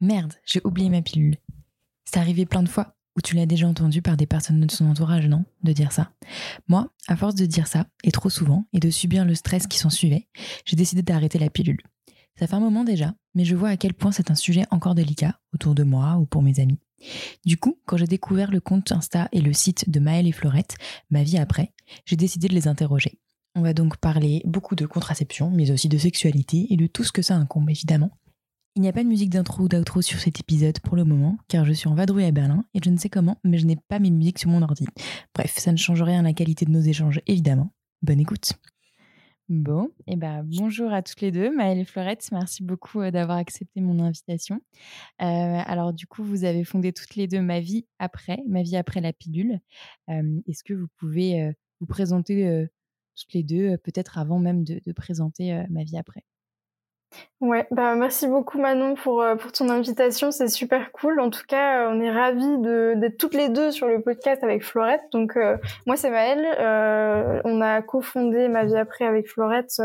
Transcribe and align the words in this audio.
Merde, 0.00 0.34
j'ai 0.44 0.60
oublié 0.64 0.90
ma 0.90 1.02
pilule. 1.02 1.38
C'est 2.04 2.20
arrivé 2.20 2.46
plein 2.46 2.62
de 2.62 2.68
fois 2.68 2.94
où 3.16 3.20
tu 3.20 3.34
l'as 3.34 3.46
déjà 3.46 3.66
entendu 3.66 4.00
par 4.00 4.16
des 4.16 4.26
personnes 4.26 4.60
de 4.60 4.70
son 4.70 4.86
entourage, 4.86 5.26
non 5.26 5.44
De 5.64 5.72
dire 5.72 5.90
ça? 5.90 6.12
Moi, 6.68 6.92
à 7.08 7.16
force 7.16 7.34
de 7.34 7.46
dire 7.46 7.66
ça, 7.66 7.86
et 8.04 8.12
trop 8.12 8.30
souvent, 8.30 8.68
et 8.72 8.78
de 8.78 8.90
subir 8.90 9.24
le 9.24 9.34
stress 9.34 9.66
qui 9.66 9.76
s'en 9.76 9.90
suivait, 9.90 10.28
j'ai 10.64 10.76
décidé 10.76 11.02
d'arrêter 11.02 11.40
la 11.40 11.50
pilule. 11.50 11.80
Ça 12.38 12.46
fait 12.46 12.54
un 12.54 12.60
moment 12.60 12.84
déjà, 12.84 13.16
mais 13.34 13.44
je 13.44 13.56
vois 13.56 13.70
à 13.70 13.76
quel 13.76 13.92
point 13.92 14.12
c'est 14.12 14.30
un 14.30 14.36
sujet 14.36 14.66
encore 14.70 14.94
délicat, 14.94 15.40
autour 15.52 15.74
de 15.74 15.82
moi 15.82 16.16
ou 16.18 16.26
pour 16.26 16.42
mes 16.42 16.60
amis. 16.60 16.78
Du 17.44 17.56
coup, 17.56 17.80
quand 17.86 17.96
j'ai 17.96 18.06
découvert 18.06 18.52
le 18.52 18.60
compte 18.60 18.92
Insta 18.92 19.28
et 19.32 19.40
le 19.40 19.52
site 19.52 19.90
de 19.90 19.98
Maëlle 19.98 20.28
et 20.28 20.32
Florette, 20.32 20.76
ma 21.10 21.24
vie 21.24 21.38
après, 21.38 21.74
j'ai 22.04 22.16
décidé 22.16 22.46
de 22.46 22.54
les 22.54 22.68
interroger. 22.68 23.18
On 23.56 23.62
va 23.62 23.74
donc 23.74 23.96
parler 23.96 24.42
beaucoup 24.44 24.76
de 24.76 24.86
contraception, 24.86 25.50
mais 25.50 25.72
aussi 25.72 25.88
de 25.88 25.98
sexualité 25.98 26.68
et 26.70 26.76
de 26.76 26.86
tout 26.86 27.02
ce 27.02 27.10
que 27.10 27.22
ça 27.22 27.34
incombe 27.34 27.68
évidemment. 27.68 28.12
Il 28.78 28.82
n'y 28.82 28.88
a 28.88 28.92
pas 28.92 29.02
de 29.02 29.08
musique 29.08 29.30
d'intro 29.30 29.64
ou 29.64 29.68
d'outro 29.68 30.02
sur 30.02 30.20
cet 30.20 30.38
épisode 30.38 30.78
pour 30.78 30.94
le 30.94 31.02
moment, 31.02 31.36
car 31.48 31.64
je 31.64 31.72
suis 31.72 31.88
en 31.88 31.96
vadrouille 31.96 32.26
à 32.26 32.30
Berlin 32.30 32.64
et 32.74 32.80
je 32.80 32.90
ne 32.90 32.96
sais 32.96 33.08
comment, 33.08 33.36
mais 33.42 33.58
je 33.58 33.66
n'ai 33.66 33.74
pas 33.74 33.98
mes 33.98 34.12
musiques 34.12 34.38
sur 34.38 34.50
mon 34.50 34.62
ordi. 34.62 34.86
Bref, 35.34 35.58
ça 35.58 35.72
ne 35.72 35.76
change 35.76 36.00
rien 36.00 36.20
à 36.20 36.22
la 36.22 36.32
qualité 36.32 36.64
de 36.64 36.70
nos 36.70 36.80
échanges, 36.80 37.20
évidemment. 37.26 37.72
Bonne 38.02 38.20
écoute. 38.20 38.52
Bon, 39.48 39.86
et 40.06 40.12
eh 40.12 40.16
ben 40.16 40.44
bonjour 40.44 40.92
à 40.92 41.02
toutes 41.02 41.20
les 41.22 41.32
deux, 41.32 41.52
Maëlle 41.52 41.80
et 41.80 41.84
Florette, 41.84 42.28
merci 42.30 42.62
beaucoup 42.62 43.00
euh, 43.00 43.10
d'avoir 43.10 43.38
accepté 43.38 43.80
mon 43.80 43.98
invitation. 43.98 44.60
Euh, 45.22 45.24
alors 45.66 45.92
du 45.92 46.06
coup, 46.06 46.22
vous 46.22 46.44
avez 46.44 46.62
fondé 46.62 46.92
toutes 46.92 47.16
les 47.16 47.26
deux 47.26 47.40
ma 47.40 47.58
vie 47.58 47.84
après, 47.98 48.38
ma 48.46 48.62
vie 48.62 48.76
après 48.76 49.00
la 49.00 49.12
pilule. 49.12 49.58
Euh, 50.08 50.40
est-ce 50.46 50.62
que 50.62 50.74
vous 50.74 50.86
pouvez 50.98 51.52
vous 51.80 51.86
présenter 51.86 52.68
toutes 53.16 53.32
les 53.32 53.42
deux, 53.42 53.76
peut-être 53.78 54.18
avant 54.18 54.38
même 54.38 54.62
de, 54.62 54.80
de 54.86 54.92
présenter 54.92 55.64
ma 55.68 55.82
vie 55.82 55.98
après? 55.98 56.22
Ouais, 57.40 57.68
bah 57.70 57.94
merci 57.94 58.26
beaucoup 58.26 58.58
Manon 58.58 58.96
pour, 58.96 59.22
euh, 59.22 59.36
pour 59.36 59.52
ton 59.52 59.68
invitation, 59.68 60.32
c'est 60.32 60.48
super 60.48 60.90
cool. 60.90 61.20
En 61.20 61.30
tout 61.30 61.44
cas, 61.46 61.86
euh, 61.86 61.92
on 61.92 62.00
est 62.00 62.10
ravis 62.10 62.58
d'être 62.98 63.16
toutes 63.16 63.34
les 63.34 63.48
deux 63.48 63.70
sur 63.70 63.86
le 63.86 64.02
podcast 64.02 64.42
avec 64.42 64.64
Florette. 64.64 65.02
Donc 65.12 65.36
euh, 65.36 65.56
moi 65.86 65.96
c'est 65.96 66.10
Maëlle, 66.10 66.44
on 67.44 67.60
a 67.60 67.80
cofondé 67.82 68.48
Ma 68.48 68.64
vie 68.64 68.76
après 68.76 69.04
avec 69.04 69.28
Florette 69.28 69.80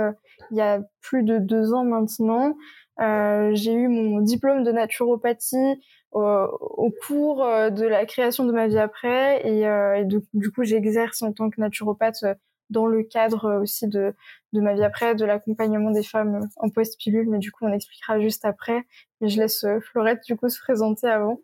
il 0.52 0.58
y 0.58 0.62
a 0.62 0.80
plus 1.02 1.24
de 1.24 1.38
deux 1.38 1.74
ans 1.74 1.86
maintenant. 1.86 2.56
J'ai 3.00 3.74
eu 3.74 3.88
mon 3.88 4.22
diplôme 4.22 4.64
de 4.64 4.72
naturopathie 4.72 5.80
au 6.12 6.92
cours 7.06 7.46
de 7.46 7.86
la 7.86 8.06
création 8.06 8.46
de 8.46 8.52
Ma 8.52 8.68
vie 8.68 8.80
après 8.80 9.48
et, 9.48 9.62
et 9.62 10.06
du 10.06 10.52
coup 10.52 10.64
j'exerce 10.64 11.22
en 11.22 11.32
tant 11.34 11.52
que 11.52 11.62
naturopathe 11.62 12.26
dans 12.70 12.86
le 12.86 13.04
cadre 13.04 13.62
aussi 13.62 13.88
de, 13.88 14.14
de 14.54 14.62
ma 14.62 14.74
vie 14.74 14.84
après, 14.84 15.16
de 15.16 15.26
l'accompagnement 15.26 15.92
des 15.92 16.04
femmes 16.04 16.48
en 16.58 16.70
post-pilule, 16.70 17.30
mais 17.30 17.40
du 17.40 17.52
coup, 17.52 17.66
on 17.66 17.74
expliquera 17.74 18.20
juste 18.20 18.46
après. 18.46 18.86
Mais 19.20 19.30
je 19.30 19.40
laisse 19.40 19.64
euh, 19.64 19.80
Florette, 19.80 20.22
du 20.26 20.36
coup, 20.36 20.50
se 20.50 20.60
présenter 20.60 21.08
avant. 21.08 21.42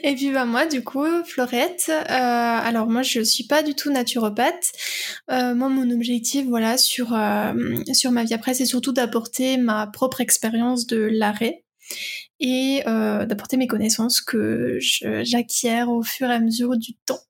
Et 0.04 0.16
puis 0.16 0.32
bah 0.32 0.44
moi 0.44 0.66
du 0.66 0.84
coup 0.84 1.06
Florette, 1.24 1.86
euh, 1.88 2.04
alors 2.10 2.88
moi 2.88 3.04
je 3.04 3.22
suis 3.22 3.46
pas 3.46 3.64
du 3.64 3.74
tout 3.74 3.90
naturopathe. 3.90 4.72
Euh, 5.30 5.56
moi 5.56 5.70
mon 5.70 5.90
objectif 5.92 6.46
voilà 6.48 6.78
sur 6.78 7.18
sur 7.94 8.12
ma 8.12 8.24
vie 8.26 8.34
après 8.34 8.54
c'est 8.54 8.66
surtout 8.66 8.92
d'apporter 8.92 9.58
ma 9.58 9.88
propre 9.88 10.20
expérience 10.20 10.88
de 10.88 10.98
l'arrêt 10.98 11.64
et 12.42 12.82
d'apporter 12.84 13.56
mes 13.56 13.68
connaissances 13.68 14.20
que 14.20 14.78
j'acquiers 14.80 15.84
au 15.84 16.02
fur 16.02 16.30
et 16.30 16.34
à 16.34 16.40
mesure 16.40 16.76
du 16.76 16.96
temps. 17.06 17.22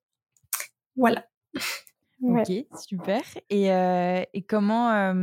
Voilà. 0.95 1.25
Ok, 2.21 2.51
super. 2.79 3.21
Et, 3.49 3.71
euh, 3.71 4.23
et 4.33 4.41
comment 4.41 5.13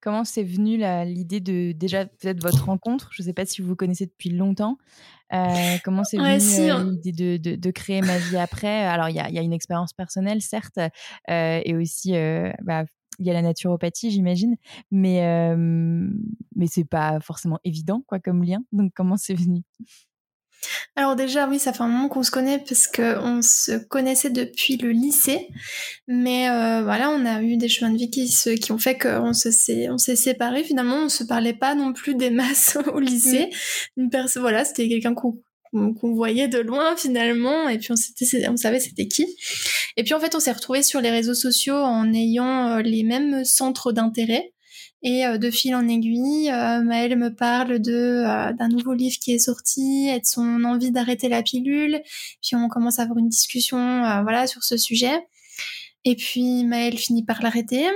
comment 0.00 0.24
c'est 0.24 0.44
venu 0.44 0.76
l'idée 1.06 1.40
de 1.40 1.72
déjà 1.72 2.04
peut-être 2.04 2.42
votre 2.42 2.66
rencontre? 2.66 3.08
Je 3.12 3.22
ne 3.22 3.26
sais 3.26 3.32
pas 3.32 3.46
si 3.46 3.62
vous 3.62 3.68
vous 3.68 3.76
connaissez 3.76 4.06
depuis 4.06 4.30
longtemps. 4.30 4.76
Euh, 5.32 5.76
comment 5.82 6.04
c'est 6.04 6.18
venu 6.18 6.70
hein. 6.70 6.84
l'idée 6.84 7.38
de, 7.38 7.56
de, 7.56 7.70
créer 7.70 8.02
ma 8.02 8.18
vie 8.18 8.36
après? 8.36 8.84
Alors 8.84 9.08
il 9.08 9.16
y 9.16 9.20
a, 9.20 9.30
y 9.30 9.38
a, 9.38 9.42
une 9.42 9.52
expérience 9.52 9.92
personnelle 9.92 10.42
certes, 10.42 10.78
euh, 10.78 11.60
et 11.64 11.74
aussi 11.74 12.12
bah, 12.62 12.84
il 13.18 13.26
y 13.26 13.30
a 13.30 13.32
la 13.32 13.42
naturopathie, 13.42 14.10
j'imagine, 14.10 14.56
mais 14.90 15.56
mais 15.56 16.66
c'est 16.66 16.84
pas 16.84 17.20
forcément 17.20 17.58
évident 17.64 18.02
quoi 18.06 18.18
comme 18.18 18.42
lien. 18.44 18.60
Donc 18.72 18.92
comment 18.94 19.16
c'est 19.16 19.34
venu? 19.34 19.62
Alors 20.96 21.16
déjà, 21.16 21.48
oui, 21.48 21.58
ça 21.58 21.72
fait 21.72 21.82
un 21.82 21.88
moment 21.88 22.08
qu'on 22.08 22.22
se 22.22 22.30
connaît 22.30 22.58
parce 22.58 22.86
qu'on 22.86 23.42
se 23.42 23.76
connaissait 23.86 24.30
depuis 24.30 24.76
le 24.76 24.90
lycée. 24.90 25.48
Mais 26.06 26.48
euh, 26.48 26.82
voilà, 26.82 27.10
on 27.10 27.26
a 27.26 27.42
eu 27.42 27.56
des 27.56 27.68
chemins 27.68 27.90
de 27.90 27.98
vie 27.98 28.10
qui, 28.10 28.28
qui 28.28 28.72
ont 28.72 28.78
fait 28.78 28.96
qu'on 28.96 29.32
s'est, 29.32 29.88
on 29.90 29.98
s'est 29.98 30.16
séparés. 30.16 30.62
Finalement, 30.62 31.04
on 31.04 31.08
se 31.08 31.24
parlait 31.24 31.54
pas 31.54 31.74
non 31.74 31.92
plus 31.92 32.14
des 32.14 32.30
masses 32.30 32.78
au 32.94 33.00
lycée. 33.00 33.50
Mm. 33.96 34.02
Une 34.02 34.10
personne, 34.10 34.42
voilà, 34.42 34.64
c'était 34.64 34.88
quelqu'un 34.88 35.14
qu'on 35.14 35.38
qu'on 36.00 36.14
voyait 36.14 36.46
de 36.46 36.58
loin 36.58 36.96
finalement 36.96 37.68
et 37.68 37.78
puis 37.78 37.88
on, 37.90 38.52
on 38.52 38.56
savait 38.56 38.78
c'était 38.78 39.08
qui 39.08 39.26
et 39.96 40.04
puis 40.04 40.14
en 40.14 40.20
fait 40.20 40.36
on 40.36 40.38
s'est 40.38 40.52
retrouvés 40.52 40.84
sur 40.84 41.00
les 41.00 41.10
réseaux 41.10 41.34
sociaux 41.34 41.74
en 41.74 42.12
ayant 42.12 42.68
euh, 42.68 42.80
les 42.80 43.02
mêmes 43.02 43.44
centres 43.44 43.90
d'intérêt 43.90 44.53
et 45.04 45.26
euh, 45.26 45.36
de 45.36 45.50
fil 45.50 45.74
en 45.74 45.86
aiguille, 45.86 46.50
euh, 46.50 46.82
Maëlle 46.82 47.16
me 47.16 47.28
parle 47.28 47.78
de 47.78 47.92
euh, 47.92 48.52
d'un 48.54 48.68
nouveau 48.68 48.94
livre 48.94 49.16
qui 49.20 49.32
est 49.32 49.38
sorti 49.38 50.08
et 50.08 50.18
de 50.18 50.24
son 50.24 50.64
envie 50.64 50.90
d'arrêter 50.90 51.28
la 51.28 51.42
pilule. 51.42 52.00
Puis 52.42 52.56
on 52.56 52.68
commence 52.68 52.98
à 52.98 53.02
avoir 53.02 53.18
une 53.18 53.28
discussion, 53.28 53.78
voilà, 54.22 54.46
sur 54.46 54.64
ce 54.64 54.78
sujet. 54.78 55.28
Et 56.04 56.16
puis 56.16 56.64
Maëlle 56.64 56.96
finit 56.96 57.24
par 57.24 57.42
l'arrêter. 57.42 57.86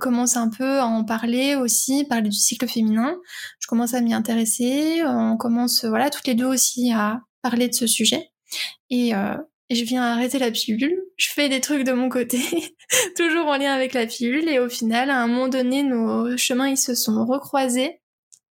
commence 0.00 0.36
un 0.36 0.48
peu 0.48 0.80
à 0.80 0.86
en 0.86 1.04
parler 1.04 1.54
aussi, 1.54 2.04
parler 2.04 2.28
du 2.28 2.36
cycle 2.36 2.68
féminin. 2.68 3.16
Je 3.60 3.68
commence 3.68 3.94
à 3.94 4.00
m'y 4.00 4.12
intéresser. 4.12 5.02
On 5.04 5.36
commence, 5.36 5.84
voilà, 5.84 6.10
toutes 6.10 6.26
les 6.26 6.34
deux 6.34 6.46
aussi 6.46 6.92
à 6.92 7.20
parler 7.42 7.68
de 7.68 7.74
ce 7.74 7.86
sujet. 7.86 8.30
Et, 8.90 9.12
je 9.74 9.84
viens 9.84 10.02
arrêter 10.02 10.38
la 10.38 10.50
pilule, 10.50 11.04
je 11.16 11.28
fais 11.28 11.48
des 11.48 11.60
trucs 11.60 11.84
de 11.84 11.92
mon 11.92 12.08
côté, 12.08 12.38
toujours 13.16 13.46
en 13.46 13.56
lien 13.56 13.72
avec 13.72 13.92
la 13.92 14.06
pilule, 14.06 14.48
et 14.48 14.58
au 14.58 14.68
final, 14.68 15.10
à 15.10 15.20
un 15.20 15.26
moment 15.26 15.48
donné, 15.48 15.82
nos 15.82 16.36
chemins 16.36 16.68
ils 16.68 16.78
se 16.78 16.94
sont 16.94 17.24
recroisés, 17.24 18.00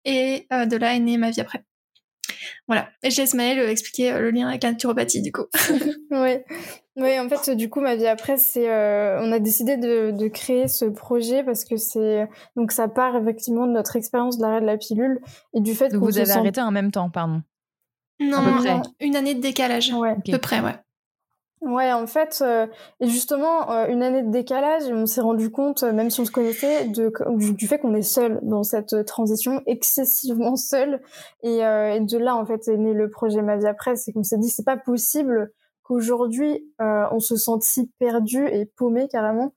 et 0.04 0.46
euh, 0.52 0.66
de 0.66 0.76
là 0.76 0.94
est 0.94 1.00
née 1.00 1.18
ma 1.18 1.30
vie 1.30 1.40
après. 1.40 1.64
Voilà, 2.68 2.88
et 3.02 3.10
je 3.10 3.20
laisse 3.20 3.34
Maëlle 3.34 3.60
expliquer 3.68 4.12
euh, 4.12 4.20
le 4.20 4.30
lien 4.30 4.48
avec 4.48 4.62
la 4.62 4.72
naturopathie 4.72 5.22
du 5.22 5.32
coup. 5.32 5.46
oui. 6.10 6.38
Oui, 6.98 7.20
en 7.20 7.28
fait, 7.28 7.50
du 7.54 7.68
coup, 7.68 7.82
ma 7.82 7.94
vie 7.94 8.06
après, 8.06 8.38
c'est, 8.38 8.70
euh, 8.70 9.20
on 9.20 9.30
a 9.30 9.38
décidé 9.38 9.76
de, 9.76 10.12
de, 10.12 10.28
créer 10.28 10.66
ce 10.66 10.86
projet 10.86 11.44
parce 11.44 11.66
que 11.66 11.76
c'est, 11.76 12.26
donc 12.56 12.72
ça 12.72 12.88
part 12.88 13.14
effectivement 13.16 13.66
de 13.66 13.72
notre 13.72 13.96
expérience 13.96 14.38
de 14.38 14.42
l'arrêt 14.42 14.62
de 14.62 14.66
la 14.66 14.78
pilule 14.78 15.20
et 15.52 15.60
du 15.60 15.74
fait 15.74 15.90
que 15.90 15.98
vous 15.98 16.18
avez 16.18 16.30
arrêté 16.30 16.62
en 16.62 16.70
même 16.70 16.90
temps, 16.90 17.10
pardon. 17.10 17.42
Non, 18.18 18.38
à 18.38 18.44
peu 18.44 18.56
près. 18.56 18.82
une 19.00 19.14
année 19.14 19.34
de 19.34 19.40
décalage. 19.40 19.92
Ouais. 19.92 20.12
À 20.12 20.32
peu 20.32 20.38
près, 20.38 20.60
ouais. 20.60 20.74
Ouais, 21.66 21.92
en 21.92 22.06
fait, 22.06 22.38
euh, 22.42 22.68
et 23.00 23.08
justement, 23.08 23.72
euh, 23.72 23.88
une 23.88 24.04
année 24.04 24.22
de 24.22 24.30
décalage, 24.30 24.84
on 24.88 25.04
s'est 25.04 25.20
rendu 25.20 25.50
compte, 25.50 25.82
euh, 25.82 25.92
même 25.92 26.10
si 26.10 26.20
on 26.20 26.24
se 26.24 26.30
connaissait, 26.30 26.86
de, 26.86 27.12
du, 27.34 27.66
fait 27.66 27.80
qu'on 27.80 27.94
est 27.94 28.02
seul 28.02 28.38
dans 28.42 28.62
cette 28.62 29.04
transition, 29.04 29.60
excessivement 29.66 30.54
seul. 30.56 31.00
Et, 31.42 31.56
et, 31.58 32.00
de 32.00 32.18
là, 32.18 32.36
en 32.36 32.46
fait, 32.46 32.68
est 32.68 32.76
né 32.76 32.92
le 32.94 33.10
projet 33.10 33.42
Ma 33.42 33.56
vie 33.56 33.66
après, 33.66 33.96
c'est 33.96 34.12
qu'on 34.12 34.22
s'est 34.22 34.38
dit, 34.38 34.48
c'est 34.48 34.64
pas 34.64 34.76
possible 34.76 35.50
qu'aujourd'hui, 35.82 36.64
on 36.78 37.20
se 37.20 37.36
sente 37.36 37.62
si 37.62 37.90
perdu 37.98 38.46
et 38.46 38.66
paumé 38.66 39.06
carrément 39.08 39.52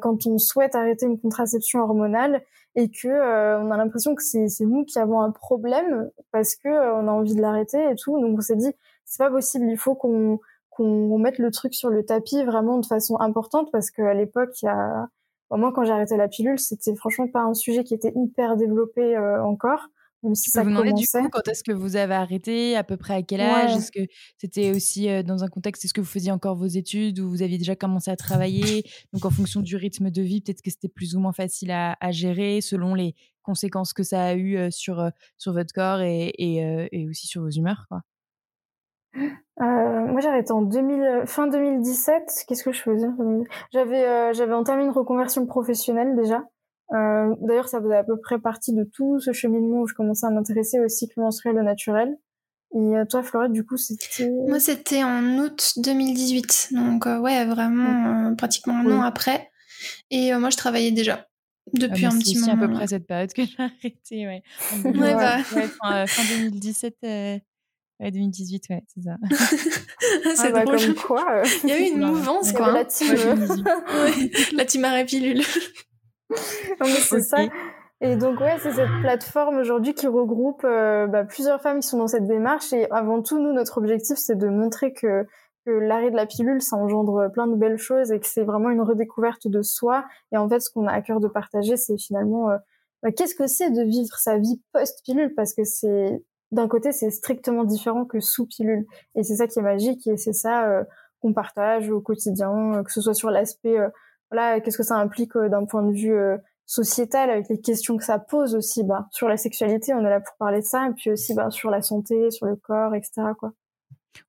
quand 0.00 0.26
on 0.26 0.36
souhaite 0.36 0.74
arrêter 0.74 1.06
une 1.06 1.18
contraception 1.18 1.80
hormonale 1.80 2.42
et 2.74 2.90
que 2.90 3.08
on 3.08 3.70
a 3.70 3.76
l'impression 3.78 4.14
que 4.14 4.22
c'est 4.22 4.48
nous 4.60 4.84
qui 4.84 4.98
avons 4.98 5.22
un 5.22 5.30
problème 5.30 6.10
parce 6.32 6.54
que 6.54 6.68
on 6.68 7.08
a 7.08 7.12
envie 7.12 7.34
de 7.34 7.40
l'arrêter 7.40 7.82
et 7.90 7.94
tout. 7.94 8.20
Donc 8.20 8.36
on 8.38 8.42
s'est 8.42 8.56
dit, 8.56 8.72
c'est 9.06 9.24
pas 9.24 9.30
possible, 9.30 9.66
il 9.70 9.78
faut 9.78 9.94
qu'on 9.94 10.38
qu'on 10.80 11.18
mette 11.18 11.38
le 11.38 11.50
truc 11.50 11.74
sur 11.74 11.90
le 11.90 12.04
tapis 12.04 12.42
vraiment 12.42 12.78
de 12.78 12.86
façon 12.86 13.20
importante 13.20 13.68
parce 13.70 13.90
qu'à 13.90 14.14
l'époque, 14.14 14.50
il 14.62 14.66
y 14.66 14.68
a, 14.68 15.08
moi 15.50 15.72
quand 15.74 15.84
j'ai 15.84 15.92
arrêté 15.92 16.16
la 16.16 16.28
pilule, 16.28 16.58
c'était 16.58 16.94
franchement 16.96 17.28
pas 17.28 17.42
un 17.42 17.52
sujet 17.52 17.84
qui 17.84 17.92
était 17.92 18.12
hyper 18.16 18.56
développé 18.56 19.14
euh, 19.14 19.44
encore. 19.44 19.88
Même 20.22 20.34
si 20.34 20.50
ça 20.50 20.62
vous 20.62 20.70
demandez 20.70 20.92
du 20.92 21.06
coup 21.06 21.28
quand 21.30 21.48
est-ce 21.48 21.64
que 21.64 21.72
vous 21.72 21.96
avez 21.96 22.14
arrêté, 22.14 22.76
à 22.76 22.84
peu 22.84 22.96
près 22.96 23.14
à 23.14 23.22
quel 23.22 23.40
âge? 23.42 23.76
Est-ce 23.76 23.92
que 23.92 24.00
c'était 24.38 24.70
aussi 24.70 25.08
euh, 25.08 25.22
dans 25.22 25.44
un 25.44 25.48
contexte, 25.48 25.84
est-ce 25.84 25.94
que 25.94 26.00
vous 26.00 26.06
faisiez 26.06 26.32
encore 26.32 26.56
vos 26.56 26.66
études 26.66 27.20
ou 27.20 27.28
vous 27.28 27.42
aviez 27.42 27.58
déjà 27.58 27.76
commencé 27.76 28.10
à 28.10 28.16
travailler? 28.16 28.84
Donc 29.12 29.26
en 29.26 29.30
fonction 29.30 29.60
du 29.60 29.76
rythme 29.76 30.10
de 30.10 30.22
vie, 30.22 30.40
peut-être 30.40 30.62
que 30.62 30.70
c'était 30.70 30.88
plus 30.88 31.14
ou 31.14 31.20
moins 31.20 31.32
facile 31.32 31.70
à, 31.72 31.96
gérer 32.10 32.62
selon 32.62 32.94
les 32.94 33.14
conséquences 33.42 33.92
que 33.92 34.02
ça 34.02 34.22
a 34.22 34.34
eu 34.34 34.56
euh, 34.56 34.70
sur, 34.70 35.10
sur 35.36 35.52
votre 35.52 35.74
corps 35.74 36.00
et, 36.00 36.32
et, 36.38 36.88
et 36.92 37.08
aussi 37.08 37.26
sur 37.26 37.42
vos 37.42 37.50
humeurs. 37.50 37.86
Quoi. 37.88 38.00
Euh, 39.16 40.06
moi, 40.06 40.20
j'ai 40.20 40.28
arrêté 40.28 40.52
en 40.52 40.62
2000, 40.62 41.24
fin 41.26 41.46
2017. 41.46 42.44
Qu'est-ce 42.46 42.64
que 42.64 42.72
je 42.72 42.80
faisais 42.80 43.06
J'avais, 43.72 44.04
euh, 44.04 44.32
j'avais 44.32 44.54
entamé 44.54 44.84
une 44.84 44.90
reconversion 44.90 45.46
professionnelle 45.46 46.16
déjà. 46.16 46.44
Euh, 46.92 47.34
D'ailleurs, 47.40 47.68
ça 47.68 47.80
faisait 47.80 47.96
à 47.96 48.04
peu 48.04 48.18
près 48.18 48.38
partie 48.38 48.72
de 48.72 48.84
tout 48.84 49.20
ce 49.20 49.32
cheminement 49.32 49.82
où 49.82 49.86
je 49.86 49.94
commençais 49.94 50.26
à 50.26 50.30
m'intéresser 50.30 50.80
au 50.80 50.88
cycle 50.88 51.20
menstruel 51.20 51.58
au 51.58 51.62
naturel. 51.62 52.16
Et 52.74 52.96
euh, 52.96 53.04
toi, 53.04 53.22
Florette, 53.22 53.52
du 53.52 53.64
coup, 53.64 53.76
c'était... 53.76 54.30
Moi, 54.48 54.60
c'était 54.60 55.02
en 55.02 55.38
août 55.38 55.72
2018. 55.76 56.68
Donc, 56.72 57.06
euh, 57.06 57.18
ouais, 57.18 57.44
vraiment, 57.44 58.34
pratiquement 58.36 58.78
un 58.78 58.98
an 58.98 59.02
après. 59.02 59.50
Et 60.10 60.32
moi, 60.34 60.50
je 60.50 60.56
travaillais 60.56 60.92
déjà. 60.92 61.26
depuis 61.74 62.06
un 62.06 62.10
petit 62.10 62.38
moment. 62.38 62.46
C'est 62.46 62.52
à 62.52 62.66
peu 62.66 62.72
près 62.72 62.86
cette 62.86 63.06
période 63.06 63.32
que 63.32 63.42
j'ai 63.44 63.56
arrêté, 63.58 64.26
ouais. 64.26 64.42
ouais, 64.84 65.14
bah. 65.14 65.38
fin, 65.42 66.06
fin, 66.06 66.36
2017. 66.36 66.96
Ouais, 68.00 68.10
2018, 68.10 68.64
ouais, 68.70 68.84
c'est 68.86 69.02
ça. 69.02 69.16
c'est 70.34 70.48
ah 70.48 70.52
bah, 70.52 70.64
drôle. 70.64 70.78
Comme 70.78 70.94
quoi, 70.94 71.42
Il 71.64 71.68
y 71.68 71.72
a 71.72 71.78
eu 71.78 71.92
une 71.92 71.98
mouvance, 72.06 72.52
quoi. 72.52 72.72
La 72.72 72.84
team, 72.86 73.14
la 74.56 74.64
team 74.64 74.84
arrêt 74.84 75.04
pilule. 75.04 75.42
non, 76.30 76.86
mais 76.86 76.86
c'est 76.86 77.20
ça. 77.20 77.38
Et 78.00 78.16
donc 78.16 78.40
ouais, 78.40 78.56
c'est 78.62 78.72
cette 78.72 78.88
plateforme 79.02 79.58
aujourd'hui 79.58 79.92
qui 79.92 80.06
regroupe 80.06 80.62
euh, 80.64 81.06
bah, 81.06 81.24
plusieurs 81.24 81.60
femmes 81.60 81.80
qui 81.80 81.88
sont 81.88 81.98
dans 81.98 82.06
cette 82.06 82.26
démarche. 82.26 82.72
Et 82.72 82.90
avant 82.90 83.20
tout, 83.20 83.38
nous, 83.38 83.52
notre 83.52 83.76
objectif, 83.76 84.16
c'est 84.16 84.36
de 84.36 84.48
montrer 84.48 84.94
que, 84.94 85.26
que 85.66 85.70
l'arrêt 85.70 86.10
de 86.10 86.16
la 86.16 86.24
pilule, 86.24 86.62
ça 86.62 86.76
engendre 86.76 87.30
plein 87.30 87.46
de 87.46 87.56
belles 87.56 87.76
choses 87.76 88.10
et 88.10 88.18
que 88.18 88.26
c'est 88.26 88.44
vraiment 88.44 88.70
une 88.70 88.80
redécouverte 88.80 89.46
de 89.46 89.60
soi. 89.60 90.06
Et 90.32 90.38
en 90.38 90.48
fait, 90.48 90.60
ce 90.60 90.70
qu'on 90.70 90.86
a 90.86 90.92
à 90.92 91.02
cœur 91.02 91.20
de 91.20 91.28
partager, 91.28 91.76
c'est 91.76 91.98
finalement 91.98 92.48
euh, 92.48 92.56
bah, 93.02 93.12
qu'est-ce 93.12 93.34
que 93.34 93.46
c'est 93.46 93.70
de 93.70 93.82
vivre 93.82 94.16
sa 94.16 94.38
vie 94.38 94.62
post-pilule, 94.72 95.34
parce 95.34 95.52
que 95.52 95.64
c'est 95.64 96.22
d'un 96.52 96.68
côté, 96.68 96.92
c'est 96.92 97.10
strictement 97.10 97.64
différent 97.64 98.04
que 98.04 98.20
sous 98.20 98.46
pilule. 98.46 98.86
Et 99.14 99.22
c'est 99.22 99.36
ça 99.36 99.46
qui 99.46 99.58
est 99.58 99.62
magique 99.62 100.06
et 100.06 100.16
c'est 100.16 100.32
ça 100.32 100.68
euh, 100.68 100.84
qu'on 101.20 101.32
partage 101.32 101.90
au 101.90 102.00
quotidien, 102.00 102.82
que 102.84 102.92
ce 102.92 103.00
soit 103.00 103.14
sur 103.14 103.30
l'aspect, 103.30 103.76
voilà, 104.30 104.60
qu'est-ce 104.60 104.78
que 104.78 104.82
ça 104.82 104.96
implique 104.96 105.36
d'un 105.36 105.66
point 105.66 105.82
de 105.82 105.92
vue 105.92 106.16
sociétale 106.70 107.30
avec 107.30 107.48
les 107.48 107.60
questions 107.60 107.96
que 107.96 108.04
ça 108.04 108.20
pose 108.20 108.54
aussi 108.54 108.84
bah 108.84 109.08
sur 109.10 109.28
la 109.28 109.36
sexualité 109.36 109.92
on 109.92 110.06
est 110.06 110.08
là 110.08 110.20
pour 110.20 110.36
parler 110.36 110.60
de 110.60 110.64
ça 110.64 110.86
et 110.86 110.92
puis 110.92 111.10
aussi 111.10 111.34
bah 111.34 111.50
sur 111.50 111.68
la 111.68 111.82
santé 111.82 112.30
sur 112.30 112.46
le 112.46 112.54
corps 112.54 112.94
etc 112.94 113.22
quoi 113.36 113.52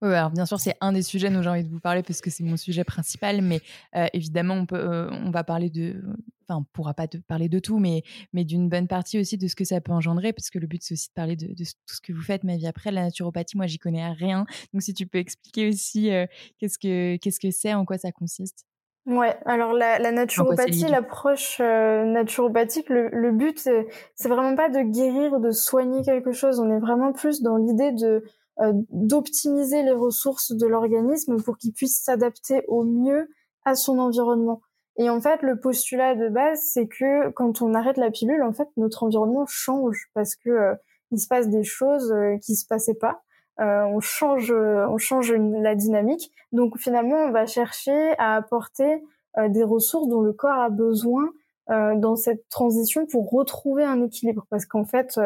oui, 0.02 0.14
alors 0.14 0.32
bien 0.32 0.46
sûr, 0.46 0.60
c'est 0.60 0.76
un 0.82 0.94
des 0.94 1.02
sujets 1.02 1.30
dont 1.30 1.42
j'ai 1.42 1.50
envie 1.50 1.64
de 1.64 1.70
vous 1.70 1.80
parler 1.80 2.04
parce 2.04 2.22
que 2.22 2.30
c'est 2.30 2.44
mon 2.44 2.58
sujet 2.58 2.84
principal, 2.84 3.42
mais 3.42 3.62
euh, 3.96 4.08
évidemment, 4.14 4.56
on, 4.56 4.66
peut, 4.66 4.76
euh, 4.76 5.10
on 5.12 5.32
va 5.32 5.44
parler 5.44 5.70
de. 5.70 6.02
Enfin, 6.48 6.60
on 6.60 6.64
pourra 6.74 6.94
pas 6.94 7.08
parler 7.28 7.50
de 7.50 7.60
tout, 7.60 7.80
mais, 7.80 8.04
mais 8.34 8.44
d'une 8.44 8.68
bonne 8.68 8.88
partie 8.88 9.20
aussi 9.20 9.38
de 9.38 9.48
ce 9.48 9.56
que 9.56 9.64
ça 9.64 9.80
peut 9.80 9.92
engendrer, 9.92 10.34
parce 10.34 10.50
que 10.50 10.60
le 10.60 10.68
but, 10.68 10.82
c'est 10.84 10.94
aussi 10.96 11.10
de 11.10 11.14
parler 11.14 11.36
de, 11.36 11.48
tout 11.48 11.96
ce 11.96 12.02
que 12.02 12.14
vous 12.14 12.22
faites. 12.22 12.44
Ma 12.44 12.58
vie 12.58 12.68
après, 12.68 12.92
la 12.92 13.04
naturopathie, 13.04 13.58
moi, 13.58 13.68
j'y 13.68 13.80
connais 13.80 14.12
rien. 14.12 14.46
Donc, 14.74 14.82
si 14.82 14.94
tu 14.94 15.08
peux 15.08 15.20
expliquer 15.20 15.70
aussi 15.70 16.12
euh, 16.12 16.26
qu'est-ce 16.60 16.78
que 16.78 17.18
qu'est-ce 17.18 17.40
que 17.40 17.52
c'est, 17.52 17.74
en 17.74 17.86
quoi 17.86 17.98
ça 17.98 18.12
consiste? 18.12 18.66
Ouais, 19.08 19.36
alors 19.46 19.74
la, 19.74 19.98
la 19.98 20.12
naturopathie, 20.12 20.88
l'approche 20.88 21.58
euh, 21.60 22.06
naturopathique, 22.06 22.88
le, 22.88 23.10
le 23.10 23.32
but, 23.32 23.58
c'est 23.58 24.30
vraiment 24.30 24.56
pas 24.56 24.70
de 24.70 24.82
guérir 24.82 25.34
ou 25.34 25.40
de 25.40 25.50
soigner 25.50 26.04
quelque 26.04 26.32
chose. 26.32 26.60
On 26.60 26.70
est 26.70 26.80
vraiment 26.80 27.12
plus 27.12 27.42
dans 27.42 27.58
l'idée 27.58 27.92
de 27.94 28.24
d'optimiser 28.90 29.84
les 29.84 29.92
ressources 29.92 30.52
de 30.52 30.68
l'organisme 30.68 31.42
pour 31.42 31.58
qu'il 31.58 31.74
puisse 31.74 32.02
s'adapter 32.04 32.64
au 32.68 32.84
mieux 32.84 33.30
à 33.66 33.76
son 33.76 34.00
environnement. 34.00 34.62
Et 34.98 35.10
en 35.10 35.20
fait, 35.22 35.42
le 35.42 35.60
postulat 35.60 36.16
de 36.16 36.30
base, 36.30 36.60
c'est 36.74 36.88
que 36.88 37.30
quand 37.32 37.62
on 37.62 37.74
arrête 37.74 37.98
la 37.98 38.12
pilule, 38.12 38.44
en 38.44 38.54
fait, 38.54 38.68
notre 38.78 39.04
environnement 39.04 39.46
change 39.48 40.10
parce 40.14 40.36
que 40.36 40.50
euh, 40.50 40.76
il 41.12 41.20
se 41.20 41.28
passe 41.28 41.50
des 41.50 41.64
choses 41.64 42.14
qui 42.42 42.56
se 42.56 42.66
passaient 42.68 42.94
pas. 42.94 43.22
Euh, 43.60 43.84
on 43.84 44.00
change, 44.00 44.52
on 44.52 44.98
change 44.98 45.34
la 45.34 45.76
dynamique. 45.76 46.32
Donc 46.52 46.78
finalement, 46.78 47.18
on 47.18 47.32
va 47.32 47.46
chercher 47.46 48.14
à 48.18 48.36
apporter 48.36 49.04
euh, 49.38 49.50
des 49.50 49.64
ressources 49.64 50.08
dont 50.08 50.22
le 50.22 50.34
corps 50.34 50.60
a 50.60 50.70
besoin 50.70 51.30
euh, 51.70 51.96
dans 51.96 52.16
cette 52.16 52.50
transition 52.50 53.06
pour 53.06 53.30
retrouver 53.30 53.84
un 53.84 54.02
équilibre. 54.04 54.46
Parce 54.50 54.66
qu'en 54.66 54.86
fait, 54.86 55.20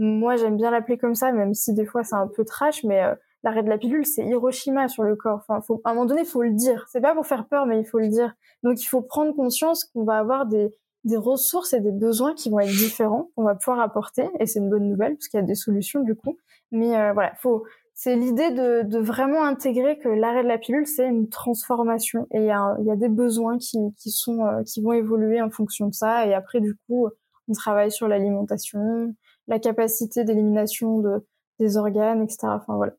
moi 0.00 0.36
j'aime 0.36 0.56
bien 0.56 0.70
l'appeler 0.70 0.98
comme 0.98 1.14
ça, 1.14 1.30
même 1.30 1.54
si 1.54 1.74
des 1.74 1.86
fois 1.86 2.02
c'est 2.02 2.16
un 2.16 2.26
peu 2.26 2.44
trash, 2.44 2.82
mais 2.84 3.02
l'arrêt 3.42 3.62
de 3.62 3.68
la 3.68 3.78
pilule, 3.78 4.04
c'est 4.04 4.24
Hiroshima 4.24 4.88
sur 4.88 5.02
le 5.02 5.16
corps. 5.16 5.40
Enfin, 5.46 5.60
faut, 5.60 5.80
à 5.84 5.90
un 5.90 5.94
moment 5.94 6.06
donné, 6.06 6.24
faut 6.24 6.42
le 6.42 6.52
dire. 6.52 6.86
C'est 6.88 7.00
pas 7.00 7.14
pour 7.14 7.26
faire 7.26 7.46
peur, 7.46 7.66
mais 7.66 7.80
il 7.80 7.84
faut 7.84 7.98
le 7.98 8.08
dire. 8.08 8.34
Donc, 8.62 8.82
il 8.82 8.86
faut 8.86 9.02
prendre 9.02 9.34
conscience 9.34 9.84
qu'on 9.84 10.04
va 10.04 10.18
avoir 10.18 10.46
des, 10.46 10.70
des 11.04 11.16
ressources 11.16 11.72
et 11.72 11.80
des 11.80 11.92
besoins 11.92 12.34
qui 12.34 12.50
vont 12.50 12.60
être 12.60 12.68
différents, 12.68 13.30
qu'on 13.34 13.44
va 13.44 13.54
pouvoir 13.54 13.80
apporter. 13.80 14.28
Et 14.38 14.46
c'est 14.46 14.58
une 14.58 14.70
bonne 14.70 14.88
nouvelle, 14.88 15.14
parce 15.14 15.28
qu'il 15.28 15.40
y 15.40 15.42
a 15.42 15.46
des 15.46 15.54
solutions, 15.54 16.00
du 16.00 16.14
coup. 16.14 16.36
Mais 16.70 16.96
euh, 16.96 17.12
voilà, 17.12 17.34
faut, 17.36 17.64
c'est 17.94 18.16
l'idée 18.16 18.50
de, 18.50 18.82
de, 18.82 18.98
vraiment 18.98 19.44
intégrer 19.44 19.98
que 19.98 20.08
l'arrêt 20.08 20.42
de 20.42 20.48
la 20.48 20.58
pilule, 20.58 20.86
c'est 20.86 21.06
une 21.06 21.28
transformation. 21.28 22.26
Et 22.32 22.38
il 22.38 22.46
y 22.46 22.50
a, 22.50 22.76
y 22.80 22.90
a, 22.90 22.96
des 22.96 23.08
besoins 23.08 23.58
qui, 23.58 23.78
qui, 23.96 24.10
sont, 24.10 24.44
euh, 24.44 24.62
qui 24.64 24.82
vont 24.82 24.92
évoluer 24.92 25.40
en 25.40 25.50
fonction 25.50 25.88
de 25.88 25.94
ça. 25.94 26.26
Et 26.26 26.34
après, 26.34 26.60
du 26.60 26.74
coup, 26.86 27.08
on 27.48 27.52
travaille 27.52 27.90
sur 27.90 28.06
l'alimentation, 28.06 29.14
la 29.50 29.58
capacité 29.58 30.24
d'élimination 30.24 31.00
de, 31.00 31.26
des 31.58 31.76
organes, 31.76 32.22
etc. 32.22 32.38
Enfin, 32.44 32.76
voilà. 32.76 32.92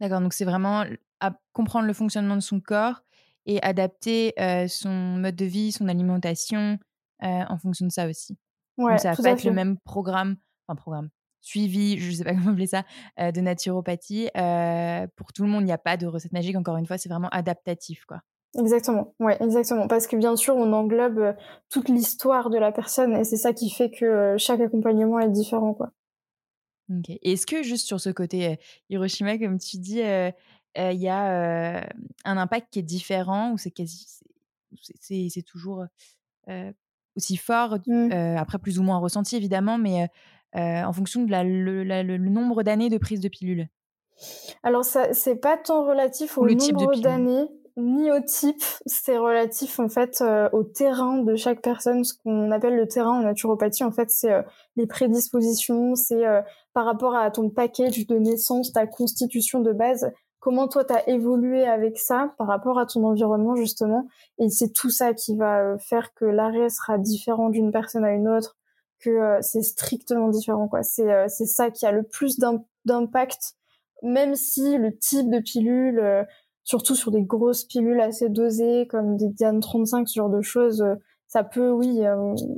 D'accord, 0.00 0.20
donc 0.20 0.32
c'est 0.32 0.44
vraiment 0.44 0.84
à 1.20 1.36
comprendre 1.52 1.86
le 1.86 1.92
fonctionnement 1.92 2.36
de 2.36 2.40
son 2.40 2.60
corps 2.60 3.02
et 3.46 3.60
adapter 3.62 4.34
euh, 4.38 4.68
son 4.68 4.90
mode 4.90 5.34
de 5.34 5.44
vie, 5.44 5.72
son 5.72 5.88
alimentation 5.88 6.78
en 7.20 7.56
fonction 7.56 7.86
de 7.86 7.90
ça 7.90 8.06
aussi. 8.06 8.36
Ouais, 8.76 8.92
donc 8.92 9.00
ça 9.00 9.12
va 9.12 9.22
pas 9.22 9.30
être 9.30 9.44
le 9.44 9.52
même 9.52 9.78
programme, 9.78 10.36
enfin 10.68 10.76
programme, 10.76 11.08
suivi, 11.46 11.98
je 11.98 12.10
ne 12.10 12.14
sais 12.16 12.24
pas 12.24 12.34
comment 12.34 12.50
appeler 12.50 12.66
ça, 12.66 12.84
euh, 13.20 13.30
de 13.30 13.40
naturopathie. 13.40 14.28
Euh, 14.36 15.06
pour 15.16 15.32
tout 15.32 15.44
le 15.44 15.48
monde, 15.48 15.62
il 15.62 15.66
n'y 15.66 15.72
a 15.72 15.78
pas 15.78 15.96
de 15.96 16.06
recette 16.06 16.32
magique. 16.32 16.56
Encore 16.56 16.76
une 16.76 16.86
fois, 16.86 16.98
c'est 16.98 17.08
vraiment 17.08 17.28
adaptatif, 17.28 18.04
quoi. 18.04 18.20
Exactement, 18.58 19.14
ouais, 19.20 19.36
exactement. 19.42 19.86
Parce 19.86 20.06
que 20.06 20.16
bien 20.16 20.36
sûr, 20.36 20.56
on 20.56 20.72
englobe 20.72 21.18
euh, 21.18 21.32
toute 21.68 21.88
l'histoire 21.88 22.50
de 22.50 22.58
la 22.58 22.72
personne 22.72 23.14
et 23.14 23.24
c'est 23.24 23.36
ça 23.36 23.52
qui 23.52 23.70
fait 23.70 23.90
que 23.90 24.36
chaque 24.38 24.60
accompagnement 24.60 25.18
est 25.20 25.30
différent, 25.30 25.74
quoi. 25.74 25.92
Ok. 26.90 27.18
Est-ce 27.22 27.46
que 27.46 27.62
juste 27.62 27.86
sur 27.86 28.00
ce 28.00 28.10
côté 28.10 28.58
Hiroshima, 28.90 29.38
comme 29.38 29.58
tu 29.58 29.78
dis, 29.78 29.98
il 29.98 31.00
y 31.00 31.08
a 31.08 31.86
un 32.24 32.36
impact 32.36 32.68
qui 32.70 32.78
est 32.78 32.84
différent 32.84 33.52
ou 33.52 33.58
c'est 33.58 33.72
quasi, 33.72 34.06
c'est 35.00 35.42
toujours 35.42 35.84
aussi 37.16 37.36
fort, 37.36 37.78
mmh. 37.84 38.12
après 38.38 38.60
plus 38.60 38.78
ou 38.78 38.84
moins 38.84 38.98
ressenti 38.98 39.34
évidemment, 39.34 39.78
mais 39.78 40.08
euh, 40.56 40.82
en 40.84 40.92
fonction 40.92 41.22
de 41.24 41.30
la, 41.30 41.44
le, 41.44 42.18
nombre 42.18 42.62
d'années 42.62 42.88
de 42.88 42.96
prise 42.96 43.20
de 43.20 43.28
pilule? 43.28 43.68
Alors, 44.62 44.84
ça, 44.84 45.12
c'est 45.12 45.36
pas 45.36 45.58
tant 45.58 45.84
relatif 45.86 46.38
au 46.38 46.48
nombre 46.48 47.00
d'années 47.00 47.46
ni 47.76 48.10
au 48.10 48.20
type, 48.20 48.62
c'est 48.86 49.18
relatif 49.18 49.78
en 49.78 49.88
fait 49.88 50.20
euh, 50.20 50.48
au 50.52 50.64
terrain 50.64 51.18
de 51.18 51.36
chaque 51.36 51.60
personne. 51.62 52.04
Ce 52.04 52.14
qu'on 52.14 52.50
appelle 52.50 52.76
le 52.76 52.88
terrain 52.88 53.20
en 53.20 53.22
naturopathie, 53.22 53.84
en 53.84 53.92
fait, 53.92 54.10
c'est 54.10 54.32
euh, 54.32 54.42
les 54.76 54.86
prédispositions, 54.86 55.94
c'est 55.94 56.24
par 56.72 56.84
rapport 56.84 57.14
à 57.14 57.30
ton 57.30 57.50
package 57.50 58.06
de 58.06 58.16
naissance, 58.16 58.72
ta 58.72 58.86
constitution 58.86 59.60
de 59.60 59.72
base, 59.72 60.10
comment 60.46 60.68
toi 60.68 60.84
t'as 60.84 61.02
évolué 61.08 61.64
avec 61.64 61.98
ça 61.98 62.32
par 62.38 62.46
rapport 62.46 62.78
à 62.78 62.86
ton 62.86 63.02
environnement 63.02 63.56
justement. 63.56 64.06
Et 64.38 64.48
c'est 64.48 64.72
tout 64.72 64.90
ça 64.90 65.12
qui 65.12 65.36
va 65.36 65.76
faire 65.78 66.14
que 66.14 66.24
l'arrêt 66.24 66.68
sera 66.68 66.98
différent 66.98 67.50
d'une 67.50 67.72
personne 67.72 68.04
à 68.04 68.12
une 68.12 68.28
autre, 68.28 68.56
que 69.00 69.10
euh, 69.10 69.38
c'est 69.42 69.62
strictement 69.62 70.28
différent 70.28 70.68
quoi. 70.68 70.84
C'est 70.84 71.12
euh, 71.12 71.26
c'est 71.28 71.46
ça 71.46 71.72
qui 71.72 71.84
a 71.84 71.90
le 71.90 72.04
plus 72.04 72.38
d'impact 72.84 73.56
même 74.02 74.34
si 74.34 74.76
le 74.76 74.96
type 74.96 75.30
de 75.30 75.40
pilule 75.40 75.98
euh, 75.98 76.22
surtout 76.66 76.94
sur 76.94 77.10
des 77.10 77.22
grosses 77.22 77.64
pilules 77.64 78.00
assez 78.00 78.28
dosées 78.28 78.86
comme 78.88 79.16
des 79.16 79.28
Diane 79.28 79.60
35 79.60 80.06
ce 80.06 80.14
genre 80.14 80.28
de 80.28 80.42
choses 80.42 80.84
ça 81.26 81.42
peut 81.42 81.70
oui 81.70 82.00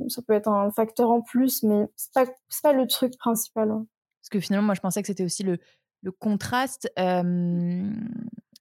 ça 0.09 0.21
peut 0.27 0.33
être 0.33 0.49
un 0.49 0.69
facteur 0.71 1.09
en 1.09 1.21
plus 1.21 1.63
mais 1.63 1.87
c'est 1.95 2.11
pas 2.13 2.25
pas 2.61 2.73
le 2.73 2.85
truc 2.85 3.17
principal. 3.17 3.69
Parce 3.69 4.29
que 4.29 4.41
finalement 4.41 4.65
moi 4.65 4.75
je 4.75 4.81
pensais 4.81 5.01
que 5.01 5.07
c'était 5.07 5.23
aussi 5.23 5.43
le 5.43 5.59
le 6.01 6.11
contraste 6.11 6.89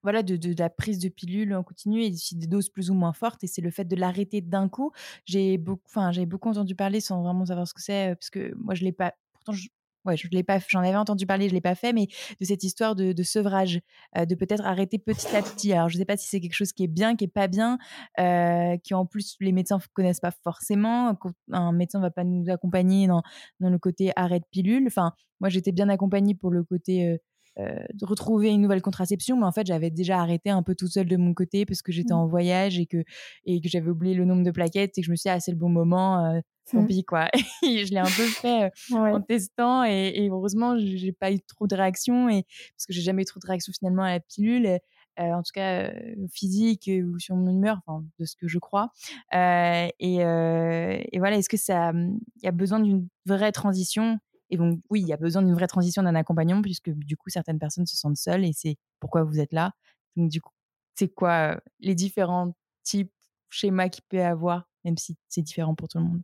voilà, 0.03 0.23
de, 0.23 0.37
de, 0.37 0.55
la 0.59 0.71
prise 0.71 0.99
de 0.99 1.09
pilule 1.09 1.55
en 1.55 1.63
continu 1.63 2.03
et 2.03 2.11
des 2.11 2.47
doses 2.47 2.69
plus 2.69 2.91
ou 2.91 2.95
moins 2.95 3.13
fortes. 3.13 3.43
Et 3.45 3.47
c'est 3.47 3.61
le 3.63 3.71
fait 3.71 3.85
de 3.85 3.97
l'arrêter 3.97 4.41
d'un 4.41 4.69
coup. 4.69 4.93
J'ai 5.25 5.59
beaucoup, 5.59 5.91
beaucoup 6.27 6.49
entendu 6.49 6.75
parler 6.75 7.01
sans 7.01 7.23
vraiment 7.23 7.47
savoir 7.47 7.67
ce 7.67 7.75
que 7.75 7.83
c'est, 7.83 8.15
parce 8.19 8.31
que 8.31 8.55
moi, 8.57 8.75
je 8.75 8.85
l'ai 8.85 8.93
pas. 8.93 9.15
Pourtant, 9.33 9.53
je, 9.53 9.69
ouais, 10.09 10.17
je 10.17 10.29
l'ai 10.33 10.43
pas, 10.43 10.59
j'en 10.69 10.81
avais 10.81 10.97
entendu 10.97 11.27
parler, 11.27 11.49
je 11.49 11.55
l'ai 11.55 11.61
pas 11.61 11.75
fait, 11.75 11.93
mais 11.93 12.09
de 12.41 12.45
cette 12.45 12.65
histoire 12.65 12.95
de, 12.95 13.13
de 13.13 13.23
sevrage, 13.23 13.81
de 14.17 14.35
peut-être 14.35 14.65
arrêter 14.65 14.99
petit 14.99 15.35
à 15.37 15.43
petit. 15.43 15.73
Alors, 15.73 15.89
je 15.89 15.99
sais 15.99 16.05
pas 16.05 16.17
si 16.17 16.29
c'est 16.29 16.41
quelque 16.41 16.55
chose 16.55 16.73
qui 16.73 16.85
est 16.85 16.89
bien, 16.89 17.17
qui 17.17 17.25
est 17.25 17.29
pas 17.29 17.49
bien, 17.49 17.79
euh, 18.19 18.77
qui 18.79 18.95
en 18.95 19.07
plus 19.07 19.37
les 19.41 19.53
médecins 19.53 19.79
connaissent 19.93 20.21
pas 20.21 20.33
forcément. 20.43 21.17
Un 21.53 21.73
médecin 21.73 22.01
va 22.01 22.11
pas 22.11 22.25
nous 22.25 22.51
accompagner 22.51 23.07
dans, 23.07 23.23
dans 23.61 23.71
le 23.71 23.79
côté 23.79 24.13
arrêt 24.17 24.41
de 24.41 24.47
pilule. 24.51 24.85
Enfin, 24.87 25.13
moi, 25.41 25.49
j'étais 25.49 25.73
bien 25.73 25.89
accompagnée 25.89 26.35
pour 26.35 26.51
le 26.51 26.65
côté 26.65 27.19
euh, 27.59 27.75
de 27.93 28.07
retrouver 28.07 28.51
une 28.51 28.61
nouvelle 28.61 28.83
contraception, 28.83 29.37
mais 29.37 29.47
en 29.47 29.53
fait, 29.53 29.67
j'avais 29.67 29.91
déjà 29.91 30.21
arrêté 30.21 30.51
un 30.51 30.63
peu 30.63 30.75
toute 30.75 30.91
seule 30.91 31.09
de 31.09 31.17
mon 31.17 31.35
côté 31.35 31.67
parce 31.67 31.83
que 31.83 31.93
j'étais 31.93 32.15
mmh. 32.15 32.19
en 32.19 32.27
voyage 32.27 32.79
et 32.79 32.87
que, 32.87 33.05
et 33.45 33.61
que 33.61 33.69
j'avais 33.69 33.91
oublié 33.91 34.15
le 34.15 34.25
nombre 34.25 34.45
de 34.45 34.51
plaquettes 34.51 34.97
et 34.97 35.01
que 35.01 35.07
je 35.07 35.11
me 35.11 35.17
suis 35.17 35.29
dit, 35.29 35.35
ah, 35.35 35.41
c'est 35.41 35.51
le 35.51 35.57
bon 35.57 35.69
moment, 35.69 36.25
euh, 36.25 36.41
mmh. 36.77 36.87
pis, 36.87 37.05
quoi. 37.05 37.29
je 37.63 37.91
l'ai 37.91 37.99
un 37.99 38.05
peu 38.05 38.11
fait 38.11 38.65
euh, 38.65 38.97
en 38.97 39.21
testant 39.21 39.85
et, 39.85 40.13
et 40.15 40.29
heureusement, 40.29 40.77
j'ai 40.79 41.13
pas 41.13 41.33
eu 41.33 41.41
trop 41.41 41.67
de 41.67 41.75
réactions 41.75 42.29
et, 42.29 42.45
parce 42.77 42.87
que 42.87 42.93
j'ai 42.93 43.03
jamais 43.03 43.23
eu 43.23 43.25
trop 43.25 43.41
de 43.41 43.47
réactions 43.47 43.73
finalement 43.73 44.03
à 44.03 44.11
la 44.11 44.21
pilule. 44.21 44.79
en 45.19 45.43
tout 45.43 45.53
cas 45.55 45.91
physique 46.33 46.91
ou 47.05 47.19
sur 47.19 47.37
mon 47.37 47.51
humeur, 47.51 47.81
enfin, 47.87 48.05
de 48.19 48.25
ce 48.25 48.37
que 48.37 48.49
je 48.49 48.59
crois. 48.59 48.91
et, 49.33 49.93
et, 49.99 51.19
voilà, 51.19 51.37
est-ce 51.37 51.49
que 51.49 51.57
ça, 51.57 51.93
il 51.93 52.43
y 52.43 52.49
a 52.49 52.53
besoin 52.53 52.81
d'une 52.81 53.09
vraie 53.27 53.53
transition? 53.53 54.19
Et 54.51 54.57
donc, 54.57 54.81
oui, 54.89 55.03
il 55.03 55.09
y 55.09 55.13
a 55.13 55.19
besoin 55.19 55.43
d'une 55.43 55.55
vraie 55.55 55.67
transition 55.67 56.03
d'un 56.03 56.15
accompagnement, 56.15 56.63
puisque 56.63 56.91
du 56.91 57.17
coup, 57.17 57.29
certaines 57.29 57.59
personnes 57.59 57.87
se 57.87 57.97
sentent 57.97 58.17
seules 58.17 58.45
et 58.45 58.53
c'est 58.55 58.77
pourquoi 59.01 59.23
vous 59.23 59.41
êtes 59.41 59.53
là. 59.53 59.73
Donc, 60.17 60.31
du 60.31 60.41
coup, 60.41 60.53
c'est 60.95 61.09
quoi 61.09 61.61
les 61.81 61.95
différents 61.95 62.55
types, 62.83 63.13
schémas 63.51 63.89
qu'il 63.89 64.05
peut 64.09 64.19
y 64.19 64.21
avoir 64.21 64.69
même 64.85 64.97
si 64.97 65.17
c'est 65.29 65.43
différent 65.43 65.75
pour 65.75 65.89
tout 65.89 65.99
le 65.99 66.05
monde? 66.05 66.23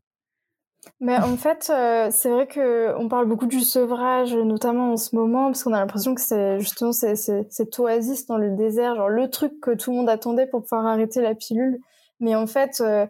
Mais 1.00 1.16
en 1.16 1.36
fait, 1.36 1.70
euh, 1.70 2.08
c'est 2.10 2.30
vrai 2.30 2.46
que 2.46 2.94
on 2.98 3.08
parle 3.08 3.26
beaucoup 3.26 3.46
du 3.46 3.60
sevrage, 3.60 4.34
notamment 4.34 4.92
en 4.92 4.96
ce 4.96 5.14
moment, 5.16 5.46
parce 5.46 5.64
qu'on 5.64 5.72
a 5.72 5.80
l'impression 5.80 6.14
que 6.14 6.20
c'est 6.20 6.60
justement 6.60 6.92
cette 6.92 7.78
oasis 7.78 8.26
dans 8.26 8.38
le 8.38 8.50
désert, 8.50 8.94
genre 8.96 9.08
le 9.08 9.28
truc 9.30 9.60
que 9.60 9.72
tout 9.72 9.90
le 9.90 9.98
monde 9.98 10.08
attendait 10.08 10.46
pour 10.46 10.62
pouvoir 10.62 10.86
arrêter 10.86 11.20
la 11.20 11.34
pilule. 11.34 11.78
Mais 12.20 12.34
en 12.34 12.46
fait, 12.46 12.80
euh, 12.80 13.06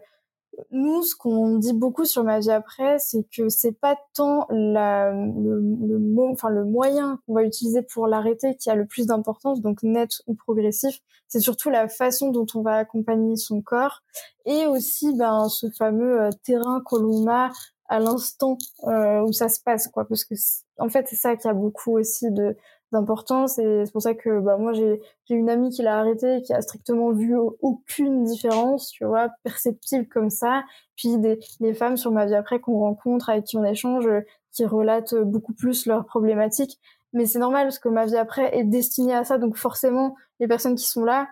nous, 0.71 1.03
ce 1.03 1.15
qu'on 1.15 1.57
dit 1.57 1.73
beaucoup 1.73 2.05
sur 2.05 2.23
ma 2.23 2.39
vie 2.39 2.51
après, 2.51 2.99
c'est 2.99 3.25
que 3.35 3.49
c'est 3.49 3.71
pas 3.73 3.97
tant 4.13 4.45
la, 4.49 5.11
le, 5.11 5.59
le, 5.59 6.31
enfin 6.31 6.49
le 6.49 6.65
moyen 6.65 7.19
qu'on 7.25 7.33
va 7.33 7.43
utiliser 7.43 7.81
pour 7.81 8.07
l'arrêter 8.07 8.55
qui 8.55 8.69
a 8.69 8.75
le 8.75 8.85
plus 8.85 9.07
d'importance, 9.07 9.61
donc 9.61 9.83
net 9.83 10.09
ou 10.27 10.35
progressif. 10.35 10.99
C'est 11.27 11.39
surtout 11.39 11.69
la 11.69 11.87
façon 11.87 12.31
dont 12.31 12.45
on 12.55 12.61
va 12.61 12.75
accompagner 12.75 13.35
son 13.35 13.61
corps 13.61 14.01
et 14.45 14.67
aussi 14.67 15.13
ben 15.17 15.49
ce 15.49 15.69
fameux 15.71 16.21
euh, 16.21 16.29
terrain 16.43 16.81
que 16.89 16.95
l'on 16.95 17.27
a 17.29 17.51
à 17.87 17.99
l'instant 17.99 18.57
euh, 18.87 19.21
où 19.21 19.31
ça 19.31 19.49
se 19.49 19.59
passe, 19.59 19.87
quoi. 19.87 20.07
Parce 20.07 20.23
que 20.23 20.35
en 20.77 20.89
fait, 20.89 21.07
c'est 21.09 21.15
ça 21.15 21.35
qui 21.35 21.47
a 21.47 21.53
beaucoup 21.53 21.97
aussi 21.97 22.31
de 22.31 22.55
d'importance 22.91 23.57
et 23.59 23.83
c'est 23.85 23.91
pour 23.91 24.01
ça 24.01 24.13
que 24.13 24.39
bah 24.39 24.57
moi 24.57 24.73
j'ai 24.73 25.01
une 25.29 25.49
amie 25.49 25.69
qui 25.69 25.81
l'a 25.81 25.99
arrêté 25.99 26.41
qui 26.43 26.53
a 26.53 26.61
strictement 26.61 27.11
vu 27.11 27.35
aucune 27.61 28.23
différence 28.23 28.89
tu 28.89 29.05
vois 29.05 29.29
perceptible 29.43 30.07
comme 30.07 30.29
ça 30.29 30.63
puis 30.95 31.17
des 31.17 31.39
les 31.59 31.73
femmes 31.73 31.97
sur 31.97 32.11
ma 32.11 32.25
vie 32.25 32.35
après 32.35 32.59
qu'on 32.59 32.79
rencontre 32.79 33.29
avec 33.29 33.45
qui 33.45 33.57
on 33.57 33.63
échange 33.63 34.07
qui 34.51 34.65
relatent 34.65 35.15
beaucoup 35.15 35.53
plus 35.53 35.87
leurs 35.87 36.05
problématiques 36.05 36.79
mais 37.13 37.25
c'est 37.25 37.39
normal 37.39 37.65
parce 37.65 37.79
que 37.79 37.89
ma 37.89 38.05
vie 38.05 38.17
après 38.17 38.55
est 38.57 38.63
destinée 38.63 39.15
à 39.15 39.23
ça 39.23 39.37
donc 39.37 39.57
forcément 39.57 40.15
les 40.39 40.47
personnes 40.47 40.75
qui 40.75 40.85
sont 40.85 41.03
là 41.03 41.27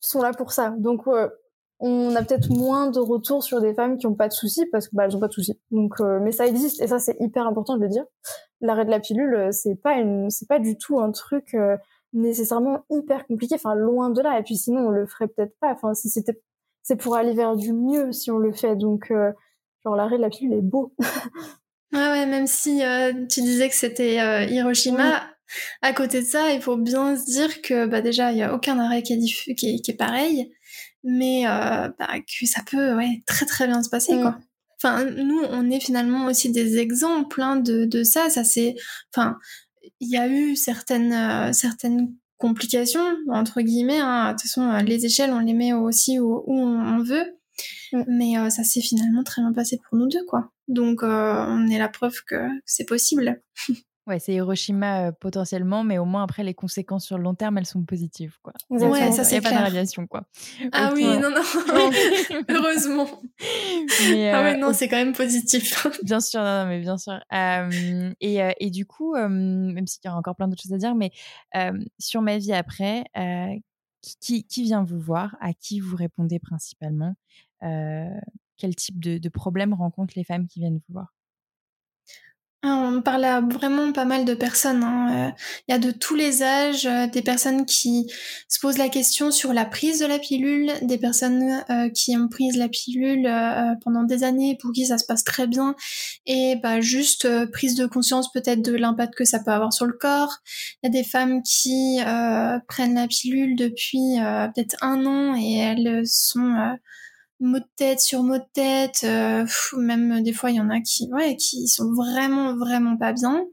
sont 0.00 0.22
là 0.22 0.32
pour 0.32 0.52
ça 0.52 0.70
donc 0.70 1.06
on 1.80 2.14
a 2.14 2.22
peut-être 2.22 2.50
moins 2.50 2.90
de 2.90 2.98
retours 2.98 3.42
sur 3.42 3.60
des 3.60 3.74
femmes 3.74 3.98
qui 3.98 4.06
ont 4.06 4.14
pas 4.14 4.28
de 4.28 4.32
soucis 4.32 4.66
parce 4.72 4.88
que 4.88 4.96
bah 4.96 5.04
elles 5.04 5.16
ont 5.16 5.20
pas 5.20 5.28
de 5.28 5.32
soucis. 5.32 5.60
Donc 5.70 6.00
euh, 6.00 6.18
mais 6.20 6.32
ça 6.32 6.46
existe 6.46 6.80
et 6.80 6.86
ça 6.86 6.98
c'est 6.98 7.16
hyper 7.20 7.46
important 7.46 7.76
de 7.76 7.82
le 7.82 7.88
dire. 7.88 8.04
L'arrêt 8.64 8.84
de 8.84 8.90
la 8.90 9.00
pilule 9.00 9.34
euh, 9.34 9.52
c'est 9.52 9.76
pas 9.76 9.94
une 9.94 10.30
c'est 10.30 10.48
pas 10.48 10.58
du 10.58 10.76
tout 10.76 10.98
un 10.98 11.10
truc 11.12 11.54
euh, 11.54 11.76
nécessairement 12.12 12.84
hyper 12.90 13.26
compliqué 13.26 13.54
enfin 13.54 13.74
loin 13.74 14.10
de 14.10 14.20
là. 14.22 14.38
Et 14.38 14.42
puis 14.42 14.56
sinon 14.56 14.86
on 14.86 14.90
le 14.90 15.06
ferait 15.06 15.28
peut-être 15.28 15.56
pas. 15.60 15.72
Enfin 15.72 15.94
si 15.94 16.08
c'était 16.08 16.40
c'est 16.82 16.96
pour 16.96 17.16
aller 17.16 17.34
vers 17.34 17.56
du 17.56 17.72
mieux 17.72 18.12
si 18.12 18.30
on 18.30 18.38
le 18.38 18.52
fait. 18.52 18.76
Donc 18.76 19.12
genre 19.84 19.96
l'arrêt 19.96 20.16
de 20.16 20.22
la 20.22 20.30
pilule 20.30 20.54
est 20.54 20.62
beau. 20.62 20.94
ouais 21.92 22.08
ouais 22.08 22.26
même 22.26 22.46
si 22.46 22.82
tu 23.28 23.42
disais 23.42 23.68
que 23.68 23.74
c'était 23.74 24.16
Hiroshima 24.50 25.22
à 25.82 25.92
côté 25.92 26.22
de 26.22 26.26
ça 26.26 26.52
il 26.52 26.62
faut 26.62 26.76
bien 26.76 27.16
se 27.16 27.26
dire 27.26 27.62
que 27.62 27.86
bah 27.86 28.00
déjà 28.00 28.32
il 28.32 28.38
y 28.38 28.42
a 28.42 28.54
aucun 28.54 28.78
arrêt 28.78 29.02
qui 29.02 29.12
est, 29.12 29.54
qui 29.54 29.80
qui 29.82 29.90
est 29.90 29.96
pareil. 29.96 30.52
Mais 31.04 31.46
euh, 31.46 31.90
bah, 31.98 32.08
que 32.20 32.46
ça 32.46 32.62
peut 32.68 32.96
ouais, 32.96 33.22
très 33.26 33.44
très 33.44 33.66
bien 33.66 33.82
se 33.82 33.90
passer 33.90 34.18
quoi. 34.20 34.38
Enfin, 34.82 35.04
nous, 35.04 35.40
on 35.50 35.70
est 35.70 35.80
finalement 35.80 36.26
aussi 36.26 36.50
des 36.50 36.78
exemples 36.78 37.40
hein, 37.42 37.56
de, 37.56 37.84
de 37.84 38.02
ça. 38.02 38.30
Ça 38.30 38.44
c'est, 38.44 38.74
enfin, 39.14 39.38
il 40.00 40.10
y 40.10 40.16
a 40.16 40.28
eu 40.28 40.56
certaines 40.56 41.12
euh, 41.12 41.52
certaines 41.52 42.14
complications 42.38 43.04
entre 43.28 43.60
guillemets. 43.60 44.00
Hein. 44.00 44.28
De 44.28 44.32
toute 44.32 44.42
façon, 44.42 44.62
euh, 44.62 44.80
les 44.80 45.06
échelles, 45.06 45.32
on 45.32 45.40
les 45.40 45.54
met 45.54 45.72
aussi 45.72 46.18
où, 46.18 46.42
où 46.46 46.58
on, 46.58 47.02
veut. 47.02 47.38
Mm. 47.92 48.04
Mais 48.08 48.38
euh, 48.38 48.50
ça 48.50 48.64
s'est 48.64 48.80
finalement 48.80 49.22
très 49.24 49.42
bien 49.42 49.52
passé 49.52 49.80
pour 49.88 49.98
nous 49.98 50.08
deux, 50.08 50.24
quoi. 50.26 50.50
Donc, 50.68 51.02
on 51.02 51.66
est 51.68 51.78
la 51.78 51.88
preuve 51.88 52.22
que 52.26 52.48
c'est 52.64 52.86
possible. 52.86 53.42
Ouais, 54.06 54.18
c'est 54.18 54.34
Hiroshima 54.34 55.12
potentiellement, 55.12 55.82
mais 55.82 55.96
au 55.96 56.04
moins 56.04 56.24
après 56.24 56.44
les 56.44 56.52
conséquences 56.52 57.06
sur 57.06 57.16
le 57.16 57.24
long 57.24 57.34
terme, 57.34 57.56
elles 57.56 57.64
sont 57.64 57.82
positives, 57.82 58.36
quoi. 58.42 58.52
Ouais, 58.68 59.12
ça 59.12 59.24
c'est 59.24 59.40
pas 59.40 59.50
de 59.50 59.56
radiation, 59.56 60.06
quoi. 60.06 60.24
Ah 60.72 60.92
oui, 60.94 61.04
non, 61.04 61.30
non, 61.30 61.40
heureusement. 62.50 63.08
ah 64.30 64.42
ouais, 64.42 64.56
non, 64.58 64.74
c'est 64.74 64.88
quand 64.88 64.96
même 64.96 65.14
positif. 65.14 65.86
bien 66.02 66.20
sûr, 66.20 66.42
non, 66.42 66.66
mais 66.66 66.80
bien 66.80 66.98
sûr. 66.98 67.18
et, 68.20 68.40
et, 68.60 68.70
du 68.70 68.84
coup, 68.84 69.14
même 69.16 69.86
s'il 69.86 70.00
y 70.04 70.08
a 70.08 70.14
encore 70.14 70.36
plein 70.36 70.48
d'autres 70.48 70.62
choses 70.62 70.74
à 70.74 70.78
dire, 70.78 70.94
mais 70.94 71.10
sur 71.98 72.20
ma 72.20 72.36
vie 72.36 72.52
après, 72.52 73.04
qui, 74.20 74.44
qui, 74.44 74.64
vient 74.64 74.84
vous 74.84 75.00
voir 75.00 75.34
À 75.40 75.54
qui 75.54 75.80
vous 75.80 75.96
répondez 75.96 76.38
principalement 76.38 77.14
Quel 77.60 78.76
type 78.76 79.00
de, 79.00 79.16
de 79.16 79.28
problèmes 79.30 79.72
rencontrent 79.72 80.14
les 80.14 80.24
femmes 80.24 80.46
qui 80.46 80.60
viennent 80.60 80.76
vous 80.76 80.92
voir? 80.92 81.13
On 82.64 83.02
parle 83.02 83.24
à 83.24 83.40
vraiment 83.40 83.92
pas 83.92 84.04
mal 84.04 84.24
de 84.24 84.34
personnes. 84.34 84.82
Hein. 84.82 85.28
Euh, 85.28 85.30
il 85.68 85.72
y 85.72 85.74
a 85.74 85.78
de 85.78 85.90
tous 85.90 86.14
les 86.14 86.42
âges, 86.42 86.86
euh, 86.86 87.06
des 87.06 87.22
personnes 87.22 87.66
qui 87.66 88.10
se 88.48 88.58
posent 88.60 88.78
la 88.78 88.88
question 88.88 89.30
sur 89.30 89.52
la 89.52 89.64
prise 89.64 90.00
de 90.00 90.06
la 90.06 90.18
pilule, 90.18 90.72
des 90.82 90.98
personnes 90.98 91.62
euh, 91.70 91.88
qui 91.90 92.16
ont 92.16 92.28
pris 92.28 92.50
la 92.52 92.68
pilule 92.68 93.30
pendant 93.82 94.04
des 94.04 94.24
années 94.24 94.56
pour 94.60 94.72
qui 94.72 94.86
ça 94.86 94.98
se 94.98 95.04
passe 95.06 95.24
très 95.24 95.46
bien, 95.46 95.74
et 96.26 96.56
bah 96.62 96.80
juste 96.80 97.28
prise 97.50 97.74
de 97.74 97.86
conscience 97.86 98.30
peut-être 98.32 98.62
de 98.62 98.72
l'impact 98.72 99.14
que 99.14 99.24
ça 99.24 99.40
peut 99.40 99.50
avoir 99.50 99.72
sur 99.72 99.86
le 99.86 99.92
corps. 99.92 100.38
Il 100.82 100.86
y 100.86 100.88
a 100.88 100.90
des 100.90 101.04
femmes 101.04 101.42
qui 101.42 101.98
prennent 102.68 102.94
la 102.94 103.06
pilule 103.08 103.56
depuis 103.56 104.16
peut-être 104.54 104.76
un 104.82 105.04
an 105.06 105.36
et 105.36 105.56
elles 105.56 106.06
sont 106.06 106.76
mot 107.46 107.58
de 107.58 107.64
tête 107.76 108.00
sur 108.00 108.22
mot 108.22 108.38
de 108.38 108.46
tête. 108.52 109.00
Euh, 109.04 109.46
même 109.76 110.22
des 110.22 110.32
fois, 110.32 110.50
il 110.50 110.56
y 110.56 110.60
en 110.60 110.70
a 110.70 110.80
qui, 110.80 111.08
ouais, 111.12 111.36
qui 111.36 111.68
sont 111.68 111.92
vraiment, 111.92 112.56
vraiment 112.56 112.96
pas 112.96 113.12
bien. 113.12 113.44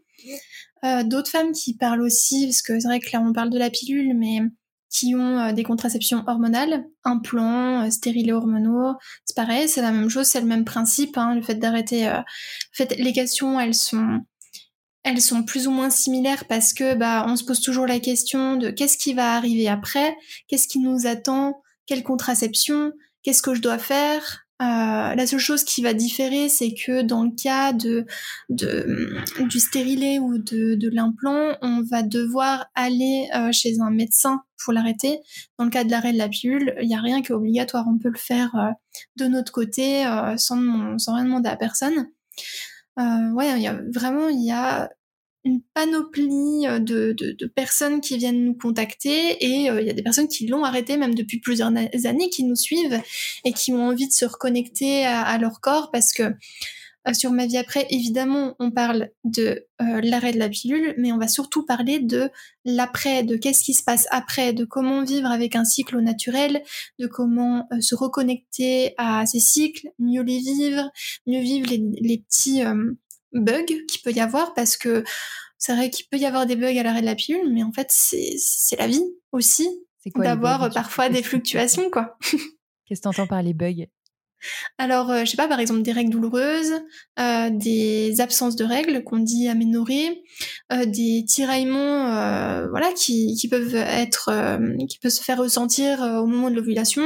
Euh, 0.84 1.04
D'autres 1.04 1.30
femmes 1.30 1.52
qui 1.52 1.76
parlent 1.76 2.02
aussi, 2.02 2.46
parce 2.46 2.62
que 2.62 2.80
c'est 2.80 2.88
vrai 2.88 3.00
que 3.00 3.10
là, 3.14 3.22
on 3.22 3.34
parle 3.34 3.50
de 3.50 3.60
la 3.60 3.70
pilule, 3.70 4.18
mais 4.18 4.42
qui 4.92 5.16
ont 5.16 5.40
euh, 5.40 5.54
des 5.54 5.64
contraceptions 5.64 6.24
hormonales, 6.28 6.86
implants, 7.04 7.86
euh, 7.86 7.90
stérilés 7.90 8.34
hormonaux, 8.34 8.94
c'est 9.26 9.36
pareil, 9.36 9.70
c'est 9.70 9.82
la 9.82 9.92
même 9.92 10.10
chose, 10.10 10.28
c'est 10.28 10.42
le 10.42 10.48
même 10.48 10.66
principe. 10.66 11.18
Hein, 11.18 11.36
le 11.36 11.42
fait 11.42 11.56
d'arrêter, 11.56 12.08
euh, 12.08 12.20
en 12.20 12.24
fait, 12.74 12.96
les 12.98 13.14
questions, 13.14 13.60
elles 13.60 13.74
sont 13.74 14.20
elles 15.04 15.22
sont 15.22 15.42
plus 15.42 15.68
ou 15.68 15.72
moins 15.72 15.90
similaires 15.90 16.46
parce 16.48 16.74
que 16.74 16.94
bah 16.94 17.26
on 17.28 17.36
se 17.36 17.44
pose 17.44 17.60
toujours 17.60 17.88
la 17.88 18.00
question 18.00 18.56
de 18.56 18.70
qu'est-ce 18.70 19.00
qui 19.00 19.16
va 19.16 19.34
arriver 19.36 19.68
après, 19.68 20.16
qu'est-ce 20.48 20.68
qui 20.68 20.78
nous 20.78 21.08
attend, 21.08 21.60
quelle 21.88 22.04
contraception, 22.04 22.92
qu'est-ce 23.24 23.42
que 23.42 23.54
je 23.54 23.62
dois 23.62 23.78
faire? 23.78 24.46
Euh, 24.62 25.16
la 25.16 25.26
seule 25.26 25.40
chose 25.40 25.64
qui 25.64 25.82
va 25.82 25.96
différer, 25.96 26.48
c'est 26.48 26.74
que 26.74 27.02
dans 27.02 27.24
le 27.24 27.32
cas 27.32 27.74
de, 27.74 28.06
de 28.50 29.18
du 29.40 29.60
stérilet 29.60 30.20
ou 30.20 30.38
de, 30.38 30.76
de 30.76 30.90
l'implant, 30.90 31.56
on 31.64 31.82
va 31.90 32.04
devoir 32.04 32.68
aller 32.76 33.28
euh, 33.36 33.52
chez 33.52 33.80
un 33.80 33.90
médecin 33.90 34.44
pour 34.64 34.72
l'arrêter. 34.74 35.20
Dans 35.58 35.66
le 35.66 35.72
cas 35.72 35.84
de 35.84 35.90
l'arrêt 35.90 36.14
de 36.14 36.20
la 36.20 36.30
pilule, 36.30 36.76
il 36.80 36.88
n'y 36.88 36.96
a 36.96 37.02
rien 37.02 37.24
qui 37.24 37.32
est 37.32 37.36
obligatoire. 37.36 37.86
On 37.88 37.98
peut 37.98 38.12
le 38.14 38.20
faire 38.20 38.54
euh, 38.56 38.70
de 39.16 39.26
notre 39.26 39.52
côté 39.52 40.04
sans, 40.38 41.00
sans 41.00 41.16
rien 41.16 41.26
demander 41.26 41.50
à 41.50 41.56
personne. 41.56 42.10
ouais, 42.98 43.58
il 43.58 43.64
y 43.64 43.68
a 43.68 43.82
vraiment 43.92 44.30
il 44.30 44.46
y 44.46 44.52
a 44.52 44.92
une 45.44 45.62
panoplie 45.74 46.68
euh, 46.68 46.80
de, 46.80 47.14
de, 47.18 47.32
de, 47.32 47.46
personnes 47.48 48.02
qui 48.02 48.18
viennent 48.18 48.46
nous 48.46 48.56
contacter 48.56 49.44
et 49.44 49.70
euh, 49.70 49.82
il 49.82 49.88
y 49.88 49.90
a 49.90 49.94
des 49.94 50.04
personnes 50.04 50.28
qui 50.28 50.48
l'ont 50.48 50.64
arrêté 50.64 50.98
même 50.98 51.16
depuis 51.16 51.40
plusieurs 51.40 51.70
années, 51.70 52.30
qui 52.30 52.44
nous 52.44 52.56
suivent 52.56 53.02
et 53.46 53.54
qui 53.54 53.74
ont 53.74 53.88
envie 53.88 54.08
de 54.08 54.14
se 54.14 54.26
reconnecter 54.26 55.06
à, 55.06 55.38
leur 55.38 55.60
corps 55.62 55.90
parce 55.92 56.14
que 56.14 56.24
euh, 56.24 57.14
sur 57.14 57.32
ma 57.32 57.48
vie 57.48 57.58
après, 57.58 57.88
évidemment, 57.90 58.56
on 58.60 58.70
parle 58.70 59.10
de 59.24 59.66
l'arrêt 59.80 60.34
de 60.34 60.38
la 60.38 60.50
pilule, 60.50 60.94
mais 61.00 61.12
on 61.12 61.18
va 61.18 61.28
surtout 61.28 61.66
parler 61.66 61.98
de 61.98 62.30
l'après, 62.64 63.24
de 63.24 63.36
qu'est-ce 63.36 63.64
qui 63.64 63.74
se 63.74 63.84
passe 63.84 64.06
après, 64.12 64.54
de 64.54 64.66
comment 64.66 65.04
vivre 65.04 65.32
avec 65.32 65.56
un 65.56 65.66
cycle 65.66 65.98
au 65.98 66.02
naturel, 66.02 66.62
de 67.00 67.08
comment 67.08 67.68
se 67.80 67.96
reconnecter 67.96 68.94
à 69.00 69.26
ces 69.26 69.40
cycles, 69.40 69.88
mieux 69.98 70.22
les 70.22 70.38
vivre, 70.38 70.92
mieux 71.26 71.42
vivre 71.42 71.68
les, 71.68 71.82
les 72.00 72.20
petits 72.20 72.62
bugs 73.34 73.66
qu'il 73.66 74.02
peut 74.04 74.12
y 74.12 74.20
avoir 74.20 74.54
parce 74.54 74.78
que 74.78 75.04
c'est 75.58 75.76
vrai 75.76 75.90
qu'il 75.90 76.08
peut 76.08 76.18
y 76.18 76.26
avoir 76.26 76.46
des 76.46 76.56
bugs 76.56 76.78
à 76.78 76.84
l'arrêt 76.84 77.02
de 77.02 77.06
la 77.06 77.16
pilule, 77.16 77.54
mais 77.54 77.64
en 77.64 77.72
fait, 77.72 77.88
c'est 77.92 78.78
la 78.78 78.88
vie 78.88 79.06
aussi 79.32 79.70
d'avoir 80.16 80.72
parfois 80.74 81.10
des 81.10 81.22
fluctuations, 81.22 81.90
quoi. 81.92 82.18
Qu'est-ce 82.86 83.02
que 83.02 83.04
tu 83.04 83.08
entends 83.08 83.28
par 83.28 83.44
les 83.44 83.54
bugs? 83.54 83.86
Alors, 84.78 85.12
euh, 85.12 85.22
je 85.24 85.32
sais 85.32 85.38
pas, 85.38 85.48
par 85.48 85.60
exemple, 85.60 85.82
des 85.82 85.92
règles 85.92 86.12
douloureuses, 86.12 86.74
euh, 87.20 87.50
des 87.52 88.22
absences 88.22 88.56
de 88.56 88.66
règles 88.66 89.04
qu'on 89.04 89.20
dit 89.20 89.48
aménorrhées, 89.48 90.24
euh, 90.74 90.86
des 90.86 91.24
tiraillements, 91.28 92.08
voilà, 92.70 92.92
qui, 92.94 93.36
qui 93.36 93.48
peuvent 93.48 93.76
être, 93.76 94.32
qui 94.88 95.00
peuvent 95.00 95.12
se 95.12 95.24
faire 95.24 95.38
ressentir 95.38 96.02
au 96.02 96.26
moment 96.26 96.50
de 96.50 96.56
l'ovulation, 96.56 97.04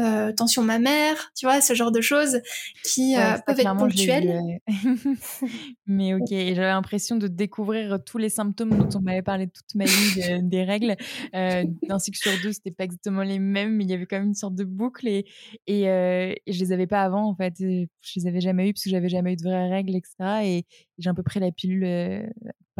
euh, 0.00 0.32
tension 0.32 0.62
mammaire, 0.62 1.30
tu 1.36 1.46
vois, 1.46 1.60
ce 1.60 1.74
genre 1.74 1.92
de 1.92 2.00
choses 2.00 2.40
qui 2.84 3.16
euh, 3.16 3.36
peuvent 3.46 3.60
être 3.60 3.76
ponctuelles. 3.76 4.60
Mais 5.86 6.14
ok, 6.14 6.28
j'avais 6.28 6.54
l'impression 6.54 7.16
de 7.16 7.26
découvrir 7.26 7.98
tous 8.04 8.18
les 8.18 8.28
symptômes 8.28 8.70
dont 8.70 8.88
on 8.94 9.00
m'avait 9.00 9.22
parlé 9.22 9.48
toute 9.48 9.74
ma 9.74 9.84
vie 9.84 10.42
des 10.42 10.64
règles. 10.64 10.96
Euh, 11.34 11.64
D'un 11.88 11.98
cycle 11.98 12.18
sur 12.18 12.32
deux, 12.42 12.52
c'était 12.52 12.70
pas 12.70 12.84
exactement 12.84 13.22
les 13.22 13.38
mêmes, 13.38 13.76
mais 13.76 13.84
il 13.84 13.90
y 13.90 13.94
avait 13.94 14.06
quand 14.06 14.18
même 14.18 14.28
une 14.28 14.34
sorte 14.34 14.54
de 14.54 14.64
boucle 14.64 15.06
et, 15.06 15.26
et, 15.66 15.88
euh, 15.88 16.34
et 16.46 16.52
je 16.52 16.60
les 16.60 16.72
avais 16.72 16.86
pas 16.86 17.02
avant 17.02 17.28
en 17.28 17.34
fait. 17.34 17.54
Je 17.58 17.86
les 18.16 18.26
avais 18.26 18.40
jamais 18.40 18.68
eu 18.68 18.72
parce 18.72 18.84
que 18.84 18.90
j'avais 18.90 19.08
jamais 19.08 19.34
eu 19.34 19.36
de 19.36 19.42
vraies 19.42 19.68
règles, 19.68 19.96
etc. 19.96 20.16
Et, 20.44 20.66
j'ai 20.98 21.08
un 21.08 21.14
peu 21.14 21.22
pris 21.22 21.40
la 21.40 21.50
pilule 21.50 21.86
à 21.86 22.20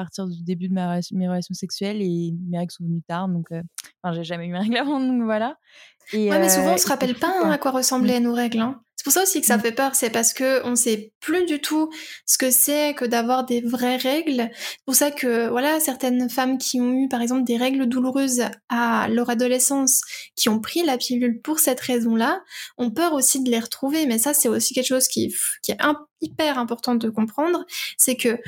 partir 0.04 0.26
du 0.26 0.42
début 0.42 0.68
de 0.68 0.74
ma, 0.74 1.00
mes 1.12 1.28
relations 1.28 1.54
sexuelles 1.54 2.00
et 2.00 2.34
mes 2.48 2.58
règles 2.58 2.72
sont 2.72 2.84
venues 2.84 3.02
tard, 3.06 3.28
donc 3.28 3.48
enfin 4.02 4.14
j'ai 4.14 4.24
jamais 4.24 4.46
eu 4.46 4.52
mes 4.52 4.58
règles 4.58 4.76
avant, 4.76 5.00
donc 5.00 5.22
voilà 5.22 5.56
ouais, 6.14 6.38
mais 6.38 6.48
souvent, 6.48 6.74
on 6.74 6.78
se 6.78 6.88
rappelle 6.88 7.14
pas 7.14 7.32
hein, 7.42 7.50
à 7.50 7.58
quoi 7.58 7.70
ressemblaient 7.70 8.20
nos 8.20 8.34
règles. 8.34 8.60
Hein. 8.60 8.80
C'est 8.96 9.04
pour 9.04 9.12
ça 9.14 9.22
aussi 9.22 9.40
que 9.40 9.46
ça 9.46 9.56
Mm. 9.56 9.60
fait 9.60 9.72
peur, 9.72 9.94
c'est 9.94 10.10
parce 10.10 10.34
que 10.34 10.62
on 10.66 10.76
sait 10.76 11.14
plus 11.20 11.46
du 11.46 11.58
tout 11.58 11.90
ce 12.26 12.36
que 12.36 12.50
c'est 12.50 12.92
que 12.92 13.06
d'avoir 13.06 13.46
des 13.46 13.62
vraies 13.62 13.96
règles. 13.96 14.50
C'est 14.52 14.84
pour 14.84 14.94
ça 14.94 15.10
que 15.10 15.48
voilà, 15.48 15.80
certaines 15.80 16.28
femmes 16.28 16.58
qui 16.58 16.82
ont 16.82 16.92
eu 16.92 17.08
par 17.08 17.22
exemple 17.22 17.44
des 17.44 17.56
règles 17.56 17.86
douloureuses 17.86 18.42
à 18.68 19.08
leur 19.08 19.30
adolescence, 19.30 20.02
qui 20.36 20.50
ont 20.50 20.60
pris 20.60 20.82
la 20.82 20.98
pilule 20.98 21.40
pour 21.40 21.60
cette 21.60 21.80
raison-là, 21.80 22.42
ont 22.76 22.90
peur 22.90 23.14
aussi 23.14 23.42
de 23.42 23.50
les 23.50 23.60
retrouver. 23.60 24.04
Mais 24.04 24.18
ça, 24.18 24.34
c'est 24.34 24.48
aussi 24.48 24.74
quelque 24.74 24.88
chose 24.88 25.08
qui, 25.08 25.34
qui 25.62 25.72
est 25.72 25.78
hyper 26.20 26.58
important 26.58 26.94
de 26.94 27.08
comprendre, 27.08 27.64
c'est 27.96 28.16
que 28.16 28.38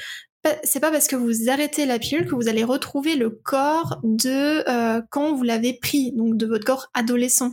c'est 0.64 0.80
pas 0.80 0.90
parce 0.90 1.06
que 1.06 1.16
vous 1.16 1.48
arrêtez 1.50 1.86
la 1.86 1.98
pilule 1.98 2.26
que 2.26 2.34
vous 2.34 2.48
allez 2.48 2.64
retrouver 2.64 3.16
le 3.16 3.30
corps 3.30 4.00
de 4.02 4.68
euh, 4.68 5.00
quand 5.10 5.34
vous 5.34 5.42
l'avez 5.44 5.72
pris, 5.74 6.12
donc 6.12 6.36
de 6.36 6.46
votre 6.46 6.64
corps 6.64 6.90
adolescent. 6.94 7.52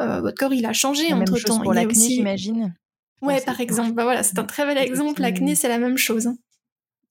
Euh, 0.00 0.20
votre 0.20 0.36
corps, 0.36 0.52
il 0.52 0.66
a 0.66 0.72
changé 0.72 1.08
La 1.08 1.16
entre 1.16 1.38
temps. 1.42 1.60
pour 1.60 1.72
l'acné, 1.72 1.92
aussi... 1.92 2.14
j'imagine. 2.16 2.74
Ouais, 3.22 3.40
par 3.40 3.60
exemple. 3.60 3.92
Bah 3.92 4.04
voilà, 4.04 4.22
c'est 4.22 4.38
un 4.38 4.44
très 4.44 4.66
bel 4.66 4.76
exemple. 4.76 5.22
L'acné, 5.22 5.54
c'est 5.54 5.68
la 5.68 5.78
même 5.78 5.96
chose. 5.96 6.26
hein. 6.26 6.36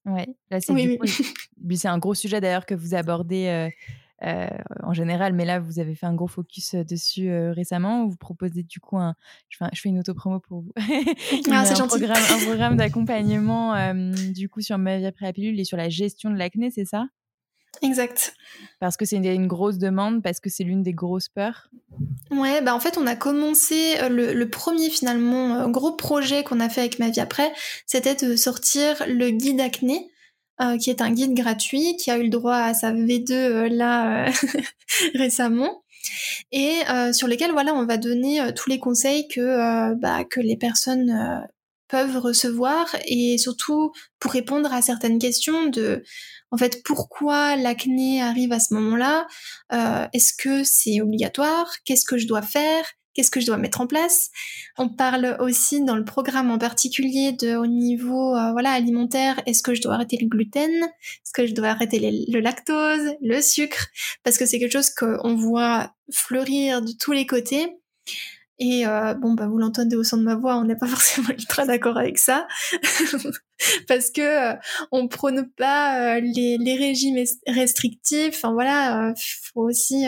Ouais, 0.06 0.28
là 0.52 0.62
c'est 0.62 0.72
Oui, 0.72 1.00
oui. 1.02 1.10
c'est 1.78 1.88
un 1.88 1.98
gros 1.98 2.14
sujet 2.14 2.40
d'ailleurs 2.40 2.68
que 2.68 2.76
vous 2.76 2.94
abordez 2.94 3.70
euh, 4.24 4.48
en 4.84 4.94
général, 4.94 5.34
mais 5.34 5.44
là 5.46 5.60
vous 5.60 5.80
avez 5.80 5.94
fait 5.96 6.06
un 6.06 6.14
gros 6.14 6.28
focus 6.28 6.74
euh, 6.76 6.84
dessus 6.84 7.30
euh, 7.30 7.52
récemment. 7.52 8.08
Vous 8.08 8.16
proposez 8.16 8.64
du 8.64 8.80
coup 8.80 8.98
un, 8.98 9.14
je 9.50 9.58
fais, 9.58 9.66
je 9.74 9.82
fais 9.82 9.90
une 9.90 10.00
auto-promo 10.00 10.40
pour 10.40 10.62
vous, 10.62 10.72
Ah, 11.52 11.60
un 11.62 11.66
gentil. 11.66 11.98
programme, 12.00 12.24
un 12.32 12.46
programme 12.46 12.78
d'accompagnement 12.78 13.76
euh, 13.76 14.14
du 14.34 14.48
coup 14.50 14.62
sur 14.62 14.78
ma 14.78 14.98
vie 14.98 15.06
après 15.06 15.26
la 15.26 15.34
pilule 15.34 15.60
et 15.60 15.66
sur 15.66 15.78
la 15.78 15.90
gestion 15.90 16.30
de 16.30 16.38
l'acné, 16.38 16.72
c'est 16.72 16.86
ça? 16.86 17.08
Exact. 17.82 18.34
Parce 18.80 18.96
que 18.96 19.04
c'est 19.04 19.18
une, 19.18 19.26
une 19.26 19.48
grosse 19.48 19.78
demande, 19.78 20.24
parce 20.24 20.40
que 20.40 20.50
c'est 20.50 20.64
l'une 20.64 20.82
des 20.82 20.94
grosses 20.94 21.28
peurs? 21.28 21.70
Ouais, 22.32 22.62
bah 22.62 22.74
en 22.74 22.80
fait, 22.80 22.98
on 22.98 23.06
a 23.06 23.18
commencé 23.18 23.96
le, 24.10 24.34
le 24.34 24.50
premier 24.50 24.90
finalement 24.90 25.70
gros 25.70 25.92
projet 25.92 26.46
qu'on 26.46 26.62
a 26.62 26.70
fait 26.70 26.80
avec 26.80 27.00
Ma 27.00 27.10
vie 27.10 27.20
après, 27.20 27.52
c'était 27.86 28.16
de 28.16 28.38
sortir 28.38 29.04
le 29.10 29.30
guide 29.30 29.60
acné, 29.60 30.10
euh, 30.62 30.78
qui 30.78 30.90
est 30.90 31.02
un 31.02 31.12
guide 31.12 31.34
gratuit, 31.34 31.96
qui 31.98 32.12
a 32.12 32.18
eu 32.18 32.24
le 32.24 32.30
droit 32.30 32.56
à 32.56 32.74
sa 32.74 32.94
V2 32.94 33.32
euh, 33.32 33.70
là 33.70 34.28
euh, 34.28 34.32
récemment, 35.16 35.84
et 36.52 36.76
euh, 36.90 37.14
sur 37.14 37.28
lesquels 37.28 37.52
voilà, 37.52 37.74
on 37.74 37.86
va 37.86 37.98
donner 37.98 38.42
euh, 38.42 38.52
tous 38.56 38.70
les 38.70 38.80
conseils 38.80 39.28
que 39.28 39.94
bah, 39.96 40.24
que 40.24 40.40
les 40.40 40.58
personnes 40.58 41.46
peuvent 41.88 42.18
recevoir 42.18 42.96
et 43.08 43.38
surtout 43.38 43.92
pour 44.20 44.32
répondre 44.32 44.74
à 44.74 44.82
certaines 44.82 45.20
questions 45.20 45.68
de 45.68 46.04
en 46.52 46.58
fait 46.58 46.84
pourquoi 46.84 47.56
l'acné 47.56 48.22
arrive 48.22 48.52
à 48.52 48.60
ce 48.60 48.74
moment-là 48.74 49.28
euh, 49.74 50.08
est-ce 50.14 50.34
que 50.34 50.64
c'est 50.64 51.02
obligatoire 51.02 51.72
Qu'est-ce 51.86 52.06
que 52.06 52.18
je 52.18 52.28
dois 52.28 52.42
faire 52.42 52.86
Qu'est-ce 53.16 53.32
que 53.32 53.40
je 53.40 53.46
dois 53.48 53.58
mettre 53.58 53.82
en 53.82 53.88
place 53.88 54.30
On 54.78 54.90
parle 54.90 55.38
aussi 55.40 55.82
dans 55.84 55.96
le 55.96 56.04
programme 56.06 56.52
en 56.52 56.58
particulier 56.58 57.32
de 57.32 57.56
au 57.56 57.66
niveau 57.66 58.36
euh, 58.36 58.52
voilà 58.52 58.72
alimentaire. 58.72 59.42
Est-ce 59.46 59.64
que 59.64 59.74
je 59.74 59.82
dois 59.82 59.96
arrêter 59.96 60.18
le 60.22 60.28
gluten? 60.28 60.72
Est-ce 60.84 61.32
que 61.34 61.48
je 61.48 61.54
dois 61.54 61.70
arrêter 61.70 62.00
le 62.28 62.40
lactose, 62.42 63.16
le 63.22 63.42
sucre? 63.42 63.88
Parce 64.24 64.38
que 64.38 64.46
c'est 64.46 64.60
quelque 64.60 64.74
chose 64.74 64.90
qu'on 64.90 65.36
voit 65.36 65.94
fleurir 66.12 66.82
de 66.82 66.92
tous 67.00 67.14
les 67.14 67.26
côtés. 67.26 67.78
Et 68.60 68.88
euh, 68.88 69.14
bon, 69.16 69.34
bah 69.34 69.48
vous 69.48 69.58
l'entendez 69.58 69.98
au 69.98 70.04
son 70.06 70.16
de 70.18 70.24
ma 70.24 70.36
voix, 70.36 70.56
on 70.58 70.64
n'est 70.64 70.78
pas 70.78 70.88
forcément 70.96 71.28
ultra 71.30 71.66
d'accord 71.66 71.98
avec 71.98 72.18
ça, 72.18 72.48
parce 73.88 74.10
que 74.12 74.22
euh, 74.22 74.56
on 74.92 75.08
prône 75.10 75.50
pas 75.58 76.16
euh, 76.16 76.22
les, 76.22 76.58
les 76.58 76.76
régimes 76.78 77.18
est- 77.18 77.42
restrictifs. 77.48 78.36
Enfin 78.36 78.54
voilà, 78.54 79.14
faut 79.54 79.62
aussi 79.64 80.06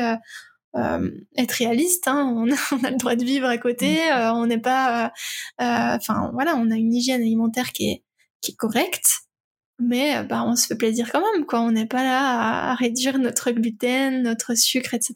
euh, 0.76 1.10
être 1.38 1.52
réaliste. 1.54 2.08
Hein. 2.08 2.34
On, 2.36 2.52
a, 2.52 2.56
on 2.80 2.84
a 2.84 2.92
le 2.92 2.98
droit 2.98 3.16
de 3.16 3.24
vivre 3.24 3.48
à 3.48 3.58
côté. 3.58 4.00
euh, 4.12 4.32
on 4.34 4.46
n'est 4.48 4.60
pas, 4.60 5.06
euh, 5.06 5.10
euh, 5.64 5.96
enfin 5.96 6.30
voilà, 6.34 6.56
on 6.56 6.70
a 6.72 6.76
une 6.76 6.94
hygiène 6.94 7.22
alimentaire 7.22 7.72
qui 7.72 7.90
est 7.92 8.04
qui 8.42 8.52
est 8.52 8.56
correcte. 8.56 9.20
Mais 9.80 10.18
euh, 10.18 10.24
bah, 10.24 10.44
on 10.46 10.56
se 10.56 10.66
fait 10.68 10.76
plaisir 10.76 11.12
quand 11.12 11.22
même, 11.34 11.46
quoi. 11.46 11.62
On 11.62 11.72
n'est 11.72 11.86
pas 11.88 12.04
là 12.04 12.20
à, 12.20 12.72
à 12.72 12.76
réduire 12.76 13.18
notre 13.20 13.52
gluten, 13.52 14.24
notre 14.24 14.56
sucre, 14.56 14.94
etc. 14.96 15.14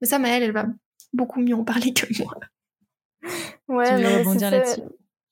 Mais 0.00 0.06
ça, 0.06 0.18
Maëlle, 0.18 0.42
elle 0.42 0.52
va 0.52 0.66
beaucoup 1.14 1.40
mieux 1.40 1.54
en 1.54 1.64
parler 1.64 1.92
que 1.94 2.06
moi. 2.22 2.34
Ouais, 3.68 3.88
Tu 3.96 4.02
veux 4.02 4.18
rebondir 4.18 4.50
c'est- 4.50 4.58
là-dessus 4.58 4.80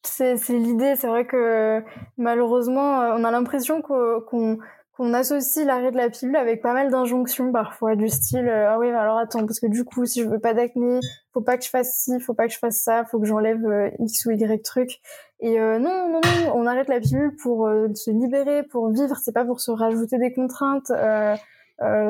C'est 0.05 0.37
c'est 0.39 0.59
l'idée. 0.59 0.95
C'est 0.97 1.07
vrai 1.07 1.27
que 1.27 1.83
malheureusement, 2.17 2.99
on 3.17 3.25
a 3.25 3.31
l'impression 3.31 3.83
qu'on 3.83 4.59
qu'on 4.97 5.15
associe 5.15 5.67
l'arrêt 5.67 5.91
de 5.91 5.97
la 5.97 6.11
pilule 6.11 6.37
avec 6.37 6.61
pas 6.63 6.75
mal 6.75 6.91
d'injonctions 6.91 7.51
parfois 7.51 7.97
du 7.97 8.09
style 8.09 8.47
euh, 8.47 8.71
ah 8.71 8.79
oui 8.79 8.89
alors 8.89 9.19
attends 9.19 9.47
parce 9.47 9.59
que 9.59 9.67
du 9.67 9.85
coup 9.85 10.05
si 10.05 10.23
je 10.23 10.29
veux 10.29 10.39
pas 10.39 10.55
d'acné 10.55 11.01
faut 11.33 11.41
pas 11.41 11.57
que 11.57 11.65
je 11.65 11.71
fasse 11.71 11.95
ci 11.95 12.21
faut 12.21 12.35
pas 12.35 12.47
que 12.47 12.53
je 12.53 12.59
fasse 12.59 12.79
ça 12.79 13.05
faut 13.05 13.19
que 13.19 13.27
j'enlève 13.27 13.65
euh, 13.65 13.91
x 13.99 14.27
ou 14.27 14.31
y 14.33 14.63
truc. 14.63 15.01
Et 15.41 15.61
euh, 15.61 15.79
non 15.79 16.09
non 16.09 16.21
non 16.23 16.53
on 16.55 16.67
arrête 16.67 16.89
la 16.89 17.01
pilule 17.01 17.35
pour 17.37 17.67
euh, 17.67 17.89
se 17.95 18.11
libérer 18.11 18.63
pour 18.65 18.91
vivre. 18.91 19.17
C'est 19.23 19.33
pas 19.33 19.45
pour 19.45 19.61
se 19.61 19.71
rajouter 19.71 20.19
des 20.19 20.33
contraintes 20.33 20.93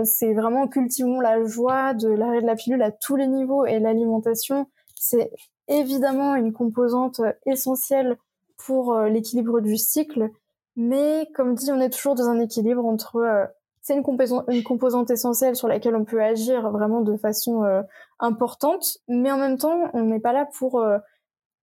c'est 0.05 0.35
vraiment 0.35 0.69
cultivons 0.69 1.21
la 1.21 1.43
joie 1.45 1.95
de 1.95 2.09
l'arrêt 2.09 2.43
de 2.43 2.47
la 2.47 2.57
pilule 2.57 2.83
à 2.83 2.91
tous 2.91 3.17
les 3.17 3.27
niveaux 3.27 3.65
et 3.65 3.79
l'alimentation. 3.79 4.67
C'est 4.97 5.31
évidemment 5.67 6.35
une 6.35 6.53
composante 6.53 7.23
essentielle 7.47 8.19
pour 8.59 8.95
l'équilibre 8.99 9.61
du 9.61 9.79
cycle, 9.79 10.29
mais 10.77 11.29
comme 11.35 11.55
dit, 11.55 11.71
on 11.71 11.81
est 11.81 11.91
toujours 11.91 12.15
dans 12.15 12.29
un 12.29 12.41
équilibre 12.41 12.85
entre 12.85 13.17
euh, 13.17 13.47
c'est 13.83 13.95
une, 13.95 14.05
une 14.49 14.63
composante 14.63 15.11
essentielle 15.11 15.57
sur 15.57 15.69
laquelle 15.69 15.97
on 15.97 16.05
peut 16.05 16.23
agir 16.23 16.71
vraiment 16.71 17.01
de 17.01 17.17
façon 17.17 17.65
euh, 17.65 17.83
importante, 18.21 18.99
mais 19.09 19.31
en 19.33 19.39
même 19.39 19.59
temps, 19.59 19.91
on 19.93 20.05
n'est 20.05 20.21
pas 20.21 20.33
là 20.33 20.47
pour 20.59 20.81
euh, 20.81 20.99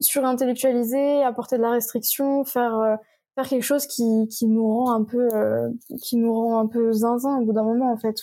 surintellectualiser, 0.02 1.24
apporter 1.24 1.58
de 1.58 1.62
la 1.62 1.72
restriction, 1.72 2.44
faire 2.44 2.78
euh, 2.78 2.96
faire 3.36 3.48
quelque 3.48 3.64
chose 3.64 3.88
qui, 3.88 4.28
qui 4.30 4.48
nous 4.48 4.68
rend 4.68 4.92
un 4.92 5.04
peu 5.04 5.30
euh, 5.34 5.70
qui 6.02 6.18
nous 6.18 6.34
rend 6.34 6.60
un 6.60 6.68
peu 6.68 6.92
zinzin 6.92 7.38
au 7.40 7.46
bout 7.46 7.54
d'un 7.54 7.64
moment 7.64 7.92
en 7.92 7.98
fait. 7.98 8.18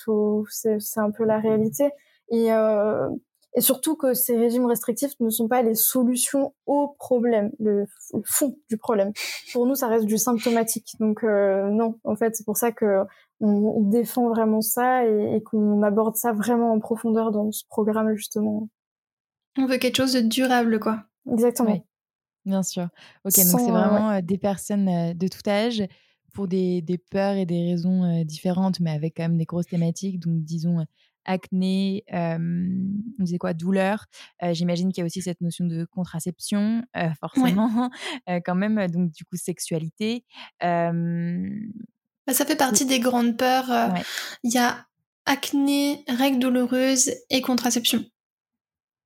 C'est 0.50 0.78
c'est 0.78 1.00
un 1.00 1.10
peu 1.10 1.24
la 1.24 1.38
réalité. 1.38 1.90
Et 2.30 2.52
euh, 2.52 3.08
et 3.56 3.60
surtout 3.60 3.96
que 3.96 4.14
ces 4.14 4.36
régimes 4.36 4.66
restrictifs 4.66 5.18
ne 5.18 5.30
sont 5.30 5.48
pas 5.48 5.62
les 5.62 5.74
solutions 5.74 6.54
au 6.66 6.94
problème, 6.98 7.50
le, 7.58 7.86
le 8.12 8.22
fond 8.24 8.56
du 8.68 8.76
problème. 8.76 9.12
Pour 9.52 9.66
nous, 9.66 9.74
ça 9.74 9.88
reste 9.88 10.04
du 10.04 10.18
symptomatique. 10.18 10.94
Donc 11.00 11.24
euh, 11.24 11.68
non, 11.70 11.98
en 12.04 12.14
fait, 12.14 12.36
c'est 12.36 12.44
pour 12.44 12.56
ça 12.56 12.70
que 12.70 13.02
on, 13.40 13.48
on 13.48 13.82
défend 13.82 14.28
vraiment 14.28 14.60
ça 14.60 15.04
et, 15.06 15.36
et 15.36 15.42
qu'on 15.42 15.82
aborde 15.82 16.16
ça 16.16 16.32
vraiment 16.32 16.72
en 16.72 16.78
profondeur 16.78 17.32
dans 17.32 17.50
ce 17.50 17.64
programme 17.68 18.14
justement. 18.14 18.68
On 19.58 19.66
veut 19.66 19.78
quelque 19.78 19.96
chose 19.96 20.12
de 20.12 20.20
durable, 20.20 20.78
quoi. 20.78 21.04
Exactement. 21.32 21.82
Bien 22.44 22.62
sûr. 22.62 22.84
Ok, 23.24 23.34
donc 23.34 23.60
c'est 23.60 23.70
vraiment 23.70 24.10
euh, 24.10 24.20
des 24.22 24.38
personnes 24.38 24.88
euh, 24.88 25.14
de 25.14 25.26
tout 25.26 25.48
âge 25.48 25.82
pour 26.32 26.46
des, 26.46 26.82
des 26.82 26.98
peurs 26.98 27.34
et 27.34 27.46
des 27.46 27.70
raisons 27.70 28.04
euh, 28.04 28.22
différentes, 28.22 28.78
mais 28.78 28.90
avec 28.90 29.16
quand 29.16 29.24
même 29.24 29.38
des 29.38 29.46
grosses 29.46 29.66
thématiques. 29.66 30.20
Donc, 30.20 30.44
disons, 30.44 30.80
euh, 30.80 30.84
acné, 31.26 32.04
on 32.12 33.22
disait 33.24 33.38
quoi, 33.38 33.52
douleur. 33.52 34.06
J'imagine 34.52 34.92
qu'il 34.92 35.02
y 35.02 35.02
a 35.02 35.06
aussi 35.06 35.22
cette 35.22 35.40
notion 35.40 35.66
de 35.66 35.84
contraception, 35.84 36.82
euh, 36.96 37.08
forcément, 37.20 37.90
euh, 38.28 38.40
quand 38.44 38.54
même. 38.54 38.86
Donc, 38.88 39.10
du 39.10 39.24
coup, 39.24 39.36
sexualité. 39.36 40.24
Bah, 40.60 42.32
ça 42.32 42.44
fait 42.44 42.56
partie 42.56 42.86
des 42.86 42.98
grandes 43.00 43.36
peurs. 43.36 43.68
Ouais. 43.68 44.02
Il 44.42 44.52
y 44.52 44.58
a 44.58 44.86
acné, 45.26 46.04
règles 46.08 46.38
douloureuses 46.38 47.10
et 47.30 47.40
contraception. 47.40 48.04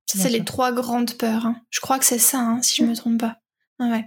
Ça, 0.06 0.18
c'est 0.18 0.30
les 0.30 0.44
trois 0.44 0.72
grandes 0.72 1.14
peurs. 1.16 1.46
hein. 1.46 1.56
Je 1.70 1.80
crois 1.80 1.98
que 1.98 2.04
c'est 2.04 2.18
ça, 2.18 2.40
hein, 2.40 2.62
si 2.62 2.76
je 2.82 2.84
me 2.84 2.94
trompe 2.96 3.20
pas. 3.20 3.38
Ouais. 3.78 4.04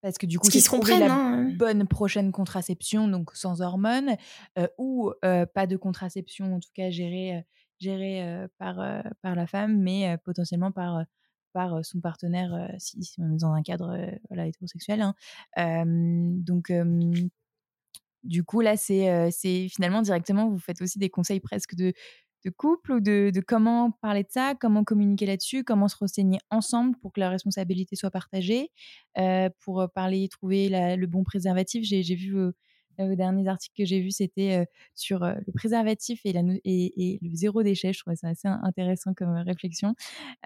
Parce 0.00 0.18
que 0.18 0.26
du 0.26 0.38
coup, 0.38 0.50
c'est 0.50 0.62
trouver 0.62 0.98
la 0.98 1.12
Hein. 1.12 1.50
bonne 1.56 1.86
prochaine 1.88 2.30
contraception, 2.32 3.08
donc 3.08 3.30
sans 3.34 3.60
hormones, 3.62 4.16
euh, 4.58 4.68
ou 4.78 5.12
euh, 5.24 5.46
pas 5.46 5.66
de 5.66 5.76
contraception, 5.76 6.54
en 6.54 6.60
tout 6.60 6.70
cas 6.74 6.90
gérée, 6.90 7.36
euh, 7.36 7.40
gérée 7.80 8.46
par, 8.58 8.76
par 9.22 9.34
la 9.34 9.46
femme, 9.46 9.78
mais 9.80 10.16
potentiellement 10.24 10.72
par, 10.72 11.04
par 11.52 11.84
son 11.84 12.00
partenaire, 12.00 12.74
si, 12.78 13.02
si 13.04 13.20
on 13.20 13.32
est 13.34 13.38
dans 13.38 13.52
un 13.52 13.62
cadre 13.62 13.96
voilà, 14.28 14.46
hétérosexuel. 14.46 15.00
hein. 15.56 15.84
Donc, 15.86 16.72
du 18.24 18.42
coup, 18.44 18.60
là, 18.60 18.76
c'est 18.76 19.30
c'est 19.30 19.68
finalement 19.68 20.02
directement, 20.02 20.48
vous 20.50 20.58
faites 20.58 20.82
aussi 20.82 20.98
des 20.98 21.08
conseils 21.08 21.40
presque 21.40 21.76
de, 21.76 21.92
de 22.44 22.50
couple 22.50 22.92
ou 22.92 23.00
de, 23.00 23.32
comment 23.46 23.90
parler 23.90 24.22
de 24.22 24.30
ça, 24.30 24.54
comment 24.54 24.84
communiquer 24.84 25.26
là-dessus, 25.26 25.64
comment 25.64 25.88
se 25.88 25.96
renseigner 25.96 26.38
ensemble 26.50 26.96
pour 26.98 27.12
que 27.12 27.20
la 27.20 27.30
responsabilité 27.30 27.96
soit 27.96 28.10
partagée, 28.10 28.70
euh, 29.18 29.48
pour 29.60 29.80
euh, 29.80 29.86
parler, 29.88 30.28
trouver 30.28 30.68
le 30.70 31.06
bon 31.06 31.24
préservatif. 31.24 31.84
J'ai 31.84 32.14
vu 32.14 32.32
vos, 32.32 32.52
euh, 33.00 33.08
vos 33.08 33.14
derniers 33.14 33.48
articles 33.48 33.74
que 33.76 33.84
j'ai 33.84 34.00
vus, 34.00 34.10
c'était 34.12 34.56
euh, 34.56 34.64
sur 34.94 35.22
euh, 35.22 35.34
le 35.46 35.52
préservatif 35.52 36.20
et, 36.24 36.32
le 36.32 37.34
zéro 37.34 37.62
déchet. 37.62 37.92
Je 37.92 38.00
trouvais 38.00 38.16
ça 38.16 38.28
assez 38.28 38.48
in- 38.48 38.60
intéressant 38.62 39.14
comme 39.14 39.30
euh, 39.30 39.42
réflexion. 39.42 39.94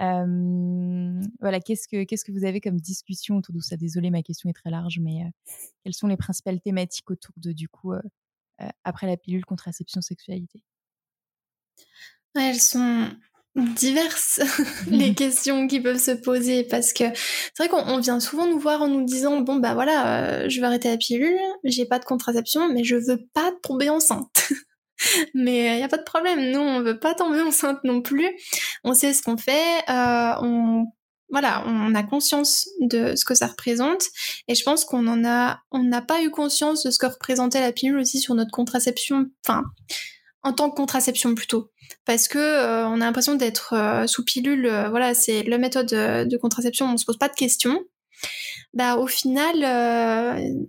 Euh, 0.00 1.20
voilà, 1.40 1.60
qu'est-ce 1.60 1.88
que 1.88 2.04
qu'est-ce 2.04 2.24
que 2.24 2.32
vous 2.32 2.44
avez 2.44 2.60
comme 2.60 2.80
discussion 2.80 3.36
autour 3.36 3.54
de 3.54 3.60
ça? 3.60 3.76
Désolée, 3.76 4.10
ma 4.10 4.22
question 4.22 4.50
est 4.50 4.54
très 4.54 4.70
large, 4.70 4.98
mais 5.00 5.24
euh, 5.24 5.52
quelles 5.84 5.94
sont 5.94 6.08
les 6.08 6.16
principales 6.16 6.60
thématiques 6.60 7.10
autour 7.10 7.34
de 7.38 7.52
du 7.52 7.68
coup 7.68 7.92
euh, 7.92 8.00
euh, 8.60 8.68
après 8.84 9.06
la 9.06 9.16
pilule 9.16 9.44
contraception 9.44 10.00
sexualité 10.00 10.62
Ouais, 12.34 12.48
elles 12.50 12.60
sont 12.60 13.08
diverses 13.54 14.40
les 14.90 15.14
questions 15.14 15.66
qui 15.66 15.80
peuvent 15.80 15.98
se 15.98 16.12
poser 16.12 16.64
parce 16.64 16.92
que 16.92 17.04
c'est 17.14 17.58
vrai 17.58 17.68
qu'on 17.68 17.98
vient 17.98 18.18
souvent 18.18 18.46
nous 18.46 18.58
voir 18.58 18.80
en 18.80 18.88
nous 18.88 19.04
disant 19.04 19.40
bon 19.40 19.56
bah 19.56 19.74
voilà 19.74 20.06
euh, 20.06 20.48
je 20.48 20.58
vais 20.60 20.66
arrêter 20.66 20.88
la 20.88 20.96
pilule 20.96 21.38
j'ai 21.64 21.84
pas 21.84 21.98
de 21.98 22.04
contraception 22.06 22.72
mais 22.72 22.82
je 22.82 22.96
veux 22.96 23.20
pas 23.34 23.52
tomber 23.62 23.88
enceinte. 23.88 24.48
Mais 25.34 25.64
il 25.64 25.68
euh, 25.68 25.80
y 25.80 25.82
a 25.82 25.88
pas 25.88 25.98
de 25.98 26.04
problème 26.04 26.52
nous 26.52 26.60
on 26.60 26.80
veut 26.80 26.98
pas 26.98 27.14
tomber 27.14 27.40
enceinte 27.40 27.78
non 27.84 28.02
plus. 28.02 28.30
On 28.84 28.94
sait 28.94 29.12
ce 29.12 29.22
qu'on 29.22 29.36
fait 29.36 29.78
euh, 29.90 30.34
on 30.40 30.86
voilà, 31.28 31.64
on 31.66 31.94
a 31.94 32.02
conscience 32.02 32.68
de 32.80 33.16
ce 33.16 33.24
que 33.24 33.34
ça 33.34 33.46
représente 33.46 34.04
et 34.48 34.54
je 34.54 34.62
pense 34.62 34.84
qu'on 34.84 35.06
en 35.06 35.24
a 35.24 35.60
on 35.72 35.82
n'a 35.82 36.02
pas 36.02 36.22
eu 36.22 36.30
conscience 36.30 36.84
de 36.84 36.90
ce 36.90 36.98
que 36.98 37.06
représentait 37.06 37.60
la 37.60 37.72
pilule 37.72 37.98
aussi 37.98 38.20
sur 38.20 38.34
notre 38.34 38.50
contraception 38.50 39.26
enfin 39.44 39.64
en 40.42 40.52
tant 40.52 40.70
que 40.70 40.76
contraception 40.76 41.34
plutôt. 41.34 41.70
Parce 42.04 42.28
que 42.28 42.38
euh, 42.38 42.86
on 42.86 43.00
a 43.00 43.04
l'impression 43.04 43.34
d'être 43.34 43.74
euh, 43.74 44.06
sous 44.06 44.24
pilule 44.24 44.66
euh, 44.66 44.88
voilà 44.88 45.14
c'est 45.14 45.42
la 45.44 45.58
méthode 45.58 45.88
de 45.88 46.36
contraception 46.36 46.92
on 46.92 46.96
se 46.96 47.04
pose 47.04 47.18
pas 47.18 47.28
de 47.28 47.34
questions. 47.34 47.80
Bah 48.74 48.96
au 48.96 49.06
final 49.06 49.56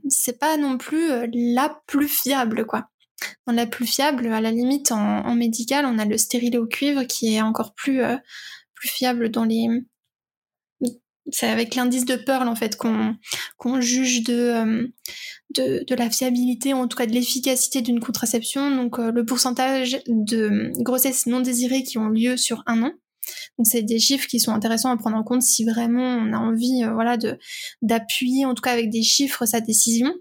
c'est 0.10 0.40
pas 0.40 0.58
non 0.58 0.78
plus 0.78 1.10
la 1.34 1.80
plus 1.88 2.08
fiable 2.08 2.66
quoi. 2.66 2.88
Dans 3.48 3.54
la 3.54 3.66
plus 3.66 3.86
fiable 3.86 4.28
à 4.28 4.42
la 4.42 4.52
limite 4.52 4.92
en, 4.92 5.26
en, 5.26 5.36
médical 5.36 5.86
on 5.86 6.00
a 6.00 6.06
le 6.06 6.18
stérilet 6.18 6.58
au 6.58 6.66
cuivre 6.66 7.04
qui 7.04 7.36
est 7.36 7.42
encore 7.42 7.74
plus 7.74 8.02
plus 8.76 8.90
fiable 8.90 9.30
dans 9.30 9.46
les 9.46 9.68
c'est 11.32 11.48
avec 11.48 11.76
l'indice 11.76 12.06
de 12.06 12.16
Pearl 12.16 12.48
en 12.48 12.56
fait 12.56 12.76
qu'on 12.76 13.16
qu'on 13.58 13.82
juge 13.82 14.24
de, 14.24 14.34
euh, 14.34 14.88
de, 15.56 15.84
de 15.88 15.96
la 15.96 16.10
fiabilité, 16.10 16.74
en 16.74 16.88
tout 16.88 16.98
cas 16.98 17.06
de 17.06 17.14
l'efficacité 17.14 17.82
d'une 17.82 18.00
contraception. 18.00 18.76
Donc 18.76 19.00
euh, 19.00 19.12
le 19.12 19.26
pourcentage 19.26 20.00
de 20.08 20.72
grossesses 20.82 21.26
non 21.26 21.40
désirées 21.40 21.84
qui 21.84 21.98
ont 21.98 22.10
lieu 22.10 22.38
sur 22.38 22.64
un 22.66 22.84
an. 22.84 22.92
Donc 23.58 23.68
c'est 23.68 23.84
des 23.84 24.00
chiffres 24.00 24.28
qui 24.28 24.40
sont 24.40 24.52
intéressants 24.52 24.92
à 24.92 24.98
prendre 24.98 25.16
en 25.16 25.24
compte 25.24 25.42
si 25.42 25.64
vraiment 25.64 26.04
on 26.04 26.34
a 26.34 26.38
envie, 26.38 26.84
euh, 26.84 26.94
voilà, 26.94 27.18
de 27.18 27.38
d'appuyer 27.82 28.46
en 28.46 28.54
tout 28.54 28.62
cas 28.62 28.74
avec 28.74 28.90
des 28.90 29.04
chiffres 29.04 29.46
sa 29.46 29.62
décision. 29.62 30.14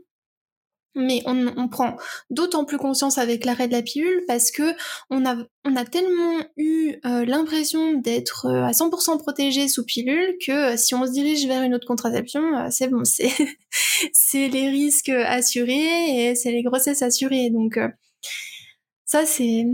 Mais 0.95 1.23
on, 1.25 1.69
prend 1.69 1.97
d'autant 2.29 2.67
plus 2.67 2.77
conscience 2.77 3.17
avec 3.17 3.47
l'arrêt 3.47 3.67
de 3.67 3.73
la 3.73 3.83
pilule 3.83 4.25
parce 4.27 4.51
que 4.51 4.75
on 5.09 5.25
a, 5.25 5.37
on 5.65 5.75
a 5.75 5.87
tellement 5.87 6.45
eu 6.59 6.97
euh, 7.07 7.25
l'impression 7.25 7.95
d'être 7.95 8.47
euh, 8.47 8.65
à 8.65 8.73
100% 8.73 9.19
protégé 9.19 9.69
sous 9.69 9.85
pilule 9.85 10.37
que 10.45 10.75
euh, 10.75 10.77
si 10.77 10.95
on 10.95 11.07
se 11.07 11.13
dirige 11.13 11.47
vers 11.47 11.63
une 11.63 11.75
autre 11.75 11.87
contraception, 11.87 12.71
c'est 12.71 12.89
bon, 12.89 13.05
c'est 13.07 13.31
c'est 14.13 14.49
les 14.49 14.69
risques 14.69 15.09
assurés 15.09 16.29
et 16.31 16.35
c'est 16.35 16.53
les 16.53 16.63
grossesses 16.63 17.01
assurées. 17.01 17.49
Donc 17.49 17.79
ça 19.07 19.25
c'est 19.25 19.65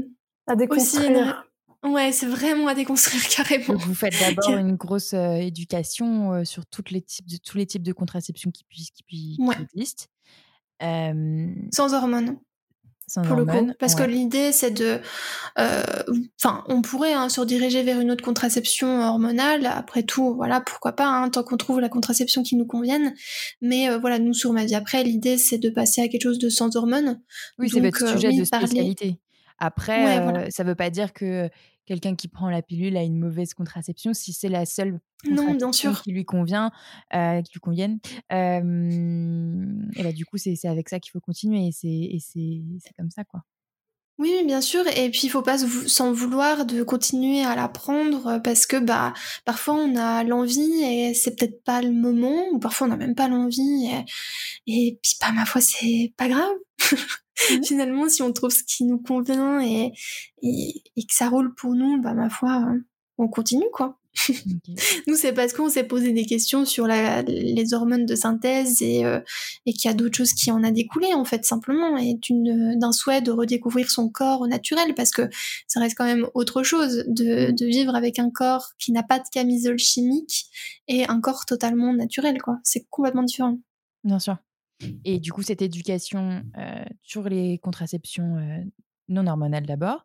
à 0.46 0.54
déconstruire. 0.54 1.44
Ouais, 1.85 2.11
c'est 2.12 2.26
vraiment 2.26 2.66
à 2.68 2.74
déconstruire 2.74 3.26
carrément. 3.37 3.74
vous 3.76 3.94
faites 3.94 4.18
d'abord 4.20 4.57
une 4.57 4.76
grosse 4.76 5.14
éducation 5.14 6.44
sur 6.44 6.66
toutes 6.66 6.90
les 6.90 7.02
types 7.02 7.28
de, 7.28 7.38
tous 7.38 7.57
les 7.57 7.66
types 7.66 7.85
de 7.85 7.92
contraception 7.92 8.50
qui, 8.50 8.64
puissent, 8.64 8.90
qui, 8.90 9.04
qui 9.04 9.38
existent. 9.62 10.07
Sans 10.80 11.94
hormones. 11.94 12.38
Sans 13.08 13.22
pour 13.22 13.38
hormones, 13.38 13.66
le 13.68 13.72
coup. 13.72 13.76
Parce 13.78 13.94
que 13.94 14.02
l'idée, 14.02 14.52
c'est 14.52 14.70
de. 14.70 15.00
Euh, 15.58 15.82
enfin, 16.38 16.62
on 16.68 16.82
pourrait 16.82 17.14
hein, 17.14 17.30
se 17.30 17.40
rediriger 17.40 17.82
vers 17.82 18.00
une 18.00 18.10
autre 18.10 18.22
contraception 18.22 19.00
hormonale. 19.00 19.64
Après 19.64 20.02
tout, 20.02 20.34
voilà, 20.34 20.60
pourquoi 20.60 20.92
pas, 20.92 21.06
hein, 21.06 21.30
tant 21.30 21.42
qu'on 21.42 21.56
trouve 21.56 21.80
la 21.80 21.88
contraception 21.88 22.42
qui 22.42 22.54
nous 22.54 22.66
convienne. 22.66 23.14
Mais 23.62 23.88
euh, 23.88 23.98
voilà, 23.98 24.18
nous, 24.18 24.34
sur 24.34 24.52
ma 24.52 24.66
vie 24.66 24.74
après, 24.74 25.02
l'idée, 25.04 25.38
c'est 25.38 25.58
de 25.58 25.70
passer 25.70 26.02
à 26.02 26.08
quelque 26.08 26.22
chose 26.22 26.38
de 26.38 26.50
sans 26.50 26.76
hormones. 26.76 27.20
Oui, 27.58 27.70
c'est 27.70 27.80
votre 27.80 28.04
euh, 28.04 28.12
sujet 28.12 28.32
de 28.32 28.44
spécialité. 28.44 29.16
Après, 29.58 30.50
ça 30.50 30.62
ne 30.62 30.68
veut 30.68 30.76
pas 30.76 30.90
dire 30.90 31.12
que 31.12 31.48
quelqu'un 31.88 32.14
qui 32.14 32.29
prend 32.29 32.51
la 32.51 32.62
pilule 32.62 32.96
a 32.96 33.03
une 33.03 33.18
mauvaise 33.18 33.55
contraception 33.55 34.12
si 34.12 34.33
c'est 34.33 34.51
la 34.51 34.66
seule 34.66 35.01
non, 35.24 35.55
bien 35.55 35.72
sûr. 35.72 36.03
qui 36.03 36.12
lui 36.12 36.24
convient, 36.24 36.70
euh, 37.14 37.42
qui 37.42 37.55
lui 37.55 37.61
convienne. 37.61 37.98
et 38.31 40.03
bah, 40.03 40.12
du 40.12 40.24
coup, 40.24 40.37
c'est 40.37 40.57
avec 40.66 40.88
ça 40.88 41.01
qu'il 41.01 41.11
faut 41.11 41.20
continuer 41.20 41.68
et 41.68 41.72
c'est 42.20 42.92
comme 42.96 43.11
ça, 43.11 43.24
quoi. 43.24 43.42
Oui, 44.18 44.42
bien 44.44 44.61
sûr. 44.61 44.85
Et 44.96 45.11
puis, 45.11 45.22
il 45.24 45.29
faut 45.29 45.42
pas 45.42 45.59
s'en 45.59 46.12
vouloir 46.12 46.66
de 46.66 46.83
continuer 46.83 47.44
à 47.44 47.55
l'apprendre 47.55 48.40
parce 48.42 48.66
que 48.66 48.77
bah 48.77 49.14
parfois 49.44 49.74
on 49.74 49.94
a 49.94 50.24
l'envie 50.24 50.83
et 50.83 51.14
c'est 51.14 51.37
peut-être 51.37 51.62
pas 51.62 51.83
le 51.83 51.92
moment, 51.92 52.48
ou 52.53 52.59
parfois 52.59 52.88
on 52.88 52.90
n'a 52.90 52.96
même 52.96 53.14
pas 53.14 53.29
l'envie. 53.29 53.87
Et, 54.66 54.88
et, 54.88 54.98
puis, 55.01 55.14
pas 55.20 55.29
bah, 55.29 55.35
ma 55.37 55.46
foi, 55.46 55.61
c'est 55.61 56.12
pas 56.16 56.29
grave. 56.29 56.55
Mmh. 57.51 57.64
Finalement, 57.64 58.09
si 58.09 58.22
on 58.22 58.33
trouve 58.33 58.51
ce 58.51 58.62
qui 58.62 58.85
nous 58.85 58.98
convient 58.98 59.61
et, 59.61 59.92
et, 60.42 61.07
que 61.07 61.14
ça 61.14 61.29
roule 61.29 61.55
pour 61.55 61.74
nous, 61.74 62.01
bah 62.01 62.14
ma 62.14 62.31
foi, 62.31 62.64
on 63.18 63.29
continue 63.29 63.70
quoi. 63.72 63.98
Nous, 65.07 65.16
c'est 65.16 65.33
parce 65.33 65.53
qu'on 65.53 65.68
s'est 65.68 65.85
posé 65.85 66.12
des 66.12 66.24
questions 66.24 66.64
sur 66.64 66.87
la, 66.87 67.22
les 67.22 67.74
hormones 67.74 68.07
de 68.07 68.14
synthèse 68.14 68.83
et, 68.83 69.05
euh, 69.05 69.20
et 69.66 69.72
qu'il 69.72 69.88
y 69.88 69.92
a 69.92 69.94
d'autres 69.94 70.16
choses 70.16 70.33
qui 70.33 70.51
en 70.51 70.62
a 70.64 70.70
découlé, 70.70 71.14
en 71.14 71.24
fait, 71.24 71.44
simplement, 71.44 71.96
et 71.96 72.18
d'un 72.31 72.92
souhait 72.92 73.20
de 73.20 73.31
redécouvrir 73.31 73.90
son 73.90 74.09
corps 74.09 74.46
naturel, 74.46 74.94
parce 74.94 75.11
que 75.11 75.29
ça 75.66 75.81
reste 75.81 75.96
quand 75.96 76.05
même 76.05 76.27
autre 76.35 76.62
chose 76.62 77.05
de, 77.07 77.53
de 77.53 77.66
vivre 77.66 77.94
avec 77.94 78.18
un 78.18 78.31
corps 78.31 78.72
qui 78.79 78.92
n'a 78.92 79.03
pas 79.03 79.18
de 79.18 79.29
camisole 79.33 79.79
chimique 79.79 80.46
et 80.88 81.07
un 81.07 81.20
corps 81.20 81.46
totalement 81.46 81.92
naturel, 81.92 82.40
quoi. 82.42 82.59
C'est 82.64 82.87
complètement 82.90 83.22
différent. 83.22 83.59
Bien 84.05 84.18
sûr. 84.18 84.37
Et 85.04 85.18
du 85.18 85.32
coup, 85.32 85.42
cette 85.42 85.62
éducation 85.62 86.42
euh, 86.56 86.84
sur 87.02 87.28
les 87.28 87.58
contraceptions 87.58 88.36
euh, 88.36 88.64
non 89.08 89.26
hormonales 89.26 89.66
d'abord, 89.66 90.04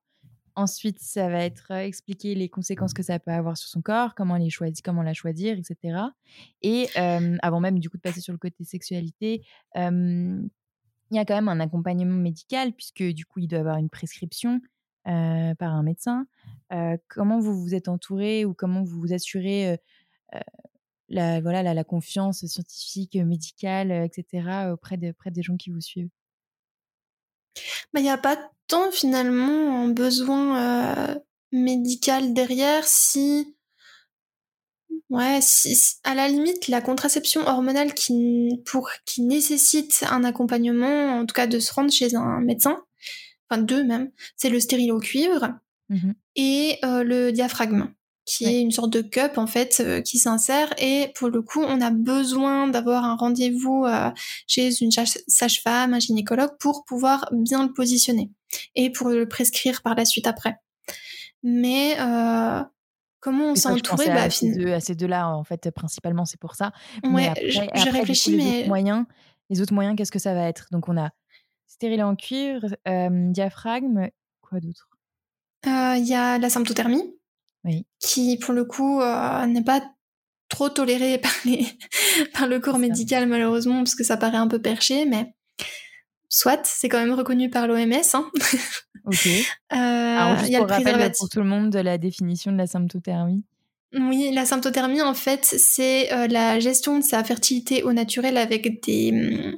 Ensuite, 0.55 0.99
ça 0.99 1.29
va 1.29 1.39
être 1.39 1.71
expliquer 1.71 2.35
les 2.35 2.47
conséquences 2.47 2.93
que 2.93 3.01
ça 3.01 3.17
peut 3.17 3.31
avoir 3.31 3.57
sur 3.57 3.67
son 3.67 3.81
corps, 3.81 4.13
comment 4.13 4.37
les 4.37 4.51
choisir, 4.51 4.83
comment 4.83 5.01
la 5.01 5.15
choisir, 5.15 5.57
etc. 5.57 5.97
Et 6.61 6.87
avant 7.41 7.59
même 7.59 7.79
du 7.79 7.89
coup 7.89 7.97
de 7.97 8.03
passer 8.03 8.21
sur 8.21 8.33
le 8.33 8.37
côté 8.37 8.63
sexualité, 8.63 9.41
il 9.75 10.47
y 11.09 11.17
a 11.17 11.25
quand 11.25 11.33
même 11.33 11.49
un 11.49 11.59
accompagnement 11.59 12.19
médical 12.19 12.71
puisque 12.73 13.01
du 13.01 13.25
coup 13.25 13.39
il 13.39 13.47
doit 13.47 13.61
avoir 13.61 13.77
une 13.77 13.89
prescription 13.89 14.61
par 15.05 15.73
un 15.73 15.81
médecin. 15.81 16.27
comment 17.07 17.39
vous 17.39 17.59
vous 17.59 17.73
êtes 17.73 17.87
entouré 17.87 18.45
ou 18.45 18.53
comment 18.53 18.83
vous 18.83 18.99
vous 18.99 19.11
assurez 19.11 19.79
la, 21.09 21.41
voilà, 21.41 21.63
la, 21.63 21.73
la, 21.73 21.83
confiance 21.83 22.45
scientifique, 22.45 23.15
médicale, 23.15 23.91
etc. 23.91 24.71
auprès, 24.71 24.97
de, 24.97 25.09
auprès 25.09 25.31
des 25.31 25.43
gens 25.43 25.57
qui 25.57 25.69
vous 25.69 25.81
suivent? 25.81 26.09
Bah, 27.93 27.99
il 27.99 28.03
n'y 28.03 28.09
a 28.09 28.17
pas 28.17 28.37
tant 28.67 28.91
finalement 28.91 29.83
un 29.83 29.89
besoin 29.89 31.11
euh, 31.11 31.15
médical 31.51 32.33
derrière 32.33 32.85
si 32.85 33.55
ouais 35.09 35.39
si, 35.41 35.97
à 36.03 36.15
la 36.15 36.27
limite 36.27 36.67
la 36.67 36.81
contraception 36.81 37.41
hormonale 37.47 37.93
qui 37.93 38.61
pour 38.65 38.89
qui 39.05 39.21
nécessite 39.21 40.03
un 40.09 40.23
accompagnement 40.23 41.19
en 41.19 41.25
tout 41.25 41.33
cas 41.33 41.47
de 41.47 41.59
se 41.59 41.73
rendre 41.73 41.91
chez 41.91 42.15
un 42.15 42.41
médecin 42.41 42.83
enfin 43.49 43.61
deux 43.61 43.83
même 43.83 44.11
c'est 44.35 44.49
le 44.49 44.59
stérile 44.59 44.91
au 44.91 44.99
cuivre 44.99 45.53
mmh 45.89 46.11
et 46.35 46.79
euh, 46.83 47.03
le 47.03 47.31
diaphragme 47.31 47.93
qui 48.25 48.45
est 48.45 48.61
une 48.61 48.71
sorte 48.71 48.91
de 48.91 49.01
cup 49.01 49.37
en 49.37 49.47
fait 49.47 49.81
euh, 49.81 50.01
qui 50.01 50.17
s'insère. 50.17 50.73
Et 50.77 51.11
pour 51.15 51.29
le 51.29 51.41
coup 51.41 51.61
on 51.61 51.81
a 51.81 51.91
besoin 51.91 52.67
d'avoir 52.67 53.03
un 53.03 53.15
rendez-vous 53.15 53.85
euh, 53.85 54.11
chez 54.47 54.69
une 54.81 54.91
sage-femme, 54.91 55.93
un 55.93 55.99
gynécologue 55.99 56.57
pour 56.59 56.85
pouvoir 56.85 57.29
bien 57.31 57.65
le 57.65 57.73
positionner 57.73 58.31
et 58.75 58.91
pour 58.91 59.09
le 59.09 59.27
prescrire 59.27 59.81
par 59.81 59.95
la 59.95 60.05
suite 60.05 60.27
après. 60.27 60.55
Mais 61.43 61.99
euh, 61.99 62.63
comment 63.19 63.51
on 63.51 63.55
s'est 63.55 63.69
entouré 63.69 64.07
bah, 64.07 64.23
à, 64.23 64.29
ces 64.29 64.55
deux, 64.55 64.71
à 64.71 64.79
ces 64.79 64.95
deux-là 64.95 65.27
en 65.27 65.43
fait 65.43 65.69
principalement 65.71 66.25
c'est 66.25 66.39
pour 66.39 66.55
ça. 66.55 66.71
Ouais, 67.03 67.33
j'ai 67.43 67.89
réfléchi 67.89 68.35
mais 68.35 68.43
les 68.43 68.59
autres 68.59 68.67
moyens, 68.67 69.05
les 69.49 69.61
autres 69.61 69.73
moyens 69.73 69.95
qu'est-ce 69.97 70.11
que 70.11 70.19
ça 70.19 70.33
va 70.33 70.47
être? 70.47 70.67
Donc 70.71 70.87
on 70.87 70.97
a 70.97 71.09
stérilet 71.67 72.03
en 72.03 72.15
cuivre, 72.15 72.77
diaphragme, 73.31 74.07
quoi 74.41 74.61
d'autre? 74.61 74.87
Il 75.65 76.05
y 76.05 76.13
a 76.13 76.37
la 76.37 76.49
symptothermie 76.49 77.13
qui 77.99 78.37
pour 78.37 78.53
le 78.53 78.65
coup 78.65 79.01
euh, 79.01 79.45
n'est 79.45 79.63
pas 79.63 79.81
trop 80.49 80.69
toléré 80.69 81.17
par, 81.19 81.31
les, 81.45 81.65
par 82.33 82.47
le 82.47 82.59
corps 82.59 82.79
médical 82.79 83.27
malheureusement 83.27 83.77
parce 83.77 83.95
que 83.95 84.03
ça 84.03 84.17
paraît 84.17 84.37
un 84.37 84.47
peu 84.47 84.61
perché, 84.61 85.05
mais 85.05 85.33
soit, 86.29 86.65
c'est 86.65 86.89
quand 86.89 86.99
même 86.99 87.13
reconnu 87.13 87.49
par 87.49 87.67
l'OMS. 87.67 87.93
Hein. 88.13 88.31
Ok. 89.05 89.27
Euh, 89.73 89.75
Alors, 89.75 90.37
juste 90.37 90.51
y 90.51 90.55
a 90.55 90.59
pour 90.59 90.67
le 90.67 90.73
rappel 90.73 91.11
pour 91.17 91.27
tout 91.27 91.39
le 91.39 91.45
monde 91.45 91.71
de 91.71 91.79
la 91.79 91.97
définition 91.97 92.51
de 92.51 92.57
la 92.57 92.67
symptothermie. 92.67 93.43
Oui, 93.91 94.29
la 94.31 94.45
symptothermie, 94.45 95.01
en 95.01 95.15
fait, 95.15 95.43
c'est 95.45 96.13
euh, 96.13 96.27
la 96.27 96.59
gestion 96.59 96.99
de 96.99 97.03
sa 97.03 97.23
fertilité 97.23 97.81
au 97.81 97.91
naturel 97.91 98.37
avec 98.37 98.83
des, 98.85 99.11
mm, 99.11 99.55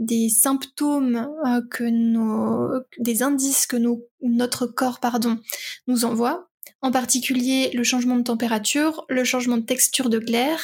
des 0.00 0.28
symptômes 0.30 1.28
que 1.70 1.84
nos, 1.84 2.72
des 2.98 3.22
indices 3.22 3.68
que 3.68 3.76
nos, 3.76 4.04
notre 4.20 4.66
corps, 4.66 4.98
pardon, 4.98 5.38
nous 5.86 6.04
envoie 6.04 6.50
en 6.80 6.90
particulier 6.90 7.70
le 7.74 7.84
changement 7.84 8.16
de 8.16 8.22
température, 8.22 9.04
le 9.08 9.24
changement 9.24 9.56
de 9.56 9.62
texture 9.62 10.10
de 10.10 10.18
glaire 10.18 10.60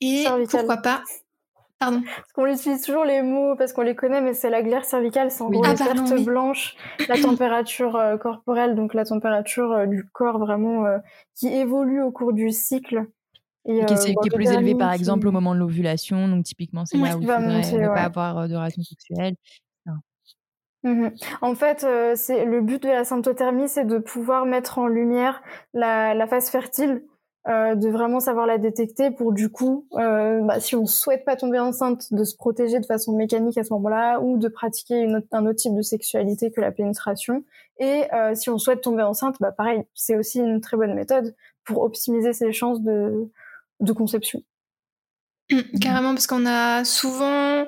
et 0.00 0.24
pourquoi 0.50 0.78
pas 0.78 1.02
Pardon. 1.80 2.02
Parce 2.02 2.32
qu'on 2.32 2.46
utilise 2.46 2.82
toujours 2.82 3.04
les 3.04 3.20
mots 3.22 3.56
parce 3.56 3.72
qu'on 3.72 3.82
les 3.82 3.96
connaît, 3.96 4.20
mais 4.20 4.32
c'est 4.32 4.50
la 4.50 4.62
glaire 4.62 4.84
cervicale, 4.84 5.30
c'est 5.30 5.42
en 5.42 5.50
gros 5.50 5.64
ah, 5.64 5.74
la 5.74 6.20
blanche, 6.22 6.76
la 7.08 7.18
température 7.22 7.96
euh, 7.96 8.16
corporelle, 8.16 8.74
donc 8.76 8.94
la 8.94 9.04
température 9.04 9.72
euh, 9.72 9.86
du 9.86 10.04
corps 10.12 10.38
vraiment 10.38 10.86
euh, 10.86 10.98
qui 11.34 11.48
évolue 11.48 12.00
au 12.00 12.12
cours 12.12 12.32
du 12.32 12.50
cycle. 12.50 13.06
Et, 13.66 13.82
qui, 13.86 13.94
est, 13.94 14.34
plus 14.34 14.50
élevée 14.50 14.74
par 14.74 14.92
exemple 14.92 15.26
au 15.26 15.32
moment 15.32 15.54
de 15.54 15.60
l'ovulation, 15.60 16.28
donc 16.28 16.44
typiquement 16.44 16.84
c'est 16.84 16.98
là 16.98 17.16
où 17.16 17.22
il 17.22 17.26
faudrait 17.26 17.72
ne 17.72 17.86
pas 17.88 18.02
avoir 18.02 18.46
de 18.46 18.54
relation 18.54 18.82
sexuelle. 18.82 19.36
Mmh 20.84 21.08
en 21.40 21.54
fait, 21.54 21.86
c'est 22.14 22.44
le 22.44 22.60
but 22.60 22.82
de 22.82 22.88
la 22.88 23.04
symptothermie, 23.04 23.68
c'est 23.68 23.86
de 23.86 23.98
pouvoir 23.98 24.44
mettre 24.44 24.78
en 24.78 24.86
lumière 24.86 25.42
la, 25.72 26.12
la 26.12 26.26
phase 26.26 26.50
fertile 26.50 27.02
euh, 27.46 27.74
de 27.74 27.90
vraiment 27.90 28.20
savoir 28.20 28.46
la 28.46 28.56
détecter 28.56 29.10
pour 29.10 29.34
du 29.34 29.50
coup, 29.50 29.86
euh, 29.98 30.40
bah, 30.40 30.60
si 30.60 30.76
on 30.76 30.86
souhaite 30.86 31.26
pas 31.26 31.36
tomber 31.36 31.58
enceinte, 31.58 32.10
de 32.10 32.24
se 32.24 32.34
protéger 32.36 32.80
de 32.80 32.86
façon 32.86 33.14
mécanique 33.14 33.58
à 33.58 33.64
ce 33.64 33.72
moment-là 33.74 34.18
ou 34.20 34.38
de 34.38 34.48
pratiquer 34.48 35.00
une 35.00 35.16
autre, 35.16 35.26
un 35.30 35.44
autre 35.44 35.56
type 35.56 35.74
de 35.74 35.82
sexualité 35.82 36.50
que 36.50 36.62
la 36.62 36.72
pénétration. 36.72 37.44
Et 37.78 38.04
euh, 38.14 38.34
si 38.34 38.48
on 38.48 38.56
souhaite 38.56 38.80
tomber 38.80 39.02
enceinte, 39.02 39.36
bah 39.40 39.52
pareil, 39.52 39.82
c'est 39.92 40.16
aussi 40.16 40.38
une 40.38 40.62
très 40.62 40.78
bonne 40.78 40.94
méthode 40.94 41.36
pour 41.64 41.82
optimiser 41.82 42.32
ses 42.32 42.50
chances 42.50 42.80
de, 42.80 43.30
de 43.80 43.92
conception. 43.92 44.40
Mmh, 45.52 45.78
carrément, 45.82 46.14
parce 46.14 46.26
qu'on 46.26 46.46
a 46.46 46.82
souvent 46.84 47.66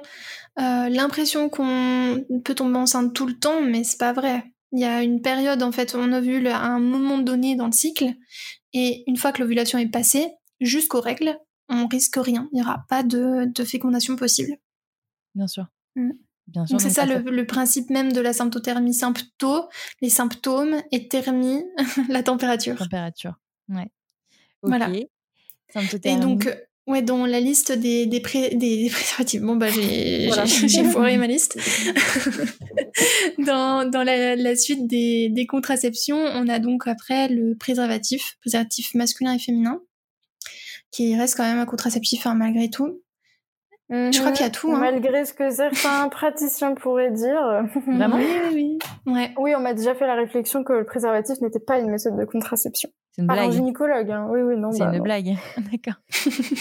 l'impression 0.57 1.49
qu'on 1.49 2.25
peut 2.45 2.55
tomber 2.55 2.79
enceinte 2.79 3.15
tout 3.15 3.27
le 3.27 3.39
temps, 3.39 3.61
mais 3.63 3.85
c'est 3.85 3.99
pas 3.99 4.13
vrai. 4.13 4.45
Il 4.73 4.81
y 4.81 4.85
a 4.85 5.03
une 5.03 5.23
période, 5.23 5.63
en 5.63 5.73
fait, 5.73 5.95
on 5.95 6.13
ovule 6.13 6.49
à 6.49 6.63
un 6.63 6.81
moment 6.81 7.19
donné 7.19 7.57
dans 7.57 7.67
le 7.67 7.73
cycle, 7.73 8.13
et 8.73 9.05
une 9.07 9.17
fois 9.17 9.33
que 9.33 9.41
l'ovulation 9.41 9.79
est 9.79 9.89
passée, 9.89 10.29
jusqu'aux 10.61 11.01
règles, 11.01 11.39
on 11.69 11.87
risque 11.87 12.17
rien. 12.17 12.49
Il 12.53 12.57
n'y 12.57 12.63
aura 12.63 12.85
pas 12.89 13.03
de, 13.03 13.51
fécondation 13.65 14.17
possible. 14.17 14.57
Bien 15.35 15.47
sûr. 15.47 15.67
Mm. 15.95 16.11
Bien 16.49 16.65
sûr 16.65 16.75
donc 16.75 16.81
c'est 16.81 16.91
ça 16.91 17.07
le, 17.07 17.47
principe 17.47 17.91
même 17.91 18.13
de 18.13 18.21
la 18.21 18.33
symptothermie. 18.33 18.95
Sympto, 18.95 19.69
les 20.01 20.11
symptômes, 20.11 20.77
et 20.93 21.09
thermie, 21.09 21.65
la 22.09 22.23
température. 22.23 22.77
Température, 22.77 23.35
ouais. 23.69 23.91
Voilà. 24.63 24.91
Et 24.91 26.17
donc, 26.17 26.49
Ouais, 26.87 27.03
dans 27.03 27.27
la 27.27 27.41
liste 27.41 27.73
des, 27.73 28.07
des, 28.07 28.21
des, 28.21 28.91
préservatifs. 28.91 29.43
Bon, 29.43 29.57
bah, 29.57 29.67
j'ai 29.71 30.85
foiré 30.85 31.17
ma 31.17 31.27
liste. 31.27 31.59
dans 33.39 33.91
dans 33.91 34.05
la, 34.05 34.37
la 34.37 34.57
suite 34.57 34.87
des, 34.87 35.29
des, 35.29 35.47
contraceptions, 35.47 36.17
on 36.17 36.49
a 36.49 36.61
donc 36.61 36.87
après 36.87 37.29
le 37.29 37.57
préservatif, 37.57 38.37
préservatif 38.41 38.95
masculin 38.95 39.35
et 39.35 39.39
féminin, 39.41 39.81
qui 40.93 41.17
reste 41.17 41.37
quand 41.37 41.43
même 41.43 41.59
un 41.59 41.67
contraceptif 41.67 42.27
hein, 42.27 42.35
malgré 42.35 42.71
tout. 42.71 43.03
Je 43.89 44.19
crois 44.19 44.33
qu'il 44.33 44.45
y 44.45 44.49
a 44.49 44.51
tout. 44.51 44.73
Hein. 44.73 44.79
Malgré 44.79 45.25
ce 45.25 45.33
que 45.33 45.49
certains 45.51 46.09
praticiens 46.09 46.75
pourraient 46.75 47.13
dire. 47.13 47.41
Vraiment? 47.87 48.17
Oui, 48.17 48.27
oui, 48.53 48.79
oui. 49.07 49.13
Ouais. 49.13 49.33
Oui, 49.39 49.55
on 49.57 49.61
m'a 49.61 49.75
déjà 49.75 49.95
fait 49.95 50.07
la 50.07 50.17
réflexion 50.17 50.65
que 50.65 50.73
le 50.73 50.85
préservatif 50.85 51.41
n'était 51.41 51.61
pas 51.61 51.79
une 51.79 51.91
méthode 51.91 52.17
de 52.17 52.25
contraception. 52.25 52.91
C'est 53.17 53.23
une 53.23 53.29
blague. 53.29 53.49
un 53.49 53.51
gynécologue. 53.51 54.11
Hein. 54.11 54.27
Oui, 54.29 54.43
oui, 54.43 54.57
non. 54.59 54.71
C'est 54.73 54.81
bah, 54.81 54.93
une 54.95 55.03
blague. 55.03 55.37
D'accord. 55.73 55.95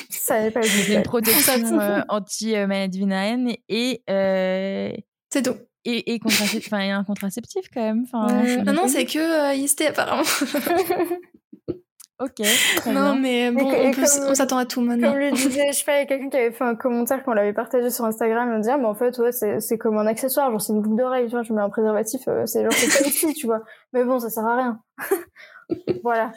Ça 0.10 0.41
n'est 0.41 0.52
pas 0.52 0.63
C'est 0.63 0.94
une 0.94 1.04
protection 1.04 1.54
euh, 1.80 2.02
anti-maladie 2.08 3.00
vénérienne 3.00 3.52
et. 3.68 4.02
Euh... 4.10 4.91
C'est 5.30 5.41
tout. 5.41 5.56
Et, 5.84 6.13
et 6.13 6.20
contraceptif. 6.20 6.72
Enfin, 6.72 6.98
un 6.98 7.04
contraceptif 7.04 7.65
quand 7.74 7.82
même. 7.82 8.06
Enfin, 8.06 8.63
Non, 8.63 8.74
non, 8.74 8.88
c'est 8.88 9.06
que 9.06 9.52
euh, 9.52 9.54
IST 9.54 9.82
apparemment. 9.82 10.24
Ok. 12.20 12.39
Non, 12.88 13.15
mais 13.15 13.52
bon, 13.52 13.70
on, 14.30 14.34
s'attend 14.34 14.58
à 14.58 14.65
tout 14.65 14.80
maintenant. 14.80 15.12
Comme 15.12 15.20
le 15.20 15.32
disait, 15.34 15.68
je 15.68 15.74
sais 15.74 15.84
pas, 15.84 15.98
il 15.98 16.00
y 16.00 16.04
a 16.04 16.06
quelqu'un 16.06 16.30
qui 16.30 16.38
avait 16.38 16.52
fait 16.52 16.63
un 16.63 16.76
commentaire 16.76 17.22
quand 17.26 17.32
on 17.32 17.36
l'avait 17.36 17.52
partagé 17.52 17.89
sur 17.89 18.06
Instagram, 18.06 18.48
il 18.48 18.54
me 18.54 18.60
disait, 18.60 18.72
ah, 18.72 18.78
mais 18.78 18.86
en 18.86 18.96
fait, 18.96 19.18
ouais, 19.18 19.34
c'est 19.34 19.78
comme 19.78 19.98
un 19.98 20.08
accessoire, 20.08 20.50
genre 20.50 20.62
c'est 20.62 20.72
une 20.72 20.82
boucle 20.82 20.96
d'oreille, 20.96 21.26
tu 21.26 21.32
vois, 21.32 21.44
je 21.44 21.52
mets 21.52 21.62
un 21.62 21.70
préservatif, 21.70 22.22
euh, 22.30 22.46
c'est 22.46 22.63
genre 22.63 22.72
c'est 22.72 23.04
pas 23.04 23.10
ici, 23.10 23.34
tu 23.34 23.48
vois. 23.48 23.63
Mais 23.91 24.06
bon, 24.06 24.20
ça 24.20 24.30
sert 24.30 24.46
à 24.46 24.56
rien. 24.56 24.80
Voilà. 26.04 26.32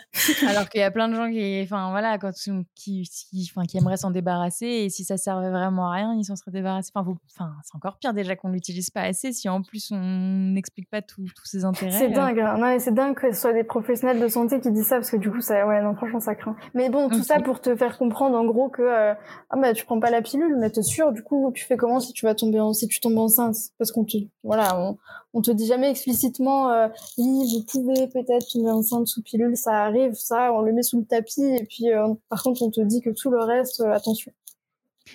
Alors 0.48 0.68
qu'il 0.68 0.80
y 0.80 0.84
a 0.84 0.90
plein 0.90 1.08
de 1.08 1.14
gens 1.14 1.30
qui, 1.30 1.60
enfin 1.62 1.90
voilà, 1.90 2.18
quand, 2.18 2.30
qui, 2.74 3.02
qui, 3.02 3.50
enfin, 3.50 3.66
qui 3.66 3.76
aimeraient 3.78 3.96
s'en 3.96 4.10
débarrasser 4.10 4.66
et 4.66 4.90
si 4.90 5.04
ça 5.04 5.16
servait 5.16 5.50
vraiment 5.50 5.90
à 5.90 5.94
rien, 5.94 6.14
ils 6.14 6.24
s'en 6.24 6.36
seraient 6.36 6.50
débarrassés. 6.50 6.90
Enfin, 6.94 7.14
enfin 7.34 7.52
c'est 7.62 7.76
encore 7.76 7.98
pire 7.98 8.14
déjà 8.14 8.36
qu'on 8.36 8.50
l'utilise 8.50 8.90
pas 8.90 9.02
assez. 9.02 9.32
Si 9.32 9.48
en 9.48 9.62
plus 9.62 9.90
on 9.92 10.52
n'explique 10.52 10.88
pas 10.90 11.02
tous 11.02 11.28
ses 11.44 11.64
intérêts. 11.64 11.92
C'est 11.92 12.10
dingue. 12.10 12.40
Hein. 12.40 12.56
Non, 12.58 12.78
c'est 12.78 12.94
dingue 12.94 13.14
que 13.14 13.32
ce 13.32 13.40
soit 13.40 13.52
des 13.52 13.64
professionnels 13.64 14.20
de 14.20 14.28
santé 14.28 14.60
qui 14.60 14.70
disent 14.70 14.86
ça 14.86 14.96
parce 14.96 15.10
que 15.10 15.16
du 15.16 15.30
coup, 15.30 15.40
ça, 15.40 15.66
ouais, 15.66 15.82
non, 15.82 15.94
franchement, 15.94 16.20
ça 16.20 16.34
craint. 16.34 16.56
Mais 16.74 16.88
bon, 16.88 17.08
tout 17.08 17.22
ça 17.22 17.40
pour 17.40 17.60
te 17.60 17.76
faire 17.76 17.98
comprendre 17.98 18.36
en 18.36 18.44
gros 18.44 18.68
que 18.68 18.82
euh, 18.82 19.14
ah 19.50 19.56
bah 19.56 19.72
tu 19.72 19.84
prends 19.84 20.00
pas 20.00 20.10
la 20.10 20.22
pilule, 20.22 20.56
mais 20.58 20.70
t'es 20.70 20.82
sûr. 20.82 21.12
Du 21.12 21.22
coup, 21.22 21.52
tu 21.54 21.64
fais 21.64 21.76
comment 21.76 22.00
si 22.00 22.12
tu 22.12 22.26
vas 22.26 22.34
tomber 22.34 22.60
en, 22.60 22.72
si 22.72 22.88
tu 22.88 23.00
tombes 23.00 23.18
enceinte? 23.18 23.56
Parce 23.78 23.92
qu'on 23.92 24.04
te, 24.04 24.16
voilà, 24.42 24.78
on, 24.78 24.96
on 25.34 25.42
te 25.42 25.50
dit 25.50 25.66
jamais 25.66 25.90
explicitement 25.90 26.70
euh, 26.70 26.88
oui 27.18 27.42
vous 27.52 27.64
pouvez 27.64 28.06
peut-être 28.08 28.50
tomber 28.50 28.70
enceinte 28.70 29.06
sous 29.06 29.22
pilule 29.22 29.56
ça 29.56 29.84
arrive 29.84 30.14
ça 30.14 30.52
on 30.52 30.62
le 30.62 30.72
met 30.72 30.82
sous 30.82 30.98
le 30.98 31.04
tapis 31.04 31.42
et 31.42 31.64
puis 31.64 31.90
euh, 31.90 32.14
par 32.28 32.42
contre 32.42 32.62
on 32.62 32.70
te 32.70 32.80
dit 32.80 33.00
que 33.00 33.10
tout 33.10 33.30
le 33.30 33.40
reste 33.40 33.80
euh, 33.80 33.92
attention. 33.92 34.32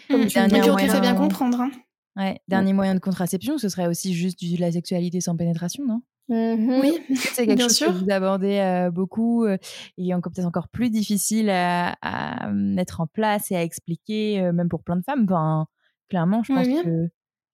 Comme 0.09 0.23
mmh, 0.23 0.27
dernier 0.27 0.69
moyen... 0.69 0.93
fait 0.93 1.01
bien 1.01 1.15
comprendre 1.15 1.61
hein. 1.61 1.71
ouais, 2.17 2.39
dernier 2.47 2.73
moyen 2.73 2.95
de 2.95 2.99
contraception 2.99 3.57
ce 3.57 3.69
serait 3.69 3.87
aussi 3.87 4.13
juste 4.13 4.41
de 4.41 4.59
la 4.59 4.71
sexualité 4.71 5.21
sans 5.21 5.35
pénétration 5.35 5.83
non? 5.85 6.01
Mmh 6.29 6.79
oui, 6.81 7.01
c'est 7.15 7.45
quelque 7.45 7.63
chose 7.63 7.79
que 7.79 7.91
vous 8.05 8.09
abordez 8.09 8.89
beaucoup 8.93 9.45
et 9.97 10.13
encore 10.13 10.31
peut-être 10.31 10.47
encore 10.47 10.69
plus 10.69 10.89
difficile 10.89 11.49
à, 11.49 12.49
mettre 12.53 13.01
en 13.01 13.07
place 13.07 13.51
et 13.51 13.57
à 13.57 13.61
expliquer, 13.61 14.41
même 14.53 14.69
pour 14.69 14.83
plein 14.83 14.95
de 14.95 15.03
femmes? 15.03 15.25
Enfin, 15.25 15.67
clairement, 16.07 16.41
je 16.41 16.53
pense 16.53 16.65
que 16.65 17.09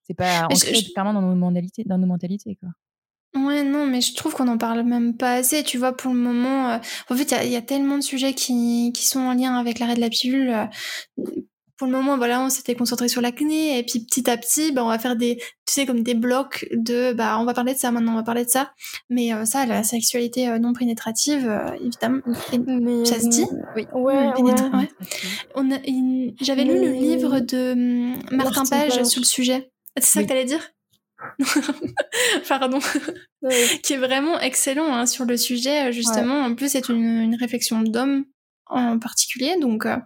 c'est 0.10 0.16
pas 0.16 0.48
ancré 0.50 0.74
clairement 0.94 1.14
dans 1.14 1.22
nos 1.22 1.36
mentalités, 1.36 1.84
dans 1.86 2.00
nos 2.00 2.08
mentalités, 2.08 2.58
quoi. 2.60 2.70
Ouais, 3.36 3.64
non, 3.64 3.86
mais 3.86 4.02
je 4.02 4.16
trouve 4.16 4.34
qu'on 4.34 4.48
en 4.48 4.58
parle 4.58 4.84
même 4.84 5.16
pas 5.16 5.34
assez. 5.34 5.64
Tu 5.64 5.78
vois, 5.78 5.96
pour 5.96 6.12
le 6.12 6.20
moment, 6.20 6.70
euh, 6.70 6.78
en 7.10 7.16
fait, 7.16 7.36
il 7.46 7.52
y, 7.52 7.56
a 7.56 7.62
tellement 7.62 7.98
de 7.98 8.04
sujets 8.04 8.34
qui, 8.34 8.92
qui 8.94 9.06
sont 9.06 9.20
en 9.20 9.34
lien 9.34 9.56
avec 9.56 9.78
l'arrêt 9.78 9.94
de 9.94 10.00
la 10.00 10.10
pilule. 10.10 10.50
Euh, 10.50 10.66
pour 11.78 11.88
le 11.88 11.94
moment, 11.94 12.18
voilà, 12.18 12.42
on 12.42 12.50
s'était 12.50 12.76
concentré 12.76 13.08
sur 13.08 13.22
l'acné, 13.22 13.78
et 13.78 13.84
puis 13.84 14.04
petit 14.04 14.30
à 14.30 14.36
petit, 14.36 14.74
bah, 14.74 14.84
on 14.84 14.90
va 14.90 15.00
faire 15.00 15.16
des, 15.16 15.38
tu 15.38 15.74
sais, 15.74 15.86
comme 15.86 16.02
des 16.02 16.16
blocs 16.16 16.68
de, 16.74 17.14
bah, 17.14 17.38
on 17.40 17.46
va 17.46 17.54
parler 17.54 17.74
de 17.74 17.80
ça 17.80 17.92
maintenant, 17.92 18.14
on 18.14 18.18
va 18.18 18.24
parler 18.24 18.44
de 18.44 18.50
ça. 18.50 18.74
Mais 19.10 19.32
euh, 19.32 19.46
ça, 19.46 19.66
la 19.66 19.84
sexualité 19.84 20.60
non 20.60 20.74
pénétrative, 20.74 21.50
évidemment, 21.80 22.22
mais, 22.58 23.06
ça 23.06 23.20
se 23.20 23.28
dit 23.28 23.46
Oui. 23.76 23.86
Ouais, 23.94 24.34
ouais. 24.42 24.90
On 25.56 25.70
j'avais 26.42 26.66
lu 26.66 26.82
le 26.82 26.92
livre 26.92 27.40
de 27.40 27.74
hum, 27.74 28.16
Martin 28.32 28.64
Page 28.66 29.04
sur 29.04 29.22
le 29.22 29.26
sujet. 29.26 29.70
C'est 30.04 30.20
ça 30.20 30.24
que 30.24 30.28
t'allais 30.28 30.46
dire 30.46 30.72
Pardon. 32.48 32.80
qui 33.84 33.94
est 33.94 33.98
vraiment 33.98 34.40
excellent 34.40 34.94
hein, 34.94 35.06
sur 35.06 35.26
le 35.26 35.38
sujet, 35.38 35.92
justement. 35.92 36.42
En 36.42 36.56
plus, 36.56 36.70
c'est 36.70 36.90
une, 36.90 37.36
réflexion 37.40 37.82
d'homme 37.82 38.26
en 38.68 39.00
particulier. 39.00 39.58
Donc, 39.60 39.86
euh, 39.86 39.98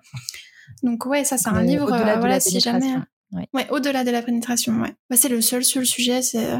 donc 0.82 1.06
ouais, 1.06 1.24
ça, 1.24 1.38
c'est 1.38 1.50
un 1.50 1.62
livre. 1.62 1.86
Au-delà 1.86 2.18
euh, 2.18 2.20
voilà, 2.20 2.40
si 2.40 2.60
jamais. 2.60 2.96
Ouais. 3.32 3.68
au-delà 3.72 4.04
de 4.04 4.12
la 4.12 4.22
pénétration, 4.22 4.80
ouais. 4.82 4.94
Bah, 5.10 5.18
c'est 5.18 5.30
le 5.30 5.42
seul 5.42 5.64
sur 5.64 5.80
le 5.80 5.86
sujet, 5.86 6.22
c'est 6.22 6.52
euh, 6.52 6.60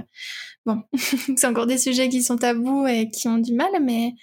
bon, 0.66 0.82
c'est 1.38 1.46
encore 1.46 1.68
des 1.68 1.78
sujets 1.78 2.10
qui 2.10 2.24
sont 2.24 2.38
tabous 2.38 2.88
et 2.88 3.12
qui 3.12 3.28
ont 3.28 3.38
du 3.38 3.54
mal, 3.54 3.70
mais 3.80 4.14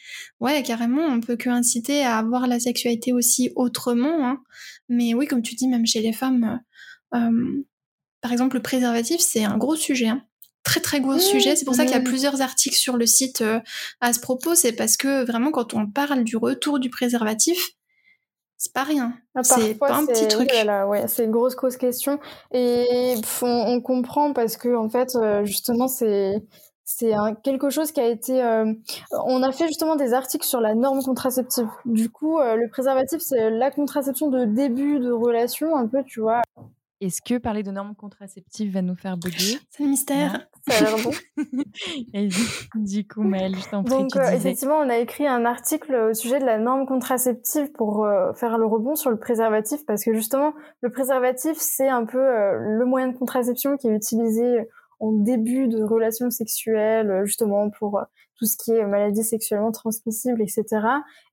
ouais, 0.41 0.63
carrément, 0.65 1.03
on 1.03 1.21
peut 1.21 1.37
que 1.37 1.49
inciter 1.49 2.03
à 2.03 2.19
avoir 2.19 2.49
la 2.49 2.59
sexualité 2.59 3.13
aussi 3.13 3.53
autrement. 3.55 4.27
Hein. 4.27 4.43
Mais 4.89 5.15
oui, 5.15 5.27
comme 5.29 5.43
tu 5.43 5.55
dis, 5.55 5.69
même 5.69 5.87
chez 5.87 6.01
les 6.01 6.13
femmes, 6.13 6.61
par 8.21 8.33
exemple, 8.33 8.57
le 8.57 8.63
préservatif, 8.63 9.21
c'est 9.21 9.45
un 9.45 9.57
gros 9.57 9.77
sujet. 9.77 10.09
Hein. 10.09 10.23
Très 10.63 10.81
très 10.81 11.01
gros 11.01 11.19
sujet. 11.19 11.57
C'est 11.57 11.65
pour 11.65 11.75
ça 11.75 11.85
qu'il 11.85 11.95
y 11.95 11.99
a 11.99 12.03
plusieurs 12.03 12.43
articles 12.43 12.77
sur 12.77 12.97
le 12.97 13.07
site 13.07 13.41
euh, 13.41 13.61
à 14.01 14.13
ce 14.13 14.21
propos. 14.21 14.55
C'est 14.55 14.73
parce 14.73 14.97
que 14.97 15.25
vraiment, 15.25 15.51
quand 15.51 15.73
on 15.73 15.87
parle 15.87 16.23
du 16.23 16.37
retour 16.37 16.79
du 16.79 16.91
préservatif, 16.91 17.71
c'est 18.59 18.75
pas 18.75 18.85
rien. 18.85 19.15
Ah, 19.35 19.43
c'est 19.43 19.75
pas 19.75 19.95
un 19.95 20.05
petit 20.05 20.29
truc. 20.29 20.51
ouais, 20.89 21.09
c'est 21.09 21.25
une 21.25 21.31
grosse 21.31 21.57
grosse 21.57 21.79
question. 21.79 22.21
Et 22.53 23.15
on, 23.41 23.81
comprend 23.81 24.35
parce 24.35 24.59
que 24.59 24.77
en 24.77 24.91
fait, 24.91 25.17
euh, 25.17 25.45
justement, 25.47 25.89
c'est 25.89 26.43
c'est 26.85 27.13
quelque 27.43 27.71
chose 27.71 27.91
qui 27.91 28.01
a 28.01 28.07
été. 28.07 28.43
Euh, 28.43 28.71
on 29.25 29.43
a 29.43 29.53
fait 29.53 29.67
justement 29.67 29.97
des 29.97 30.13
articles 30.13 30.47
sur 30.47 30.61
la 30.61 30.75
norme 30.75 31.03
contraceptive. 31.03 31.69
Du 31.87 32.11
coup, 32.11 32.39
le 32.39 32.69
préservatif, 32.69 33.21
c'est 33.23 33.49
la 33.49 33.71
contraception 33.71 34.29
de 34.29 34.45
début 34.45 34.99
de 34.99 35.11
relation, 35.11 35.75
un 35.75 35.87
peu, 35.87 36.05
tu 36.05 36.21
vois. 36.21 36.43
Est-ce 37.01 37.23
que 37.23 37.39
parler 37.39 37.63
de 37.63 37.71
normes 37.71 37.95
contraceptives 37.95 38.75
va 38.75 38.83
nous 38.83 38.95
faire 38.95 39.17
bugger? 39.17 39.59
C'est 39.71 39.85
le 39.85 39.89
mystère. 39.89 40.47
Ça 40.69 40.77
a 40.77 40.81
l'air 40.83 40.97
bon. 41.03 41.13
du 42.75 43.09
coup, 43.09 43.23
Mel, 43.23 43.57
je 43.57 43.71
t'en 43.71 43.83
prie. 43.83 43.97
Donc, 43.97 44.17
euh, 44.17 44.31
effectivement, 44.31 44.77
on 44.77 44.89
a 44.91 44.99
écrit 44.99 45.27
un 45.27 45.47
article 45.47 45.95
au 45.95 46.15
sujet 46.15 46.41
de 46.41 46.45
la 46.45 46.59
norme 46.59 46.85
contraceptive 46.85 47.73
pour 47.73 48.05
euh, 48.05 48.35
faire 48.35 48.59
le 48.59 48.67
rebond 48.67 48.97
sur 48.97 49.09
le 49.11 49.19
préservatif, 49.19 49.87
parce 49.87 50.05
que 50.05 50.13
justement, 50.13 50.53
le 50.83 50.91
préservatif, 50.91 51.57
c'est 51.59 51.89
un 51.89 52.05
peu 52.05 52.19
euh, 52.19 52.59
le 52.59 52.85
moyen 52.85 53.09
de 53.09 53.17
contraception 53.17 53.79
qui 53.79 53.89
est 53.89 53.97
utilisé 53.97 54.69
en 54.99 55.13
début 55.13 55.69
de 55.69 55.83
relation 55.83 56.31
sexuelle, 56.31 57.23
justement 57.25 57.71
pour 57.71 58.03
tout 58.41 58.47
ce 58.47 58.57
qui 58.57 58.73
est 58.73 58.87
maladies 58.87 59.23
sexuellement 59.23 59.71
transmissibles, 59.71 60.41
etc. 60.41 60.65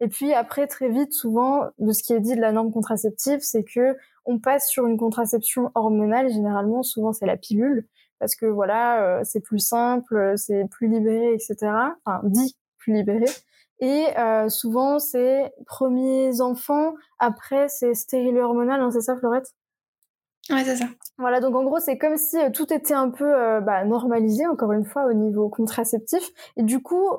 Et 0.02 0.10
puis 0.10 0.34
après, 0.34 0.68
très 0.68 0.90
vite, 0.90 1.14
souvent, 1.14 1.64
de 1.80 1.94
ce 1.94 2.04
qui 2.04 2.12
est 2.12 2.20
dit 2.20 2.36
de 2.36 2.42
la 2.42 2.52
norme 2.52 2.70
contraceptive, 2.70 3.40
c'est 3.42 3.64
que 3.64 3.96
on 4.26 4.40
passe 4.40 4.68
sur 4.70 4.86
une 4.88 4.98
contraception 4.98 5.72
hormonale. 5.74 6.30
Généralement, 6.30 6.84
souvent, 6.84 7.14
c'est 7.14 7.26
la 7.26 7.38
pilule, 7.38 7.88
parce 8.20 8.36
que 8.36 8.46
voilà, 8.46 9.24
c'est 9.24 9.40
plus 9.40 9.60
simple, 9.60 10.34
c'est 10.36 10.66
plus 10.70 10.90
libéré, 10.90 11.34
etc. 11.34 11.56
Enfin, 12.04 12.20
dit 12.26 12.58
plus 12.78 12.94
libéré. 12.94 13.26
Et 13.80 14.08
euh, 14.18 14.50
souvent, 14.50 15.00
c'est 15.00 15.54
premiers 15.66 16.42
enfants, 16.42 16.96
après, 17.20 17.70
c'est 17.70 17.94
stérile 17.94 18.38
hormonal, 18.38 18.82
hein, 18.82 18.92
c'est 18.92 19.02
ça, 19.02 19.16
Florette? 19.16 19.54
Ouais, 20.50 20.64
c'est 20.64 20.78
ça. 20.78 20.86
Voilà, 21.18 21.40
donc 21.40 21.56
en 21.56 21.64
gros, 21.64 21.80
c'est 21.80 21.98
comme 21.98 22.18
si 22.18 22.38
euh, 22.38 22.50
tout 22.52 22.72
était 22.72 22.94
un 22.94 23.10
peu 23.10 23.26
euh, 23.26 23.60
bah, 23.60 23.84
normalisé, 23.86 24.46
encore 24.48 24.72
une 24.72 24.86
fois, 24.86 25.06
au 25.06 25.14
niveau 25.14 25.50
contraceptif. 25.50 26.32
Et 26.56 26.64
du 26.64 26.82
coup... 26.82 27.10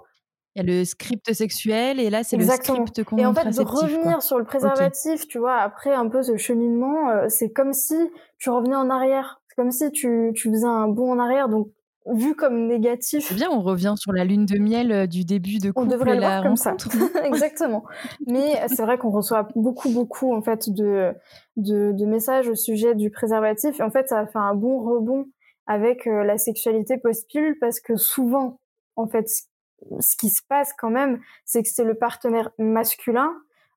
Il 0.55 0.67
y 0.67 0.71
a 0.71 0.77
le 0.79 0.85
script 0.85 1.33
sexuel, 1.33 2.01
et 2.01 2.11
là, 2.11 2.25
c'est 2.25 2.37
le 2.37 2.45
script 2.45 3.05
contraceptif. 3.05 3.19
Et 3.19 3.27
en 3.27 3.35
fait, 3.35 3.51
de 3.51 3.69
revenir 3.69 4.23
sur 4.23 4.39
le 4.39 4.45
préservatif, 4.45 5.29
tu 5.29 5.39
vois, 5.39 5.57
après 5.57 5.95
un 5.95 6.09
peu 6.09 6.23
ce 6.23 6.37
cheminement, 6.37 7.29
c'est 7.29 7.51
comme 7.51 7.73
si 7.73 7.97
tu 8.39 8.51
revenais 8.51 8.77
en 8.77 8.91
arrière. 8.91 9.41
C'est 9.49 9.57
comme 9.57 9.71
si 9.71 9.91
tu, 9.93 10.33
tu 10.35 10.51
faisais 10.51 10.67
un 10.67 10.89
bond 10.89 11.13
en 11.13 11.19
arrière. 11.19 11.49
Donc, 11.49 11.69
vu 12.13 12.35
comme 12.35 12.67
négatif. 12.67 13.27
C'est 13.27 13.35
bien, 13.35 13.51
on 13.51 13.63
revient 13.63 13.95
sur 13.97 14.13
la 14.13 14.25
lune 14.25 14.47
de 14.47 14.59
miel 14.59 14.93
euh, 14.93 15.07
du 15.07 15.25
début 15.25 15.59
de 15.59 15.71
couple. 15.71 15.87
On 15.87 15.91
devrait 15.91 16.15
le 16.15 16.21
voir 16.21 16.43
comme 16.43 16.57
ça. 16.57 16.77
Exactement. 17.25 17.85
Mais 18.27 18.61
c'est 18.69 18.83
vrai 18.83 18.99
qu'on 18.99 19.11
reçoit 19.11 19.49
beaucoup, 19.55 19.91
beaucoup 19.91 20.35
en 20.35 20.43
fait 20.43 20.71
de, 20.71 21.13
de, 21.57 21.93
de, 21.93 22.07
messages 22.07 22.49
au 22.49 22.55
sujet 22.55 22.95
du 22.95 23.11
préservatif. 23.11 23.81
Et 23.81 23.83
en 23.83 23.91
fait, 23.91 24.09
ça 24.09 24.21
a 24.21 24.27
fait 24.27 24.39
un 24.39 24.55
bon 24.55 24.79
rebond 24.79 25.27
avec 25.67 26.07
euh, 26.07 26.25
la 26.25 26.39
sexualité 26.39 26.97
post-pilule 26.97 27.57
parce 27.61 27.81
que 27.81 27.97
souvent, 27.97 28.59
en 28.97 29.07
fait, 29.07 29.29
ce 29.29 30.17
qui 30.17 30.31
se 30.31 30.43
passe 30.49 30.73
quand 30.77 30.91
même, 30.91 31.21
c'est 31.45 31.63
que 31.63 31.69
c'est 31.69 31.85
le 31.85 31.95
partenaire 31.95 32.51
masculin 32.59 33.33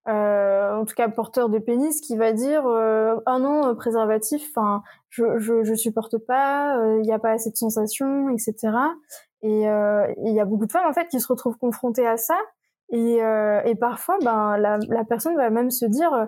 euh, 0.07 0.75
en 0.75 0.85
tout 0.85 0.95
cas 0.95 1.09
porteur 1.09 1.49
de 1.49 1.59
pénis, 1.59 2.01
qui 2.01 2.17
va 2.17 2.33
dire 2.33 2.65
euh, 2.65 3.17
ah 3.27 3.37
non 3.37 3.67
euh, 3.67 3.73
préservatif, 3.75 4.43
enfin 4.49 4.81
je, 5.09 5.37
je 5.37 5.63
je 5.63 5.75
supporte 5.75 6.17
pas, 6.17 6.75
il 6.75 6.81
euh, 6.81 7.01
n'y 7.01 7.13
a 7.13 7.19
pas 7.19 7.31
assez 7.31 7.51
de 7.51 7.55
sensations, 7.55 8.29
etc. 8.29 8.73
Et 9.43 9.61
il 9.61 10.33
y 10.33 10.39
a 10.39 10.45
beaucoup 10.45 10.65
de 10.65 10.71
femmes 10.71 10.87
en 10.87 10.93
fait 10.93 11.07
qui 11.07 11.19
se 11.19 11.27
retrouvent 11.27 11.57
confrontées 11.57 12.05
à 12.07 12.17
ça 12.17 12.37
et, 12.91 13.17
et 13.17 13.75
parfois 13.75 14.17
ben 14.23 14.57
la, 14.57 14.77
la 14.87 15.03
personne 15.03 15.35
va 15.35 15.49
même 15.49 15.71
se 15.71 15.85
dire 15.85 16.27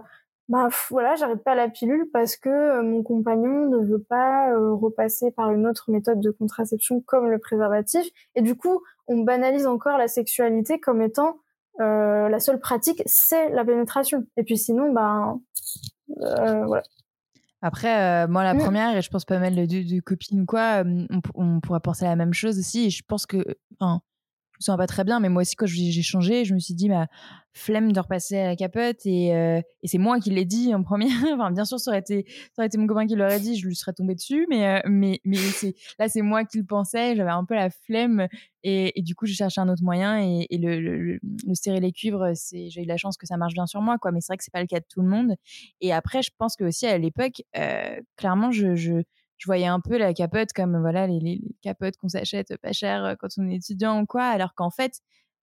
bah 0.49 0.67
voilà 0.89 1.13
j'arrête 1.15 1.43
pas 1.43 1.53
la 1.53 1.69
pilule 1.69 2.07
parce 2.11 2.37
que 2.37 2.81
mon 2.81 3.03
compagnon 3.03 3.69
ne 3.69 3.85
veut 3.85 4.01
pas 4.01 4.51
repasser 4.57 5.29
par 5.29 5.51
une 5.51 5.67
autre 5.67 5.91
méthode 5.91 6.21
de 6.21 6.31
contraception 6.31 7.01
comme 7.01 7.29
le 7.29 7.37
préservatif 7.37 8.07
et 8.33 8.41
du 8.41 8.55
coup 8.55 8.81
on 9.05 9.19
banalise 9.19 9.67
encore 9.67 9.99
la 9.99 10.07
sexualité 10.07 10.79
comme 10.79 11.03
étant 11.03 11.37
euh, 11.81 12.29
la 12.29 12.39
seule 12.39 12.59
pratique, 12.59 13.01
c'est 13.05 13.49
la 13.49 13.65
pénétration. 13.65 14.25
Et 14.37 14.43
puis 14.43 14.57
sinon, 14.57 14.91
ben, 14.93 15.39
euh, 16.21 16.65
voilà. 16.65 16.83
Après, 17.61 18.25
euh, 18.25 18.27
moi, 18.27 18.43
la 18.43 18.53
mm. 18.53 18.59
première, 18.59 18.97
et 18.97 19.01
je 19.01 19.09
pense 19.09 19.25
pas 19.25 19.39
mal 19.39 19.55
de, 19.55 19.65
de, 19.65 19.99
copines 20.01 20.41
ou 20.41 20.45
quoi, 20.45 20.83
on, 20.85 21.21
on, 21.33 21.59
pourrait 21.61 21.79
penser 21.79 22.05
à 22.05 22.09
la 22.09 22.15
même 22.17 22.33
chose 22.33 22.59
aussi. 22.59 22.85
Et 22.85 22.89
je 22.89 23.03
pense 23.07 23.25
que, 23.25 23.43
enfin, 23.79 24.01
me 24.63 24.73
sens 24.73 24.77
pas 24.77 24.87
très 24.87 25.03
bien, 25.03 25.19
mais 25.19 25.29
moi 25.29 25.41
aussi, 25.41 25.55
quand 25.55 25.65
j'ai 25.65 26.01
changé, 26.01 26.45
je 26.45 26.53
me 26.53 26.59
suis 26.59 26.73
dit, 26.73 26.89
bah, 26.89 27.07
flemme 27.53 27.91
de 27.91 27.99
repasser 27.99 28.37
à 28.37 28.47
la 28.47 28.55
capote 28.55 29.05
et, 29.05 29.35
euh, 29.35 29.61
et 29.83 29.87
c'est 29.87 29.99
moi 29.99 30.19
qui 30.19 30.31
l'ai 30.31 30.45
dit 30.45 30.73
en 30.73 30.81
première. 30.83 31.09
enfin, 31.33 31.51
bien 31.51 31.65
sûr, 31.65 31.79
ça 31.79 31.91
aurait 31.91 31.99
été, 31.99 32.25
ça 32.27 32.61
aurait 32.61 32.67
été 32.67 32.77
mon 32.77 32.87
copain 32.87 33.05
qui 33.05 33.15
l'aurait 33.15 33.39
dit, 33.39 33.57
je 33.57 33.67
lui 33.67 33.75
serais 33.75 33.93
tombée 33.93 34.15
dessus, 34.15 34.47
mais, 34.49 34.67
euh, 34.67 34.79
mais, 34.87 35.19
mais 35.23 35.37
là, 35.99 36.09
c'est 36.09 36.21
moi 36.21 36.45
qui 36.45 36.57
le 36.57 36.65
pensais, 36.65 37.15
j'avais 37.15 37.29
un 37.31 37.45
peu 37.45 37.53
la 37.53 37.69
flemme 37.69 38.27
et, 38.63 38.97
et 38.99 39.03
du 39.03 39.13
coup, 39.13 39.25
j'ai 39.25 39.35
cherché 39.35 39.61
un 39.61 39.69
autre 39.69 39.83
moyen 39.83 40.17
et, 40.17 40.57
le, 40.57 40.79
le, 40.79 40.97
le, 40.97 41.19
le 41.21 41.53
stérilet 41.53 41.91
cuivre, 41.91 42.33
j'ai 42.51 42.81
eu 42.81 42.85
la 42.85 42.97
chance 42.97 43.17
que 43.17 43.27
ça 43.27 43.37
marche 43.37 43.53
bien 43.53 43.67
sur 43.67 43.81
moi, 43.81 43.97
quoi, 43.99 44.11
mais 44.11 44.21
c'est 44.21 44.31
vrai 44.31 44.37
que 44.37 44.43
c'est 44.43 44.53
pas 44.53 44.61
le 44.61 44.67
cas 44.67 44.79
de 44.79 44.85
tout 44.89 45.01
le 45.01 45.09
monde. 45.09 45.35
Et 45.81 45.93
après, 45.93 46.21
je 46.23 46.31
pense 46.37 46.55
que 46.55 46.63
aussi 46.63 46.87
à 46.87 46.97
l'époque, 46.97 47.43
euh, 47.57 47.99
clairement, 48.17 48.51
je, 48.51 49.03
je 49.43 49.47
voyais 49.47 49.67
un 49.67 49.81
peu 49.81 49.97
la 49.97 50.13
capote 50.13 50.53
comme 50.53 50.79
voilà 50.79 51.05
les, 51.05 51.41
capotes 51.61 51.97
qu'on 51.97 52.07
s'achète 52.07 52.55
pas 52.61 52.71
cher 52.71 53.03
euh, 53.03 53.15
quand 53.19 53.27
on 53.37 53.49
est 53.49 53.55
étudiant 53.55 54.01
ou 54.01 54.05
quoi, 54.05 54.23
alors 54.23 54.55
qu'en 54.55 54.69
fait, 54.69 55.01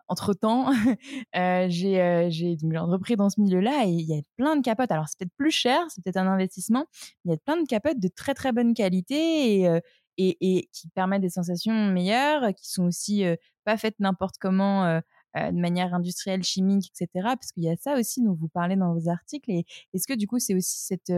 entre 0.08 0.32
temps, 0.32 0.70
euh, 1.36 1.66
j'ai 1.68 2.00
euh, 2.00 2.30
entrepris 2.78 3.16
dans 3.16 3.28
ce 3.28 3.38
milieu-là 3.42 3.84
et 3.84 3.90
il 3.90 4.08
y 4.08 4.18
a 4.18 4.22
plein 4.38 4.56
de 4.56 4.62
capotes. 4.62 4.90
Alors 4.90 5.06
c'est 5.06 5.18
peut-être 5.18 5.36
plus 5.36 5.50
cher, 5.50 5.78
c'est 5.90 6.02
peut-être 6.02 6.16
un 6.16 6.26
investissement, 6.26 6.86
mais 7.24 7.32
il 7.32 7.34
y 7.34 7.34
a 7.34 7.38
plein 7.44 7.60
de 7.60 7.66
capotes 7.66 8.00
de 8.00 8.08
très 8.08 8.32
très 8.32 8.52
bonne 8.52 8.72
qualité 8.72 9.60
et, 9.60 9.68
euh, 9.68 9.80
et, 10.16 10.38
et, 10.40 10.70
qui 10.72 10.88
permettent 10.88 11.20
des 11.20 11.28
sensations 11.28 11.74
meilleures, 11.92 12.54
qui 12.54 12.70
sont 12.70 12.86
aussi 12.86 13.22
euh, 13.26 13.36
pas 13.64 13.76
faites 13.76 14.00
n'importe 14.00 14.36
comment. 14.40 15.00
De 15.36 15.60
manière 15.60 15.94
industrielle, 15.94 16.42
chimique, 16.42 16.90
etc. 16.90 17.08
Parce 17.22 17.52
qu'il 17.52 17.62
y 17.62 17.70
a 17.70 17.76
ça 17.76 17.94
aussi 17.94 18.20
dont 18.20 18.34
vous 18.34 18.48
parlez 18.48 18.74
dans 18.74 18.92
vos 18.92 19.08
articles. 19.08 19.48
Est-ce 19.48 20.08
que 20.08 20.14
du 20.14 20.26
coup, 20.26 20.40
c'est 20.40 20.56
aussi 20.56 20.80
cette, 20.80 21.12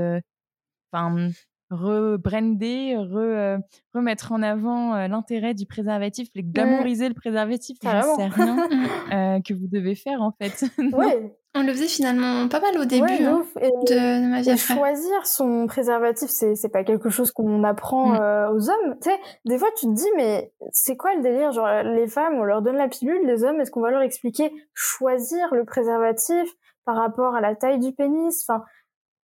enfin, 0.92 1.30
rebrander, 1.72 2.96
re, 2.96 3.16
euh, 3.16 3.58
remettre 3.94 4.32
en 4.32 4.42
avant 4.42 4.94
euh, 4.94 5.08
l'intérêt 5.08 5.54
du 5.54 5.66
préservatif, 5.66 6.28
mmh. 6.34 6.40
glamouriser 6.52 7.08
le 7.08 7.14
préservatif, 7.14 7.78
je 7.82 7.88
sais 7.88 8.26
rien 8.26 8.56
euh, 9.12 9.40
que 9.40 9.54
vous 9.54 9.66
devez 9.66 9.94
faire 9.94 10.20
en 10.22 10.32
fait. 10.32 10.64
ouais. 10.92 11.34
On 11.54 11.62
le 11.62 11.72
faisait 11.72 11.86
finalement 11.86 12.48
pas 12.48 12.60
mal 12.60 12.78
au 12.78 12.86
début 12.86 13.24
hein, 13.24 13.42
de, 13.56 14.30
ma 14.30 14.40
vie. 14.40 14.56
choisir 14.56 15.26
son 15.26 15.66
préservatif, 15.66 16.30
c'est 16.30 16.72
pas 16.72 16.82
quelque 16.82 17.10
chose 17.10 17.30
qu'on 17.30 17.62
apprend 17.62 18.14
mmh. 18.14 18.54
aux 18.54 18.70
hommes. 18.70 18.96
Tu 19.02 19.10
sais, 19.10 19.18
des 19.44 19.58
fois 19.58 19.68
tu 19.76 19.86
te 19.86 19.92
dis 19.92 20.08
mais 20.16 20.50
c'est 20.70 20.96
quoi 20.96 21.14
le 21.14 21.22
délire? 21.22 21.52
Genre 21.52 21.82
les 21.82 22.06
femmes, 22.06 22.36
on 22.36 22.44
leur 22.44 22.62
donne 22.62 22.76
la 22.76 22.88
pilule, 22.88 23.26
les 23.26 23.44
hommes, 23.44 23.60
est-ce 23.60 23.70
qu'on 23.70 23.82
va 23.82 23.90
leur 23.90 24.00
expliquer 24.00 24.50
choisir 24.72 25.54
le 25.54 25.64
préservatif 25.66 26.48
par 26.86 26.96
rapport 26.96 27.34
à 27.34 27.42
la 27.42 27.54
taille 27.54 27.78
du 27.78 27.92
pénis? 27.92 28.46
Enfin, 28.48 28.64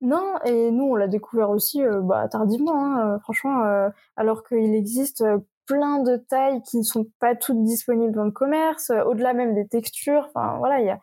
non, 0.00 0.34
et 0.44 0.70
nous 0.70 0.84
on 0.84 0.94
l'a 0.94 1.08
découvert 1.08 1.50
aussi 1.50 1.82
euh, 1.82 2.00
bah, 2.00 2.28
tardivement, 2.28 2.84
hein, 2.84 3.14
euh, 3.14 3.18
franchement, 3.18 3.64
euh, 3.64 3.88
alors 4.16 4.44
qu'il 4.44 4.74
existe 4.74 5.24
plein 5.66 6.02
de 6.02 6.16
tailles 6.16 6.62
qui 6.62 6.78
ne 6.78 6.82
sont 6.82 7.06
pas 7.20 7.34
toutes 7.34 7.62
disponibles 7.64 8.12
dans 8.14 8.24
le 8.24 8.30
commerce, 8.30 8.90
au-delà 9.06 9.34
même 9.34 9.54
des 9.54 9.66
textures. 9.66 10.26
Enfin 10.28 10.56
voilà, 10.58 10.80
il 10.80 10.87
y 10.87 10.90
a 10.90 11.00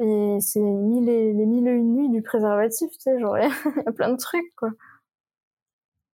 et 0.00 0.38
c'est 0.40 0.60
mille 0.60 1.08
et, 1.08 1.32
les 1.32 1.46
mille 1.46 1.68
et 1.68 1.70
une 1.70 1.94
nuits 1.94 2.08
du 2.10 2.20
préservatif, 2.22 2.90
tu 2.92 3.00
sais, 3.00 3.18
genre 3.20 3.38
il 3.38 3.44
y 3.44 3.88
a 3.88 3.92
plein 3.92 4.10
de 4.10 4.16
trucs 4.16 4.54
quoi. 4.56 4.70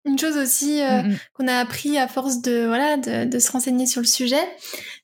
Une 0.06 0.18
chose 0.18 0.36
aussi 0.36 0.82
euh, 0.82 1.02
mm, 1.02 1.08
mm. 1.08 1.18
qu'on 1.32 1.48
a 1.48 1.58
appris 1.58 1.96
à 1.96 2.08
force 2.08 2.42
de 2.42 2.66
voilà 2.66 2.96
de, 2.98 3.24
de 3.24 3.38
se 3.38 3.50
renseigner 3.50 3.86
sur 3.86 4.02
le 4.02 4.06
sujet, 4.06 4.42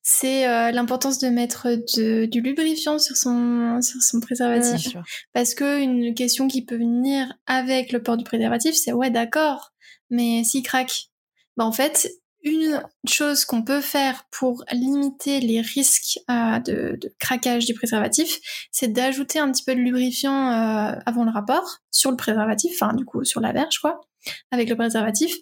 c'est 0.02 0.46
euh, 0.46 0.70
l'importance 0.72 1.18
de 1.18 1.28
mettre 1.28 1.68
de, 1.96 2.26
du 2.26 2.40
lubrifiant 2.42 2.98
sur 2.98 3.16
son 3.16 3.80
sur 3.80 4.02
son 4.02 4.20
préservatif. 4.20 4.96
Parce 5.32 5.54
que 5.54 5.80
une 5.80 6.14
question 6.14 6.48
qui 6.48 6.64
peut 6.64 6.76
venir 6.76 7.32
avec 7.46 7.92
le 7.92 8.02
port 8.02 8.18
du 8.18 8.24
préservatif, 8.24 8.74
c'est 8.74 8.92
ouais 8.92 9.10
d'accord, 9.10 9.72
mais 10.10 10.44
s'il 10.44 10.62
craque, 10.62 11.08
bah 11.56 11.64
en 11.64 11.72
fait 11.72 12.10
une 12.42 12.83
chose 13.09 13.44
qu'on 13.44 13.62
peut 13.62 13.81
faire 13.81 14.24
pour 14.31 14.64
limiter 14.72 15.40
les 15.40 15.61
risques 15.61 16.18
euh, 16.31 16.59
de, 16.61 16.98
de, 17.00 17.14
craquage 17.18 17.66
du 17.66 17.74
préservatif, 17.74 18.38
c'est 18.70 18.88
d'ajouter 18.88 19.38
un 19.38 19.50
petit 19.50 19.64
peu 19.64 19.74
de 19.74 19.81
lubrifiant 19.81 20.48
avant 21.07 21.24
le 21.24 21.31
rapport 21.31 21.79
sur 21.90 22.11
le 22.11 22.16
préservatif, 22.16 22.72
enfin 22.81 22.94
du 22.94 23.05
coup 23.05 23.24
sur 23.24 23.40
la 23.40 23.53
verge 23.53 23.79
quoi 23.79 24.00
avec 24.50 24.68
le 24.68 24.76
préservatif. 24.76 25.35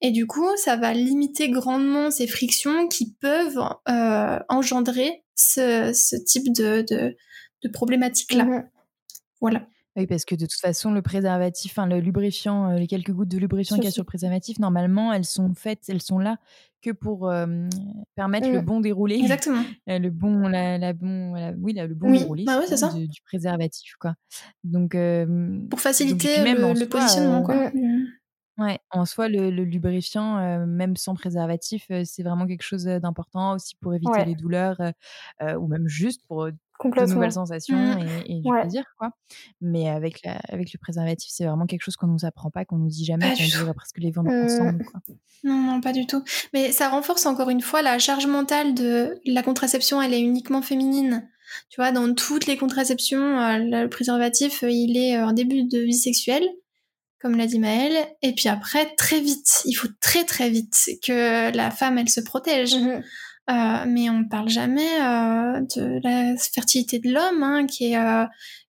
Et 0.00 0.10
du 0.10 0.26
coup, 0.26 0.48
ça 0.56 0.76
va 0.76 0.92
limiter 0.92 1.50
grandement 1.50 2.10
ces 2.10 2.26
frictions 2.26 2.88
qui 2.88 3.12
peuvent 3.14 3.58
euh, 3.88 4.38
engendrer 4.48 5.24
ce, 5.34 5.92
ce, 5.92 6.16
type 6.16 6.52
de, 6.54 6.84
de, 6.88 7.16
de 7.62 7.68
problématique-là. 7.68 8.44
Mhm. 8.44 8.68
Voilà. 9.40 9.66
Oui, 9.96 10.06
parce 10.06 10.24
que 10.24 10.34
de 10.34 10.44
toute 10.44 10.60
façon, 10.60 10.92
le 10.92 11.00
préservatif, 11.00 11.72
enfin, 11.72 11.86
le 11.86 12.00
lubrifiant, 12.00 12.70
euh, 12.70 12.76
les 12.76 12.86
quelques 12.86 13.12
gouttes 13.12 13.28
de 13.28 13.38
lubrifiant 13.38 13.76
qu'il 13.76 13.86
y 13.86 13.88
a 13.88 13.90
sur 13.90 14.02
le 14.02 14.06
préservatif, 14.06 14.58
normalement, 14.58 15.12
elles 15.12 15.24
sont 15.24 15.54
faites, 15.54 15.84
elles 15.88 16.02
sont 16.02 16.18
là 16.18 16.36
que 16.82 16.90
pour 16.90 17.30
euh, 17.30 17.46
permettre 18.14 18.48
le 18.50 18.60
mm. 18.60 18.64
bon 18.64 18.80
déroulé. 18.80 19.16
Exactement. 19.16 19.62
le 19.86 20.08
bon, 20.10 20.48
la, 20.48 20.76
la 20.76 20.92
bon, 20.92 21.32
oui, 21.58 21.72
le 21.72 21.94
bon 21.94 22.12
déroulé 22.12 22.44
bah 22.44 22.58
ouais, 22.60 22.66
ça. 22.66 22.92
Du, 22.92 23.08
du, 23.08 23.20
préservatif, 23.22 23.94
quoi. 23.98 24.14
Donc, 24.64 24.96
pour 25.70 25.80
faciliter 25.80 26.44
le, 26.44 26.78
le, 26.78 26.88
positionnement, 26.88 27.42
quoi. 27.42 27.70
Mm. 27.70 28.06
Ouais, 28.58 28.78
en 28.90 29.04
soi, 29.04 29.28
le, 29.28 29.50
le 29.50 29.64
lubrifiant, 29.64 30.38
euh, 30.38 30.64
même 30.64 30.96
sans 30.96 31.14
préservatif, 31.14 31.84
euh, 31.90 32.02
c'est 32.06 32.22
vraiment 32.22 32.46
quelque 32.46 32.62
chose 32.62 32.84
d'important 32.84 33.54
aussi 33.54 33.76
pour 33.76 33.92
éviter 33.92 34.10
ouais. 34.10 34.24
les 34.24 34.34
douleurs 34.34 34.80
euh, 35.42 35.54
ou 35.56 35.66
même 35.66 35.86
juste 35.88 36.22
pour 36.26 36.48
de 36.84 37.14
nouvelles 37.14 37.32
sensations 37.32 37.76
mmh. 37.76 38.08
et, 38.26 38.36
et, 38.36 38.40
du 38.40 38.50
ouais. 38.50 38.62
plaisir, 38.62 38.84
quoi. 38.98 39.10
Mais 39.60 39.88
avec, 39.88 40.22
la, 40.24 40.38
avec 40.48 40.72
le 40.72 40.78
préservatif, 40.78 41.30
c'est 41.32 41.44
vraiment 41.44 41.66
quelque 41.66 41.82
chose 41.82 41.96
qu'on 41.96 42.06
nous 42.06 42.24
apprend 42.24 42.50
pas, 42.50 42.64
qu'on 42.64 42.78
nous 42.78 42.88
dit 42.88 43.04
jamais, 43.04 43.34
qu'on 43.34 43.58
devrait 43.58 43.74
presque 43.74 43.98
les 43.98 44.10
vendre 44.10 44.30
mmh. 44.30 44.44
ensemble, 44.44 44.84
quoi. 44.84 45.00
Non, 45.44 45.58
non, 45.62 45.80
pas 45.80 45.92
du 45.92 46.06
tout. 46.06 46.22
Mais 46.52 46.72
ça 46.72 46.88
renforce 46.88 47.26
encore 47.26 47.50
une 47.50 47.60
fois 47.60 47.82
la 47.82 47.98
charge 47.98 48.26
mentale 48.26 48.74
de 48.74 49.20
la 49.26 49.42
contraception, 49.42 50.00
elle 50.00 50.14
est 50.14 50.20
uniquement 50.20 50.62
féminine. 50.62 51.28
Tu 51.70 51.80
vois, 51.80 51.92
dans 51.92 52.12
toutes 52.12 52.46
les 52.46 52.56
contraceptions, 52.56 53.18
le 53.18 53.86
préservatif, 53.86 54.62
il 54.62 54.96
est 54.96 55.20
en 55.20 55.32
début 55.32 55.64
de 55.64 55.78
vie 55.78 55.94
sexuelle 55.94 56.46
comme 57.26 57.36
l'a 57.36 57.46
dit 57.46 57.58
Maëlle. 57.58 58.06
Et 58.22 58.32
puis 58.34 58.48
après, 58.48 58.94
très 58.96 59.20
vite, 59.20 59.62
il 59.64 59.74
faut 59.74 59.88
très 60.00 60.24
très 60.24 60.50
vite 60.50 60.90
que 61.04 61.54
la 61.54 61.70
femme, 61.70 61.98
elle 61.98 62.08
se 62.08 62.20
protège. 62.20 62.74
Mm-hmm. 62.74 63.02
Euh, 63.48 63.84
mais 63.86 64.10
on 64.10 64.20
ne 64.20 64.28
parle 64.28 64.48
jamais 64.48 65.00
euh, 65.00 65.60
de 65.76 66.00
la 66.02 66.36
fertilité 66.36 66.98
de 66.98 67.12
l'homme, 67.12 67.42
hein, 67.42 67.66
qui 67.66 67.92
est 67.92 67.96
euh, 67.96 68.24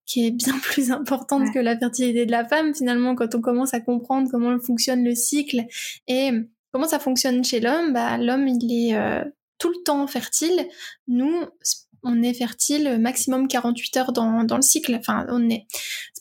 qui 0.05 0.27
est 0.27 0.31
bien 0.31 0.57
plus 0.61 0.91
importante 0.91 1.51
que 1.53 1.59
la 1.59 1.77
fertilité 1.77 2.25
de 2.25 2.31
la 2.31 2.45
femme 2.45 2.75
finalement 2.75 3.15
quand 3.15 3.33
on 3.33 3.41
commence 3.41 3.73
à 3.73 3.79
comprendre 3.81 4.29
comment 4.31 4.57
fonctionne 4.59 5.03
le 5.03 5.15
cycle 5.15 5.65
et 6.07 6.31
comment 6.71 6.87
ça 6.87 6.99
fonctionne 6.99 7.43
chez 7.43 7.59
l'homme. 7.59 7.93
Bah 7.93 8.17
l'homme 8.17 8.47
il 8.47 8.71
est 8.71 9.23
tout 9.57 9.69
le 9.69 9.83
temps 9.83 10.05
fertile. 10.05 10.67
Nous 11.07 11.33
on 12.03 12.21
est 12.21 12.33
fertile 12.33 12.97
maximum 12.99 13.47
48 13.47 13.97
heures 13.97 14.11
dans, 14.11 14.43
dans 14.43 14.55
le 14.55 14.61
cycle. 14.61 14.95
Enfin, 14.95 15.25
on 15.29 15.49
est, 15.49 15.65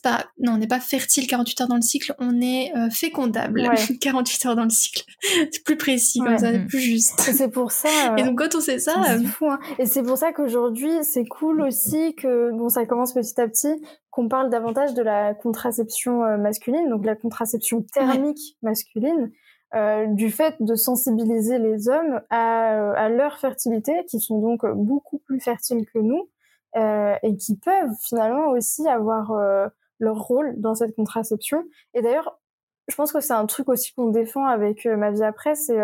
pas, 0.01 0.25
non, 0.39 0.53
on 0.53 0.57
n'est 0.57 0.67
pas 0.67 0.79
fertile 0.79 1.27
48 1.27 1.61
heures 1.61 1.67
dans 1.67 1.75
le 1.75 1.81
cycle, 1.81 2.13
on 2.19 2.41
est 2.41 2.71
euh, 2.75 2.89
fécondable 2.89 3.69
48 4.01 4.45
heures 4.45 4.55
dans 4.55 4.63
le 4.63 4.69
cycle. 4.69 5.03
c'est 5.51 5.63
plus 5.63 5.77
précis 5.77 6.19
comme 6.19 6.37
ça, 6.37 6.51
c'est 6.51 6.65
plus 6.65 6.79
juste. 6.79 7.19
C'est 7.19 7.49
pour 7.49 7.71
ça. 7.71 8.15
Et 8.17 8.23
donc 8.23 8.37
quand 8.37 8.55
on 8.55 8.61
sait 8.61 8.79
ça, 8.79 8.95
c'est 9.05 9.13
euh, 9.13 9.23
fou. 9.23 9.49
Hein. 9.49 9.59
Et 9.79 9.85
c'est 9.85 10.03
pour 10.03 10.17
ça 10.17 10.31
qu'aujourd'hui, 10.31 10.91
c'est 11.03 11.25
cool 11.25 11.61
aussi 11.61 12.15
que 12.15 12.51
bon, 12.51 12.69
ça 12.69 12.85
commence 12.85 13.13
petit 13.13 13.39
à 13.39 13.47
petit, 13.47 13.73
qu'on 14.09 14.27
parle 14.27 14.49
davantage 14.49 14.93
de 14.93 15.01
la 15.01 15.33
contraception 15.33 16.23
euh, 16.23 16.37
masculine, 16.37 16.89
donc 16.89 17.05
la 17.05 17.15
contraception 17.15 17.81
thermique 17.93 18.57
masculine. 18.61 19.31
Euh, 19.75 20.05
du 20.07 20.31
fait 20.31 20.55
de 20.61 20.75
sensibiliser 20.75 21.59
les 21.59 21.89
hommes 21.89 22.21
à, 22.29 22.73
euh, 22.73 22.93
à, 22.95 23.09
leur 23.09 23.37
fertilité, 23.37 24.05
qui 24.05 24.21
sont 24.21 24.39
donc 24.39 24.65
beaucoup 24.65 25.19
plus 25.19 25.41
fertiles 25.41 25.85
que 25.93 25.99
nous, 25.99 26.29
euh, 26.77 27.15
et 27.21 27.35
qui 27.35 27.57
peuvent 27.57 27.91
finalement 28.01 28.51
aussi 28.51 28.87
avoir 28.87 29.31
euh, 29.31 29.67
leur 29.99 30.19
rôle 30.19 30.53
dans 30.57 30.73
cette 30.73 30.95
contraception. 30.95 31.65
Et 31.93 32.01
d'ailleurs, 32.01 32.39
je 32.87 32.95
pense 32.95 33.11
que 33.11 33.19
c'est 33.19 33.33
un 33.33 33.45
truc 33.45 33.67
aussi 33.67 33.93
qu'on 33.93 34.07
défend 34.07 34.45
avec 34.45 34.85
ma 34.85 35.11
vie 35.11 35.23
après, 35.23 35.55
c'est, 35.55 35.79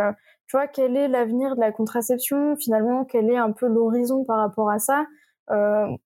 tu 0.47 0.55
vois, 0.55 0.67
quel 0.67 0.95
est 0.95 1.09
l'avenir 1.09 1.55
de 1.55 1.59
la 1.59 1.73
contraception, 1.73 2.55
finalement, 2.55 3.03
quel 3.03 3.29
est 3.29 3.35
un 3.35 3.51
peu 3.51 3.67
l'horizon 3.67 4.23
par 4.23 4.37
rapport 4.37 4.69
à 4.69 4.79
ça? 4.79 5.05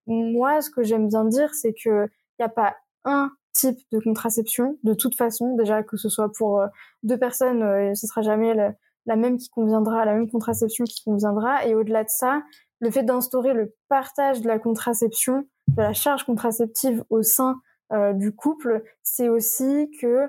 moi, 0.07 0.61
ce 0.61 0.71
que 0.71 0.81
j'aime 0.81 1.09
bien 1.09 1.25
dire, 1.25 1.53
c'est 1.53 1.73
que 1.73 2.07
il 2.07 2.41
n'y 2.41 2.45
a 2.45 2.49
pas 2.49 2.75
un 3.05 3.31
type 3.57 3.79
de 3.91 3.99
contraception, 3.99 4.77
de 4.83 4.93
toute 4.93 5.15
façon, 5.15 5.55
déjà 5.55 5.83
que 5.83 5.97
ce 5.97 6.09
soit 6.09 6.31
pour 6.31 6.61
euh, 6.61 6.67
deux 7.03 7.17
personnes, 7.17 7.63
euh, 7.63 7.93
ce 7.95 8.05
sera 8.07 8.21
jamais 8.21 8.53
la, 8.53 9.15
même 9.15 9.37
qui 9.37 9.49
conviendra, 9.49 10.05
la 10.05 10.13
même 10.13 10.29
contraception 10.29 10.85
qui 10.85 11.03
conviendra. 11.03 11.65
Et 11.65 11.73
au-delà 11.73 12.03
de 12.03 12.09
ça, 12.09 12.43
le 12.79 12.91
fait 12.91 13.03
d'instaurer 13.03 13.53
le 13.53 13.73
partage 13.89 14.41
de 14.41 14.47
la 14.47 14.59
contraception, 14.59 15.47
de 15.67 15.81
la 15.81 15.93
charge 15.93 16.23
contraceptive 16.23 17.03
au 17.09 17.23
sein 17.23 17.59
euh, 17.93 18.13
du 18.13 18.33
couple, 18.35 18.83
c'est 19.01 19.29
aussi 19.29 19.89
que 19.99 20.27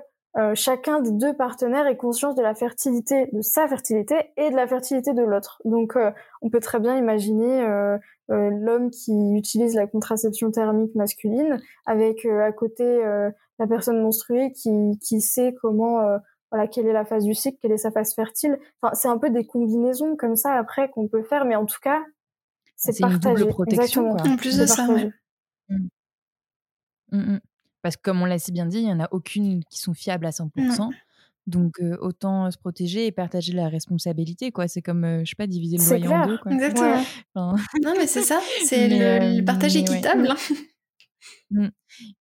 chacun 0.53 1.01
des 1.01 1.11
deux 1.11 1.35
partenaires 1.35 1.87
est 1.87 1.97
conscient 1.97 2.33
de 2.33 2.41
la 2.41 2.55
fertilité, 2.55 3.29
de 3.33 3.41
sa 3.41 3.67
fertilité 3.67 4.15
et 4.37 4.49
de 4.51 4.55
la 4.55 4.67
fertilité 4.67 5.13
de 5.13 5.23
l'autre. 5.23 5.61
Donc, 5.65 5.97
on 6.41 6.49
peut 6.49 6.59
très 6.59 6.79
bien 6.79 6.97
imaginer 6.97 7.65
euh, 8.31 8.51
l'homme 8.51 8.91
qui 8.91 9.11
utilise 9.35 9.73
la 9.73 9.87
contraception 9.87 10.51
thermique 10.51 10.93
masculine, 10.93 11.59
avec 11.87 12.25
euh, 12.25 12.41
à 12.41 12.51
côté 12.51 12.83
euh, 12.83 13.31
la 13.57 13.65
personne 13.65 14.01
menstruée 14.01 14.51
qui, 14.51 14.69
qui 15.01 15.19
sait 15.19 15.55
comment 15.61 15.99
voilà 16.51 16.67
quelle 16.67 16.87
est 16.87 16.93
la 16.93 17.05
phase 17.05 17.25
du 17.25 17.33
cycle, 17.33 17.57
quelle 17.61 17.71
est 17.71 17.77
sa 17.77 17.91
phase 17.91 18.13
fertile. 18.13 18.59
Enfin, 18.81 18.93
c'est 18.95 19.07
un 19.07 19.17
peu 19.17 19.29
des 19.29 19.45
combinaisons 19.45 20.15
comme 20.15 20.35
ça 20.35 20.53
après 20.53 20.89
qu'on 20.89 21.07
peut 21.07 21.23
faire, 21.23 21.45
mais 21.45 21.55
en 21.55 21.65
tout 21.65 21.79
cas, 21.81 22.03
c'est 22.75 22.99
partagé. 22.99 23.45
Une 23.45 23.49
protection. 23.49 24.11
En 24.11 24.35
plus 24.37 24.57
de, 24.57 24.65
ça, 24.65 24.87
ouais. 24.87 25.11
Mmh. 25.69 25.87
Mmh, 27.11 27.17
mmh. 27.17 27.39
Parce 27.81 27.95
que 27.95 28.01
comme 28.01 28.21
on 28.21 28.25
l'a 28.25 28.39
si 28.39 28.51
bien 28.51 28.65
dit, 28.65 28.79
il 28.79 28.85
n'y 28.85 28.91
en 28.91 28.99
a 28.99 29.07
aucune 29.11 29.63
qui 29.65 29.79
sont 29.79 29.93
fiables 29.93 30.25
à 30.25 30.31
100%. 30.31 30.89
Donc 31.47 31.79
autant 32.01 32.51
se 32.51 32.57
protéger 32.59 33.07
et 33.07 33.11
partager 33.11 33.53
la 33.53 33.69
responsabilité 33.69 34.51
quoi. 34.51 34.67
C'est 34.67 34.83
comme 34.83 35.21
je 35.23 35.29
sais 35.29 35.35
pas 35.35 35.47
diviser 35.47 35.77
le 35.77 36.05
loyer 36.05 36.07
en 36.07 36.27
deux 36.27 36.37
quoi. 36.37 36.51
Exactement. 36.51 37.03
non 37.83 37.93
mais 37.97 38.05
c'est 38.05 38.21
ça, 38.21 38.39
c'est 38.65 38.87
le, 38.87 39.43
partage 39.43 39.75
équitable. 39.75 40.29
Hein. 40.29 40.35
Mmh. 41.51 41.69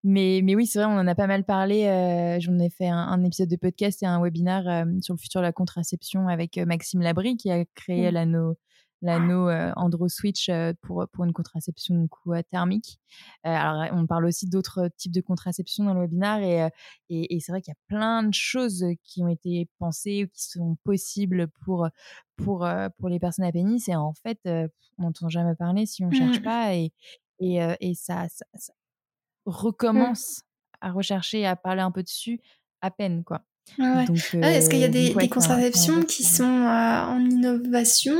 Mais, 0.04 0.40
mais 0.42 0.54
oui, 0.54 0.66
c'est 0.66 0.78
vrai, 0.78 0.88
on 0.88 0.98
en 0.98 1.06
a 1.06 1.14
pas 1.14 1.26
mal 1.26 1.44
parlé. 1.44 2.38
J'en 2.40 2.58
ai 2.58 2.70
fait 2.70 2.88
un, 2.88 3.22
épisode 3.22 3.50
de 3.50 3.56
podcast 3.56 4.02
et 4.02 4.06
un 4.06 4.20
webinaire 4.22 4.86
sur 5.02 5.12
le 5.12 5.18
futur 5.18 5.42
de 5.42 5.46
la 5.46 5.52
contraception 5.52 6.28
avec 6.28 6.56
Maxime 6.56 7.02
Labry 7.02 7.36
qui 7.36 7.50
a 7.50 7.62
créé 7.74 8.10
mmh. 8.10 8.14
la 8.14 8.26
no, 8.26 8.56
l'anneau 9.02 9.48
euh, 9.48 9.72
Andro 9.76 10.08
Switch 10.08 10.48
euh, 10.48 10.72
pour, 10.82 11.06
pour 11.12 11.24
une 11.24 11.32
contraception 11.32 11.96
du 11.96 12.08
coup, 12.08 12.32
euh, 12.32 12.42
thermique. 12.50 12.98
alors, 13.44 13.86
on 13.92 14.06
parle 14.06 14.26
aussi 14.26 14.48
d'autres 14.48 14.90
types 14.96 15.12
de 15.12 15.20
contraception 15.20 15.84
dans 15.84 15.94
le 15.94 16.00
webinaire 16.00 16.70
et, 17.08 17.34
et, 17.34 17.40
c'est 17.40 17.52
vrai 17.52 17.62
qu'il 17.62 17.72
y 17.72 17.76
a 17.76 17.96
plein 17.96 18.22
de 18.22 18.34
choses 18.34 18.84
qui 19.04 19.22
ont 19.22 19.28
été 19.28 19.68
pensées 19.78 20.24
ou 20.24 20.28
qui 20.28 20.44
sont 20.44 20.76
possibles 20.84 21.48
pour, 21.64 21.88
pour, 22.36 22.68
pour 22.98 23.08
les 23.08 23.18
personnes 23.18 23.44
à 23.44 23.52
pénis 23.52 23.88
et 23.88 23.96
en 23.96 24.12
fait, 24.14 24.40
on 24.44 25.02
n'entend 25.02 25.28
jamais 25.28 25.54
parler 25.54 25.86
si 25.86 26.04
on 26.04 26.08
ne 26.08 26.14
cherche 26.14 26.40
mmh. 26.40 26.42
pas 26.44 26.74
et, 26.74 26.92
et, 27.40 27.60
et 27.80 27.94
ça, 27.94 28.26
ça, 28.28 28.44
mmh. 28.54 29.50
recommence 29.50 30.42
à 30.80 30.90
rechercher 30.90 31.40
et 31.40 31.46
à 31.46 31.56
parler 31.56 31.82
un 31.82 31.90
peu 31.90 32.02
dessus 32.02 32.40
à 32.80 32.90
peine 32.90 33.24
quoi. 33.24 33.42
Ah 33.78 34.04
est-ce 34.42 34.70
qu'il 34.70 34.78
y 34.78 34.84
a 34.84 34.88
des, 34.88 35.14
des 35.14 35.28
contraceptions 35.28 36.02
qui 36.02 36.24
sont 36.24 36.44
en 36.44 37.20
innovation? 37.20 38.16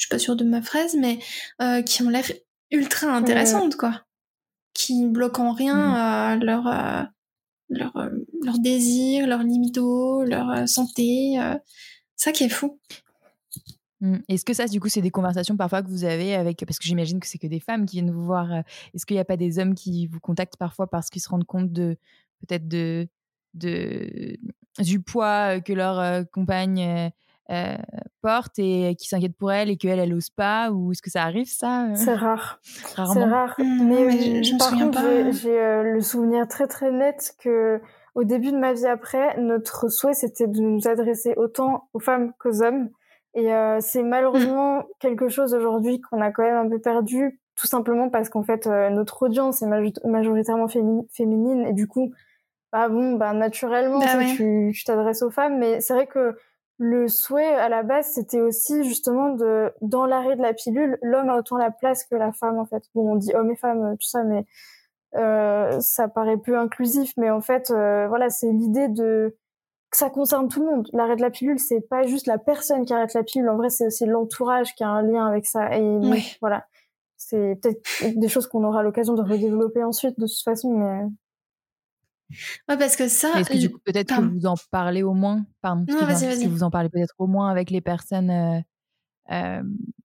Je 0.00 0.06
suis 0.06 0.08
pas 0.08 0.18
sûre 0.18 0.34
de 0.34 0.44
ma 0.44 0.62
phrase, 0.62 0.96
mais 0.98 1.18
euh, 1.60 1.82
qui 1.82 2.02
ont 2.02 2.08
l'air 2.08 2.24
ultra 2.70 3.08
intéressantes, 3.08 3.76
quoi. 3.76 4.00
Qui 4.72 5.06
bloquent 5.06 5.44
en 5.44 5.52
rien 5.52 5.74
mmh. 5.74 6.40
euh, 6.40 6.44
leur, 6.46 6.66
euh, 6.66 7.02
leur, 7.68 8.08
leur 8.42 8.58
désir, 8.60 9.26
leur 9.26 9.42
libido, 9.42 10.24
leur 10.24 10.66
santé. 10.66 11.38
ça 12.16 12.32
qui 12.32 12.44
est 12.44 12.48
fou. 12.48 12.80
Mmh. 14.00 14.16
Est-ce 14.28 14.46
que 14.46 14.54
ça, 14.54 14.66
du 14.66 14.80
coup, 14.80 14.88
c'est 14.88 15.02
des 15.02 15.10
conversations 15.10 15.58
parfois 15.58 15.82
que 15.82 15.88
vous 15.88 16.04
avez 16.04 16.34
avec, 16.34 16.64
parce 16.64 16.78
que 16.78 16.86
j'imagine 16.86 17.20
que 17.20 17.26
c'est 17.26 17.36
que 17.36 17.46
des 17.46 17.60
femmes 17.60 17.84
qui 17.84 17.96
viennent 17.96 18.10
vous 18.10 18.24
voir. 18.24 18.50
Est-ce 18.94 19.04
qu'il 19.04 19.16
n'y 19.16 19.20
a 19.20 19.26
pas 19.26 19.36
des 19.36 19.58
hommes 19.58 19.74
qui 19.74 20.06
vous 20.06 20.20
contactent 20.20 20.56
parfois 20.56 20.86
parce 20.86 21.10
qu'ils 21.10 21.20
se 21.20 21.28
rendent 21.28 21.44
compte 21.44 21.74
de 21.74 21.98
peut-être 22.40 22.66
de, 22.66 23.06
de 23.52 24.38
du 24.78 25.02
poids 25.02 25.60
que 25.60 25.74
leur 25.74 26.24
compagne 26.30 27.12
euh, 27.50 27.76
porte 28.22 28.58
et 28.58 28.94
qui 28.96 29.08
s'inquiète 29.08 29.36
pour 29.36 29.50
elle 29.50 29.70
et 29.70 29.76
qu'elle, 29.76 29.98
elle 29.98 30.10
n'ose 30.10 30.30
pas 30.30 30.70
Ou 30.70 30.92
est-ce 30.92 31.02
que 31.02 31.10
ça 31.10 31.22
arrive, 31.22 31.48
ça 31.48 31.86
euh? 31.86 31.94
C'est 31.94 32.14
rare. 32.14 32.60
C'est 32.62 33.00
rare. 33.00 33.54
Mmh, 33.58 33.88
mais, 33.88 34.42
je, 34.42 34.56
par 34.56 34.70
contre, 34.70 35.00
j'ai 35.32 35.58
euh, 35.58 35.82
le 35.82 36.00
souvenir 36.00 36.46
très 36.46 36.66
très 36.66 36.90
net 36.90 37.34
que 37.42 37.80
au 38.14 38.24
début 38.24 38.52
de 38.52 38.56
ma 38.56 38.72
vie 38.72 38.86
après, 38.86 39.36
notre 39.40 39.88
souhait, 39.88 40.14
c'était 40.14 40.46
de 40.46 40.60
nous 40.60 40.86
adresser 40.86 41.34
autant 41.36 41.88
aux 41.92 42.00
femmes 42.00 42.32
qu'aux 42.38 42.62
hommes. 42.62 42.90
Et 43.34 43.48
c'est 43.78 44.02
malheureusement 44.02 44.78
mmh. 44.78 44.84
quelque 44.98 45.28
chose 45.28 45.54
aujourd'hui 45.54 46.00
qu'on 46.00 46.20
a 46.20 46.32
quand 46.32 46.42
même 46.42 46.66
un 46.66 46.68
peu 46.68 46.80
perdu, 46.80 47.40
tout 47.54 47.68
simplement 47.68 48.10
parce 48.10 48.28
qu'en 48.28 48.42
fait, 48.42 48.66
notre 48.66 49.22
audience 49.22 49.62
est 49.62 49.68
majoritairement 50.04 50.66
féminine 50.66 51.64
et 51.64 51.72
du 51.72 51.86
coup, 51.86 52.12
bah 52.72 52.88
bon, 52.88 53.14
bah 53.14 53.32
naturellement, 53.32 54.00
bah 54.00 54.24
tu 54.36 54.72
t'adresses 54.84 55.22
aux 55.22 55.30
femmes. 55.30 55.58
Mais 55.58 55.80
c'est 55.80 55.94
vrai 55.94 56.06
que 56.06 56.36
le 56.82 57.08
souhait 57.08 57.54
à 57.54 57.68
la 57.68 57.82
base, 57.82 58.06
c'était 58.06 58.40
aussi 58.40 58.84
justement 58.84 59.34
de, 59.34 59.70
dans 59.82 60.06
l'arrêt 60.06 60.34
de 60.34 60.40
la 60.40 60.54
pilule, 60.54 60.98
l'homme 61.02 61.28
a 61.28 61.36
autant 61.36 61.58
la 61.58 61.70
place 61.70 62.04
que 62.04 62.14
la 62.14 62.32
femme 62.32 62.58
en 62.58 62.64
fait. 62.64 62.82
Bon, 62.94 63.12
on 63.12 63.16
dit 63.16 63.34
homme 63.34 63.50
et 63.50 63.56
femme, 63.56 63.98
tout 63.98 64.08
ça, 64.08 64.24
mais 64.24 64.46
euh, 65.14 65.78
ça 65.80 66.08
paraît 66.08 66.38
peu 66.38 66.58
inclusif. 66.58 67.12
Mais 67.18 67.28
en 67.28 67.42
fait, 67.42 67.70
euh, 67.70 68.08
voilà, 68.08 68.30
c'est 68.30 68.50
l'idée 68.50 68.88
de 68.88 69.36
que 69.90 69.96
ça 69.98 70.08
concerne 70.08 70.48
tout 70.48 70.60
le 70.60 70.70
monde. 70.70 70.88
L'arrêt 70.94 71.16
de 71.16 71.20
la 71.20 71.30
pilule, 71.30 71.58
c'est 71.58 71.82
pas 71.82 72.04
juste 72.06 72.26
la 72.26 72.38
personne 72.38 72.86
qui 72.86 72.94
arrête 72.94 73.12
la 73.12 73.24
pilule. 73.24 73.50
En 73.50 73.56
vrai, 73.56 73.68
c'est 73.68 73.86
aussi 73.86 74.06
l'entourage 74.06 74.74
qui 74.74 74.82
a 74.82 74.88
un 74.88 75.02
lien 75.02 75.26
avec 75.26 75.44
ça. 75.44 75.76
Et 75.76 75.98
voilà, 76.40 76.64
c'est 77.18 77.58
peut-être 77.60 78.18
des 78.18 78.28
choses 78.28 78.46
qu'on 78.46 78.64
aura 78.64 78.82
l'occasion 78.82 79.12
de 79.12 79.22
redévelopper 79.22 79.84
ensuite 79.84 80.18
de 80.18 80.26
toute 80.26 80.44
façon, 80.44 80.72
mais 80.72 81.02
Ouais, 82.68 82.76
parce 82.76 82.96
que 82.96 83.08
ça. 83.08 83.38
Est-ce 83.38 83.50
que 83.50 83.58
du 83.58 83.70
coup, 83.70 83.78
peut-être 83.84 84.16
que 84.16 84.22
vous 84.22 84.46
en 84.46 84.54
parlez 84.70 85.02
au 85.02 85.14
moins 85.14 85.44
Pardon. 85.60 85.84
Non, 85.88 86.06
vas-y, 86.06 86.26
vas-y. 86.26 86.46
vous 86.46 86.62
en 86.62 86.70
parlez 86.70 86.88
peut-être 86.88 87.14
au 87.18 87.26
moins 87.26 87.50
avec 87.50 87.70
les 87.70 87.80
personnes. 87.80 88.30
Euh, 88.30 88.60
euh, 89.30 89.62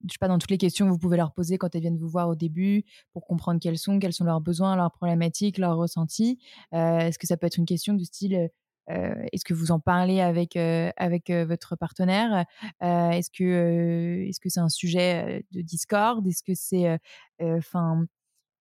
je 0.07 0.11
sais 0.11 0.17
pas, 0.19 0.27
dans 0.27 0.37
toutes 0.37 0.51
les 0.51 0.57
questions 0.57 0.85
que 0.85 0.91
vous 0.91 0.99
pouvez 0.99 1.17
leur 1.17 1.33
poser 1.33 1.57
quand 1.57 1.73
elles 1.73 1.81
viennent 1.81 1.97
vous 1.97 2.09
voir 2.09 2.29
au 2.29 2.35
début 2.35 2.83
pour 3.11 3.25
comprendre 3.25 3.59
quels 3.59 3.77
sont, 3.77 3.97
quels 3.97 4.13
sont 4.13 4.25
leurs 4.25 4.41
besoins, 4.41 4.75
leurs 4.75 4.91
problématiques, 4.91 5.57
leurs 5.57 5.77
ressentis. 5.77 6.37
Euh, 6.73 6.99
est-ce 6.99 7.17
que 7.17 7.25
ça 7.25 7.37
peut 7.37 7.47
être 7.47 7.57
une 7.57 7.65
question 7.65 7.93
du 7.93 8.05
style 8.05 8.49
euh, 8.91 9.15
est-ce 9.33 9.43
que 9.43 9.55
vous 9.55 9.71
en 9.71 9.79
parlez 9.79 10.21
avec 10.21 10.55
avec 10.55 11.31
votre 11.31 11.75
partenaire? 11.75 12.45
Est-ce 12.81 13.31
que 13.31 14.27
est-ce 14.29 14.39
que 14.39 14.49
c'est 14.49 14.59
un 14.59 14.69
sujet 14.69 15.43
de 15.49 15.61
discorde? 15.61 16.27
Est-ce 16.27 16.43
que 16.43 16.53
c'est 16.53 16.99
enfin 17.41 18.05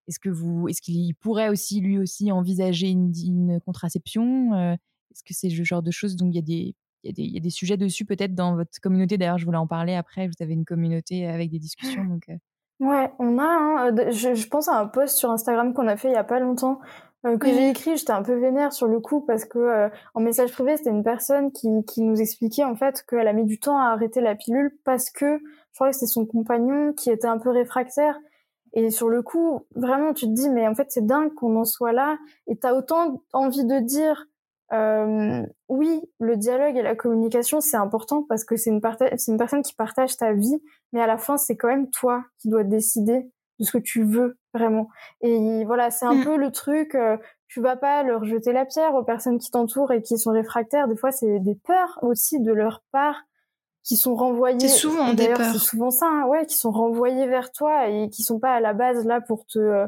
est-ce 0.08 0.18
que 0.18 0.28
vous, 0.28 0.68
est-ce 0.68 0.82
qu'il 0.82 1.14
pourrait 1.14 1.48
aussi 1.48 1.80
lui 1.80 1.98
aussi 1.98 2.30
envisager 2.32 2.88
une, 2.88 3.60
contraception 3.64 4.52
euh, 4.54 4.72
Est-ce 5.12 5.22
que 5.22 5.34
c'est 5.34 5.48
le 5.48 5.64
genre 5.64 5.82
de 5.82 5.90
choses 5.90 6.16
dont 6.16 6.28
il 6.28 6.34
y 6.34 6.38
a 6.38 6.42
des 6.42 6.74
il 7.06 7.34
y, 7.34 7.36
a 7.36 7.40
des, 7.40 7.50
sujets 7.50 7.76
dessus 7.76 8.06
peut-être 8.06 8.34
dans 8.34 8.56
votre 8.56 8.80
communauté? 8.80 9.18
D'ailleurs, 9.18 9.36
je 9.36 9.44
voulais 9.44 9.58
en 9.58 9.66
parler 9.66 9.94
après. 9.94 10.26
Vous 10.26 10.42
avez 10.42 10.54
une 10.54 10.64
communauté 10.64 11.26
avec 11.26 11.50
des 11.50 11.58
discussions. 11.58 12.02
Donc, 12.08 12.22
euh. 12.30 12.36
Ouais, 12.80 13.12
on 13.18 13.38
a. 13.38 13.44
Hein, 13.44 13.94
je, 14.10 14.48
pense 14.48 14.68
à 14.68 14.80
un 14.80 14.86
post 14.86 15.18
sur 15.18 15.30
Instagram 15.30 15.74
qu'on 15.74 15.86
a 15.86 15.98
fait 15.98 16.08
il 16.08 16.14
y 16.14 16.16
a 16.16 16.24
pas 16.24 16.40
longtemps 16.40 16.80
euh, 17.26 17.38
que 17.38 17.48
j'ai 17.48 17.70
écrit, 17.70 17.96
j'étais 17.96 18.12
un 18.12 18.22
peu 18.22 18.34
vénère 18.34 18.72
sur 18.72 18.86
le 18.86 19.00
coup 19.00 19.22
parce 19.22 19.46
que 19.46 19.58
euh, 19.58 19.88
en 20.12 20.20
message 20.20 20.52
privé, 20.52 20.76
c'était 20.76 20.90
une 20.90 21.04
personne 21.04 21.52
qui, 21.52 21.68
qui 21.86 22.02
nous 22.02 22.20
expliquait 22.20 22.64
en 22.64 22.76
fait 22.76 23.02
qu'elle 23.08 23.28
a 23.28 23.32
mis 23.32 23.44
du 23.44 23.58
temps 23.58 23.78
à 23.78 23.92
arrêter 23.92 24.20
la 24.20 24.34
pilule 24.34 24.76
parce 24.84 25.10
que 25.10 25.38
je 25.38 25.74
crois 25.74 25.90
que 25.90 25.96
c'est 25.96 26.06
son 26.06 26.26
compagnon 26.26 26.92
qui 26.92 27.10
était 27.10 27.26
un 27.26 27.38
peu 27.38 27.50
réfractaire. 27.50 28.18
Et 28.74 28.90
sur 28.90 29.08
le 29.08 29.22
coup, 29.22 29.66
vraiment, 29.76 30.12
tu 30.12 30.26
te 30.26 30.32
dis, 30.32 30.50
mais 30.50 30.66
en 30.66 30.74
fait, 30.74 30.90
c'est 30.90 31.06
dingue 31.06 31.32
qu'on 31.34 31.56
en 31.56 31.64
soit 31.64 31.92
là. 31.92 32.18
Et 32.48 32.56
t'as 32.56 32.74
autant 32.74 33.22
envie 33.32 33.64
de 33.64 33.78
dire, 33.78 34.26
euh, 34.72 35.42
oui, 35.68 36.02
le 36.18 36.36
dialogue 36.36 36.76
et 36.76 36.82
la 36.82 36.96
communication, 36.96 37.60
c'est 37.60 37.76
important 37.76 38.24
parce 38.28 38.44
que 38.44 38.56
c'est 38.56 38.70
une, 38.70 38.80
c'est 39.16 39.30
une 39.30 39.38
personne 39.38 39.62
qui 39.62 39.74
partage 39.74 40.16
ta 40.16 40.32
vie, 40.32 40.60
mais 40.92 41.00
à 41.00 41.06
la 41.06 41.18
fin, 41.18 41.36
c'est 41.36 41.56
quand 41.56 41.68
même 41.68 41.90
toi 41.90 42.24
qui 42.38 42.48
dois 42.48 42.64
décider 42.64 43.30
de 43.60 43.64
ce 43.64 43.70
que 43.70 43.78
tu 43.78 44.02
veux 44.02 44.36
vraiment. 44.52 44.88
Et 45.20 45.64
voilà, 45.64 45.90
c'est 45.92 46.06
un 46.06 46.16
mm. 46.16 46.24
peu 46.24 46.36
le 46.36 46.50
truc, 46.50 46.96
euh, 46.96 47.16
tu 47.46 47.60
vas 47.60 47.76
pas 47.76 48.02
leur 48.02 48.24
jeter 48.24 48.52
la 48.52 48.64
pierre 48.64 48.94
aux 48.94 49.04
personnes 49.04 49.38
qui 49.38 49.52
t'entourent 49.52 49.92
et 49.92 50.02
qui 50.02 50.18
sont 50.18 50.32
réfractaires. 50.32 50.88
Des 50.88 50.96
fois, 50.96 51.12
c'est 51.12 51.38
des 51.38 51.54
peurs 51.54 52.00
aussi 52.02 52.40
de 52.40 52.52
leur 52.52 52.82
part 52.90 53.22
qui 53.84 53.96
sont 53.96 54.16
renvoyées. 54.16 54.58
C'est 54.60 54.68
souvent 54.68 55.12
des 55.12 55.28
peurs. 55.28 55.52
C'est 55.52 55.58
souvent 55.58 55.90
ça, 55.90 56.06
hein, 56.06 56.26
ouais, 56.26 56.46
qui 56.46 56.56
sont 56.56 56.72
renvoyées 56.72 57.26
vers 57.26 57.52
toi 57.52 57.88
et 57.88 58.08
qui 58.08 58.22
sont 58.22 58.40
pas 58.40 58.54
à 58.54 58.60
la 58.60 58.72
base 58.72 59.04
là 59.04 59.20
pour 59.20 59.46
te, 59.46 59.58
euh, 59.58 59.86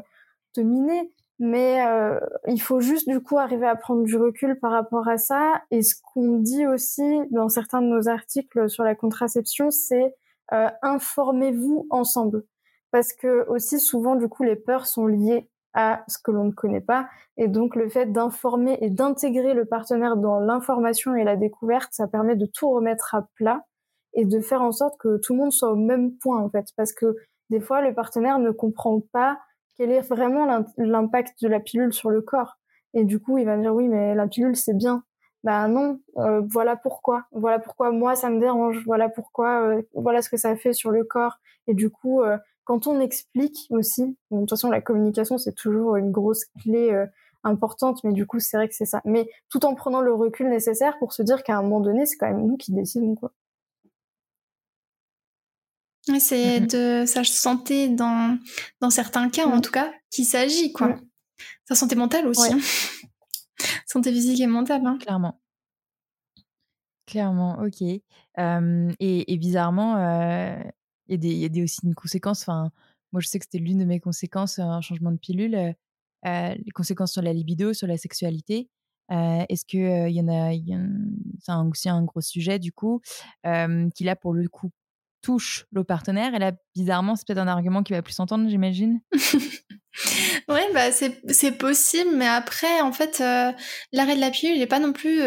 te 0.53 0.61
miner. 0.61 1.11
Mais 1.39 1.85
euh, 1.85 2.19
il 2.47 2.61
faut 2.61 2.79
juste 2.79 3.07
du 3.07 3.19
coup 3.19 3.37
arriver 3.37 3.67
à 3.67 3.75
prendre 3.75 4.03
du 4.03 4.15
recul 4.15 4.59
par 4.59 4.71
rapport 4.71 5.07
à 5.07 5.17
ça. 5.17 5.61
Et 5.71 5.81
ce 5.81 5.95
qu'on 6.01 6.37
dit 6.37 6.65
aussi 6.65 7.03
dans 7.31 7.49
certains 7.49 7.81
de 7.81 7.87
nos 7.87 8.07
articles 8.07 8.69
sur 8.69 8.83
la 8.83 8.95
contraception, 8.95 9.69
c'est 9.71 10.15
euh, 10.53 10.69
informez-vous 10.81 11.87
ensemble 11.89 12.43
parce 12.91 13.13
que 13.13 13.47
aussi 13.49 13.79
souvent 13.79 14.15
du 14.15 14.29
coup 14.29 14.43
les 14.43 14.55
peurs 14.55 14.87
sont 14.87 15.07
liées 15.07 15.49
à 15.73 16.03
ce 16.07 16.17
que 16.17 16.31
l'on 16.31 16.45
ne 16.45 16.51
connaît 16.51 16.81
pas 16.81 17.09
et 17.35 17.49
donc 17.49 17.75
le 17.75 17.89
fait 17.89 18.05
d'informer 18.05 18.77
et 18.79 18.89
d'intégrer 18.89 19.53
le 19.53 19.65
partenaire 19.65 20.15
dans 20.15 20.39
l'information 20.39 21.13
et 21.13 21.25
la 21.25 21.35
découverte 21.35 21.89
ça 21.91 22.07
permet 22.07 22.37
de 22.37 22.45
tout 22.45 22.69
remettre 22.69 23.13
à 23.13 23.27
plat 23.35 23.65
et 24.17 24.25
de 24.25 24.41
faire 24.41 24.61
en 24.61 24.73
sorte 24.73 24.97
que 24.99 25.17
tout 25.17 25.33
le 25.33 25.39
monde 25.39 25.51
soit 25.53 25.71
au 25.71 25.75
même 25.77 26.17
point 26.17 26.41
en 26.41 26.49
fait. 26.49 26.65
Parce 26.75 26.91
que 26.91 27.15
des 27.49 27.61
fois 27.61 27.81
le 27.81 27.93
partenaire 27.93 28.39
ne 28.39 28.51
comprend 28.51 28.99
pas 29.13 29.39
quel 29.77 29.91
est 29.91 30.01
vraiment 30.01 30.65
l'impact 30.77 31.41
de 31.41 31.47
la 31.47 31.59
pilule 31.61 31.93
sur 31.93 32.09
le 32.09 32.21
corps. 32.21 32.57
Et 32.93 33.05
du 33.05 33.19
coup 33.19 33.37
il 33.37 33.45
va 33.45 33.57
dire 33.57 33.73
oui 33.73 33.87
mais 33.87 34.15
la 34.15 34.27
pilule 34.27 34.57
c'est 34.57 34.75
bien. 34.75 35.03
Bah 35.43 35.67
non 35.67 35.99
euh, 36.17 36.41
voilà 36.49 36.75
pourquoi. 36.75 37.25
Voilà 37.31 37.59
pourquoi 37.59 37.91
moi 37.91 38.15
ça 38.15 38.29
me 38.29 38.39
dérange. 38.39 38.83
Voilà 38.85 39.07
pourquoi 39.07 39.61
euh, 39.61 39.81
voilà 39.93 40.21
ce 40.21 40.29
que 40.29 40.37
ça 40.37 40.55
fait 40.55 40.73
sur 40.73 40.91
le 40.91 41.03
corps. 41.03 41.37
Et 41.67 41.75
du 41.75 41.91
coup 41.91 42.21
euh, 42.23 42.37
quand 42.63 42.87
on 42.87 42.99
explique 42.99 43.67
aussi, 43.69 44.17
de 44.31 44.39
toute 44.39 44.49
façon 44.49 44.69
la 44.71 44.81
communication 44.81 45.37
c'est 45.37 45.53
toujours 45.53 45.95
une 45.95 46.11
grosse 46.11 46.45
clé 46.63 46.91
euh, 46.91 47.05
importante, 47.43 48.03
mais 48.03 48.13
du 48.13 48.25
coup 48.25 48.39
c'est 48.39 48.57
vrai 48.57 48.67
que 48.67 48.75
c'est 48.75 48.85
ça. 48.85 49.01
Mais 49.05 49.29
tout 49.49 49.63
en 49.65 49.75
prenant 49.75 50.01
le 50.01 50.13
recul 50.13 50.49
nécessaire 50.49 50.97
pour 50.97 51.13
se 51.13 51.21
dire 51.21 51.43
qu'à 51.43 51.57
un 51.57 51.61
moment 51.61 51.81
donné 51.81 52.07
c'est 52.07 52.17
quand 52.17 52.27
même 52.27 52.47
nous 52.47 52.57
qui 52.57 52.73
décidons 52.73 53.13
quoi. 53.13 53.31
C'est 56.19 56.61
mm-hmm. 56.61 57.01
de 57.01 57.05
sa 57.05 57.23
santé 57.23 57.89
dans, 57.89 58.39
dans 58.79 58.89
certains 58.89 59.29
cas, 59.29 59.45
en 59.45 59.57
mm. 59.57 59.61
tout 59.61 59.71
cas, 59.71 59.91
qu'il 60.09 60.25
s'agit, 60.25 60.71
quoi. 60.71 60.89
Mm. 60.89 61.01
Sa 61.67 61.75
santé 61.75 61.95
mentale 61.95 62.27
aussi. 62.27 62.53
Hein. 62.53 62.59
santé 63.85 64.11
physique 64.11 64.39
et 64.39 64.47
mentale. 64.47 64.85
Hein. 64.85 64.97
Clairement. 65.01 65.41
Clairement, 67.05 67.59
ok. 67.61 67.81
et, 67.81 68.03
et, 68.99 69.37
bizarrement, 69.37 69.97
euh, 69.97 70.61
il 71.07 71.25
y, 71.25 71.45
a 71.45 71.49
des 71.49 71.63
aussi 71.63 71.79
une 71.83 71.95
conséquence. 71.95 72.41
Enfin, 72.41 72.71
moi, 73.11 73.21
je 73.21 73.27
sais 73.27 73.39
que 73.39 73.45
c'était 73.45 73.63
l'une 73.63 73.77
de 73.77 73.85
mes 73.85 73.99
conséquences, 73.99 74.59
un 74.59 74.81
changement 74.81 75.11
de 75.11 75.17
pilule, 75.17 75.55
euh, 75.55 75.73
les 76.55 76.71
conséquences 76.73 77.13
sur 77.13 77.21
la 77.21 77.31
libido, 77.31 77.73
sur 77.73 77.87
la 77.87 77.97
sexualité. 77.97 78.69
Est-ce 79.09 79.63
que 79.63 80.09
il 80.09 80.15
y 80.15 80.21
en 80.21 80.27
a, 80.27 80.51
c'est 81.39 81.53
aussi 81.53 81.87
un 81.87 82.03
gros 82.03 82.19
sujet 82.19 82.59
du 82.59 82.73
coup, 82.73 83.01
qui 83.95 84.03
là 84.03 84.17
pour 84.17 84.33
le 84.33 84.49
coup 84.49 84.71
touche 85.27 85.65
le 85.73 85.83
partenaire. 85.83 86.33
Et 86.35 86.39
là, 86.39 86.53
bizarrement, 86.73 87.17
c'est 87.17 87.27
peut-être 87.27 87.39
un 87.39 87.49
argument 87.49 87.83
qui 87.83 87.91
va 87.91 88.01
plus 88.01 88.13
s'entendre, 88.13 88.47
j'imagine. 88.49 89.01
oui, 89.11 90.61
bah 90.73 90.91
c'est 90.93 91.57
possible, 91.57 92.11
mais 92.15 92.27
après, 92.27 92.79
en 92.79 92.93
fait, 92.93 93.19
l'arrêt 93.19 94.15
de 94.15 94.21
la 94.21 94.31
pilule, 94.31 94.55
il 94.55 94.59
n'est 94.59 94.67
pas 94.67 94.79
non 94.79 94.93
plus 94.93 95.19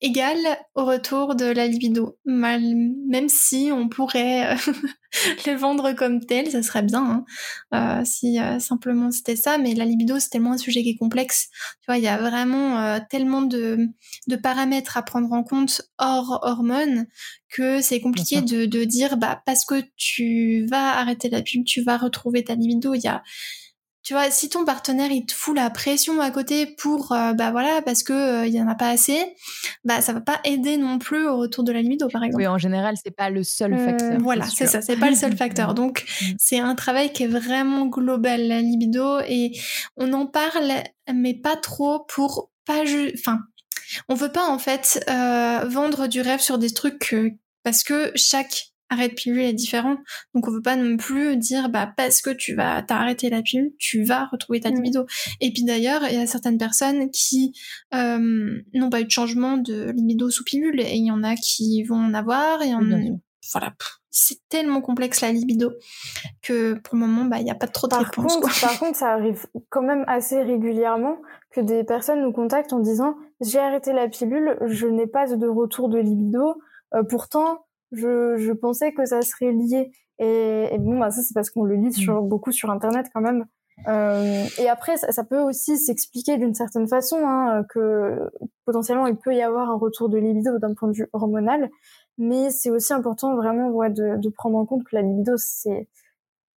égal 0.00 0.38
au 0.74 0.84
retour 0.84 1.34
de 1.34 1.46
la 1.46 1.66
libido. 1.66 2.18
Mal, 2.24 2.62
même 3.08 3.28
si 3.28 3.70
on 3.72 3.88
pourrait 3.88 4.52
euh, 4.52 4.72
le 5.46 5.54
vendre 5.54 5.92
comme 5.92 6.24
tel, 6.24 6.50
ça 6.50 6.62
serait 6.62 6.82
bien 6.82 7.24
hein. 7.72 8.00
euh, 8.00 8.04
si 8.04 8.38
euh, 8.40 8.58
simplement 8.58 9.10
c'était 9.10 9.36
ça. 9.36 9.58
Mais 9.58 9.74
la 9.74 9.84
libido, 9.84 10.18
c'est 10.18 10.30
tellement 10.30 10.52
un 10.52 10.58
sujet 10.58 10.82
qui 10.82 10.90
est 10.90 10.96
complexe. 10.96 11.48
Tu 11.80 11.86
vois, 11.86 11.98
il 11.98 12.04
y 12.04 12.08
a 12.08 12.18
vraiment 12.18 12.98
tellement 13.10 13.42
de, 13.42 13.88
de, 14.26 14.36
paramètres 14.36 14.96
à 14.96 15.02
prendre 15.02 15.32
en 15.32 15.42
compte 15.42 15.82
hors 15.98 16.40
hormones 16.42 17.06
que 17.50 17.80
c'est 17.80 18.00
compliqué 18.00 18.40
de, 18.42 18.66
de, 18.66 18.84
dire 18.84 19.16
bah 19.16 19.42
parce 19.46 19.64
que 19.64 19.82
tu 19.96 20.66
vas 20.66 20.98
arrêter 20.98 21.28
la 21.30 21.42
pub, 21.42 21.64
tu 21.64 21.82
vas 21.82 21.96
retrouver 21.96 22.44
ta 22.44 22.54
libido. 22.54 22.94
Il 22.94 23.02
y 23.02 23.08
a 23.08 23.22
tu 24.08 24.14
vois, 24.14 24.30
si 24.30 24.48
ton 24.48 24.64
partenaire 24.64 25.10
il 25.10 25.26
te 25.26 25.34
fout 25.34 25.54
la 25.54 25.68
pression 25.68 26.18
à 26.22 26.30
côté 26.30 26.64
pour 26.64 27.12
euh, 27.12 27.34
bah 27.34 27.50
voilà 27.50 27.82
parce 27.82 28.02
que 28.02 28.14
euh, 28.14 28.46
il 28.46 28.54
y 28.54 28.62
en 28.62 28.66
a 28.66 28.74
pas 28.74 28.88
assez, 28.88 29.22
bah 29.84 30.00
ça 30.00 30.14
va 30.14 30.22
pas 30.22 30.40
aider 30.44 30.78
non 30.78 30.98
plus 30.98 31.28
au 31.28 31.36
retour 31.36 31.62
de 31.62 31.72
la 31.72 31.82
libido 31.82 32.08
par 32.08 32.24
exemple. 32.24 32.42
Oui, 32.42 32.46
en 32.46 32.56
général, 32.56 32.94
c'est 32.96 33.14
pas 33.14 33.28
le 33.28 33.44
seul 33.44 33.74
euh, 33.74 33.84
facteur. 33.84 34.18
voilà, 34.20 34.46
c'est 34.46 34.66
ça, 34.66 34.80
c'est 34.80 34.96
pas 34.96 35.10
le 35.10 35.14
seul 35.14 35.36
facteur. 35.36 35.74
Donc 35.74 36.06
mm. 36.22 36.24
c'est 36.38 36.58
un 36.58 36.74
travail 36.74 37.12
qui 37.12 37.24
est 37.24 37.28
vraiment 37.28 37.84
global 37.84 38.48
la 38.48 38.62
libido 38.62 39.18
et 39.28 39.52
on 39.98 40.10
en 40.14 40.24
parle 40.24 40.72
mais 41.12 41.34
pas 41.34 41.56
trop 41.56 42.06
pour 42.08 42.50
pas 42.64 42.84
enfin 43.12 43.40
on 44.08 44.14
veut 44.14 44.32
pas 44.32 44.48
en 44.48 44.58
fait 44.58 45.04
vendre 45.06 46.06
du 46.06 46.22
rêve 46.22 46.40
sur 46.40 46.56
des 46.56 46.70
trucs 46.70 47.14
parce 47.62 47.84
que 47.84 48.10
chaque 48.14 48.67
arrêt 48.90 49.08
de 49.08 49.14
pilule 49.14 49.40
est 49.40 49.52
différent. 49.52 49.96
Donc 50.34 50.48
on 50.48 50.50
veut 50.50 50.62
pas 50.62 50.76
non 50.76 50.96
plus 50.96 51.36
dire 51.36 51.68
bah 51.68 51.92
parce 51.96 52.20
que 52.20 52.30
tu 52.30 52.54
vas 52.54 52.82
t'arrêter 52.82 53.30
la 53.30 53.42
pilule, 53.42 53.72
tu 53.78 54.04
vas 54.04 54.26
retrouver 54.26 54.60
ta 54.60 54.70
mm. 54.70 54.74
libido. 54.74 55.06
Et 55.40 55.52
puis 55.52 55.64
d'ailleurs, 55.64 56.02
il 56.08 56.14
y 56.14 56.20
a 56.20 56.26
certaines 56.26 56.58
personnes 56.58 57.10
qui 57.10 57.52
euh, 57.94 58.60
n'ont 58.74 58.90
pas 58.90 59.00
eu 59.00 59.04
de 59.04 59.10
changement 59.10 59.56
de 59.56 59.90
libido 59.90 60.30
sous 60.30 60.44
pilule 60.44 60.80
et 60.80 60.94
il 60.94 61.06
y 61.06 61.10
en 61.10 61.22
a 61.22 61.34
qui 61.34 61.82
vont 61.84 61.96
en 61.96 62.14
avoir 62.14 62.62
et 62.62 62.74
en 62.74 62.80
voilà, 63.52 63.72
c'est 64.10 64.38
tellement 64.48 64.80
complexe 64.80 65.20
la 65.20 65.32
libido 65.32 65.72
que 66.42 66.74
pour 66.74 66.96
le 66.96 67.00
moment 67.00 67.24
bah 67.24 67.38
il 67.40 67.46
y 67.46 67.50
a 67.50 67.54
pas 67.54 67.66
trop 67.66 67.86
de 67.86 67.94
par 67.94 68.04
réponse. 68.04 68.34
Contre, 68.34 68.60
par 68.60 68.78
contre, 68.78 68.98
ça 68.98 69.12
arrive 69.12 69.46
quand 69.70 69.82
même 69.82 70.04
assez 70.06 70.42
régulièrement 70.42 71.16
que 71.50 71.60
des 71.60 71.84
personnes 71.84 72.22
nous 72.22 72.32
contactent 72.32 72.72
en 72.72 72.80
disant 72.80 73.16
j'ai 73.40 73.58
arrêté 73.58 73.92
la 73.92 74.08
pilule, 74.08 74.58
je 74.66 74.86
n'ai 74.86 75.06
pas 75.06 75.26
de 75.26 75.46
retour 75.46 75.88
de 75.88 75.98
libido. 75.98 76.60
Euh, 76.94 77.02
pourtant, 77.02 77.66
je, 77.92 78.36
je 78.36 78.52
pensais 78.52 78.92
que 78.92 79.04
ça 79.04 79.22
serait 79.22 79.52
lié. 79.52 79.90
Et, 80.18 80.68
et 80.72 80.78
bon, 80.78 80.98
bah, 80.98 81.10
ça, 81.10 81.22
c'est 81.22 81.34
parce 81.34 81.50
qu'on 81.50 81.64
le 81.64 81.76
lit 81.76 81.92
sur, 81.92 82.22
mm. 82.22 82.28
beaucoup 82.28 82.52
sur 82.52 82.70
Internet 82.70 83.06
quand 83.12 83.20
même. 83.20 83.46
Euh, 83.86 84.44
et 84.58 84.68
après, 84.68 84.96
ça, 84.96 85.12
ça 85.12 85.24
peut 85.24 85.38
aussi 85.38 85.76
s'expliquer 85.78 86.36
d'une 86.36 86.54
certaine 86.54 86.88
façon 86.88 87.18
hein, 87.20 87.64
que 87.68 88.28
potentiellement 88.64 89.06
il 89.06 89.16
peut 89.16 89.34
y 89.34 89.42
avoir 89.42 89.70
un 89.70 89.76
retour 89.76 90.08
de 90.08 90.18
libido 90.18 90.58
d'un 90.58 90.74
point 90.74 90.88
de 90.88 90.94
vue 90.94 91.08
hormonal, 91.12 91.70
mais 92.16 92.50
c'est 92.50 92.70
aussi 92.70 92.92
important 92.92 93.36
vraiment 93.36 93.68
ouais, 93.68 93.90
de, 93.90 94.16
de, 94.16 94.28
prendre 94.30 94.58
en 94.58 94.66
compte 94.66 94.82
que 94.84 94.96
la 94.96 95.02
libido 95.02 95.34
c'est 95.36 95.88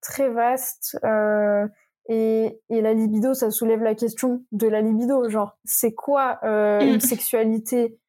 très 0.01 0.29
vaste 0.29 0.97
euh, 1.03 1.67
et, 2.09 2.59
et, 2.69 2.81
la 2.81 2.93
libido 2.93 3.35
ça 3.35 3.51
soulève 3.51 3.83
la 3.83 3.93
question 3.93 4.43
de 4.51 4.67
la 4.67 4.81
libido, 4.81 5.29
genre 5.29 5.57
c'est 5.63 5.93
quoi 5.93 6.39
euh, 6.43 6.81
une 6.81 6.99
sexualité 6.99 7.99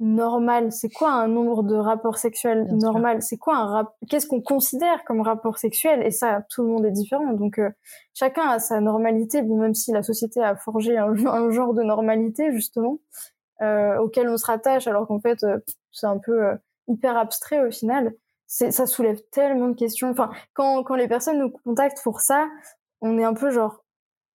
normal 0.00 0.72
C'est 0.72 0.88
quoi 0.88 1.12
un 1.12 1.28
nombre 1.28 1.62
de 1.62 1.76
rapports 1.76 2.18
sexuels 2.18 2.66
normal? 2.72 3.22
C'est 3.22 3.36
quoi 3.36 3.56
un 3.56 3.66
rap 3.66 3.94
Qu'est-ce 4.08 4.26
qu'on 4.26 4.40
considère 4.40 5.04
comme 5.04 5.20
rapport 5.20 5.58
sexuel? 5.58 6.04
Et 6.04 6.10
ça, 6.10 6.42
tout 6.50 6.62
le 6.62 6.68
monde 6.68 6.86
est 6.86 6.90
différent. 6.90 7.32
Donc 7.34 7.58
euh, 7.58 7.70
chacun 8.14 8.48
a 8.48 8.58
sa 8.58 8.80
normalité. 8.80 9.42
Bon, 9.42 9.58
même 9.58 9.74
si 9.74 9.92
la 9.92 10.02
société 10.02 10.42
a 10.42 10.56
forgé 10.56 10.96
un, 10.98 11.50
genre 11.50 11.74
de 11.74 11.82
normalité 11.82 12.50
justement 12.52 12.98
euh, 13.62 13.98
auquel 13.98 14.28
on 14.28 14.38
se 14.38 14.46
rattache, 14.46 14.86
alors 14.86 15.06
qu'en 15.06 15.20
fait 15.20 15.44
euh, 15.44 15.58
c'est 15.92 16.06
un 16.06 16.18
peu 16.18 16.44
euh, 16.46 16.56
hyper 16.88 17.16
abstrait 17.16 17.66
au 17.66 17.70
final. 17.70 18.14
C'est, 18.46 18.72
ça 18.72 18.86
soulève 18.86 19.20
tellement 19.30 19.68
de 19.68 19.76
questions. 19.76 20.10
Enfin, 20.10 20.30
quand 20.54 20.82
quand 20.82 20.96
les 20.96 21.08
personnes 21.08 21.38
nous 21.38 21.50
contactent 21.50 22.02
pour 22.02 22.20
ça, 22.20 22.48
on 23.00 23.18
est 23.18 23.24
un 23.24 23.34
peu 23.34 23.50
genre 23.50 23.84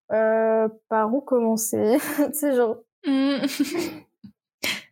par 0.08 1.12
où 1.12 1.20
commencer? 1.20 1.98
C'est 2.32 2.54
genre. 2.54 2.78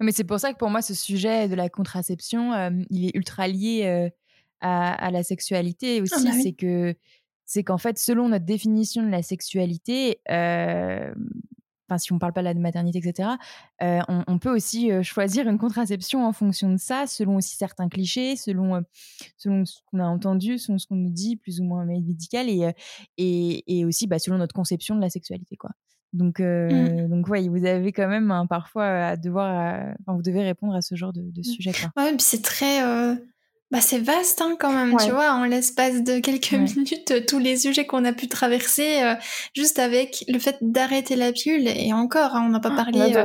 Mais 0.01 0.12
c'est 0.12 0.25
pour 0.25 0.39
ça 0.41 0.53
que 0.53 0.59
pour 0.59 0.70
moi, 0.70 0.83
ce 0.83 0.95
sujet 0.95 1.49
de 1.49 1.55
la 1.55 1.68
contraception, 1.68 2.53
euh, 2.53 2.70
il 2.91 3.07
est 3.07 3.16
ultra 3.16 3.49
lié 3.49 3.85
euh, 3.85 4.09
à, 4.61 5.11
la 5.11 5.22
sexualité 5.22 5.99
ah 5.99 6.03
aussi. 6.03 6.25
Bah 6.25 6.33
c'est 6.43 6.53
que 6.53 6.95
c'est 7.47 7.62
qu'en 7.62 7.79
fait, 7.79 7.99
selon 7.99 8.29
notre 8.29 8.47
définition 8.47 9.03
de 9.03 9.11
la 9.11 9.22
sexualité, 9.22 10.20
euh, 10.31 11.14
enfin 11.87 11.99
si 11.99 12.11
on 12.14 12.18
parle 12.18 12.33
pas 12.33 12.41
de 12.41 12.47
la 12.47 12.55
maternité, 12.55 12.99
etc., 12.99 13.29
on, 13.81 14.39
peut 14.39 14.55
aussi 14.55 14.91
choisir 15.03 15.47
une 15.47 15.59
contraception 15.59 16.27
en 16.27 16.33
fonction 16.33 16.70
de 16.70 16.79
ça, 16.79 17.07
selon 17.07 17.37
aussi 17.37 17.57
certains 17.57 17.91
clichés, 17.91 18.37
selon, 18.37 18.83
selon 19.37 19.66
ce 19.66 19.81
qu'on 19.91 20.01
a 20.01 20.07
entendu, 20.07 20.59
selon 20.59 20.79
ce 20.79 20.87
qu'on 20.87 20.97
nous 20.97 21.11
dit, 21.11 21.37
plus 21.37 21.61
ou 21.61 21.64
moins 21.64 21.85
médical, 21.85 22.49
et, 22.49 22.72
et, 23.18 23.79
et 23.81 23.85
aussi 23.85 24.07
bah, 24.07 24.18
selon 24.18 24.39
notre 24.39 24.55
conception 24.55 24.97
de 24.97 25.03
la 25.03 25.11
sexualité. 25.11 25.57
Quoi. 25.57 25.72
Donc, 26.15 26.39
Mmh. 26.39 27.09
donc 27.09 27.29
ouais, 27.29 27.47
vous 27.49 27.67
avez 27.67 27.93
quand 27.93 28.09
même 28.09 28.31
hein, 28.31 28.47
parfois 28.49 28.87
à 28.87 29.17
devoir, 29.17 29.81
vous 30.07 30.23
devez 30.23 30.43
répondre 30.43 30.75
à 30.75 30.81
ce 30.81 30.95
genre 30.95 31.12
de, 31.12 31.21
de 31.21 31.41
Mmh. 31.41 31.45
sujet. 31.45 31.73
Quoi. 31.73 32.03
Ouais, 32.03 32.11
puis 32.11 32.23
c'est 32.23 32.43
très, 32.43 32.81
bah, 33.75 33.81
c'est 33.81 33.99
vaste 33.99 34.41
hein, 34.41 34.57
quand 34.61 34.73
même, 34.73 34.97
tu 34.99 35.11
vois, 35.11 35.33
en 35.33 35.45
l'espace 35.45 36.05
de 36.05 36.21
quelques 36.21 36.53
minutes, 36.77 37.11
euh, 37.11 37.21
tous 37.27 37.41
les 37.41 37.57
sujets 37.57 37.87
qu'on 37.87 38.05
a 38.05 38.12
pu 38.12 38.29
traverser, 38.29 39.03
euh, 39.03 39.15
juste 39.57 39.81
avec 39.81 40.25
le 40.29 40.39
fait 40.39 40.59
d'arrêter 40.61 41.17
la 41.17 41.33
pilule, 41.33 41.67
et 41.67 41.93
encore, 41.93 42.37
hein, 42.37 42.45
on 42.47 42.51
n'a 42.51 42.61
pas 42.61 42.71
parlé 42.71 43.17
euh, 43.17 43.25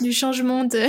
du 0.00 0.12
changement 0.12 0.64
de, 0.64 0.86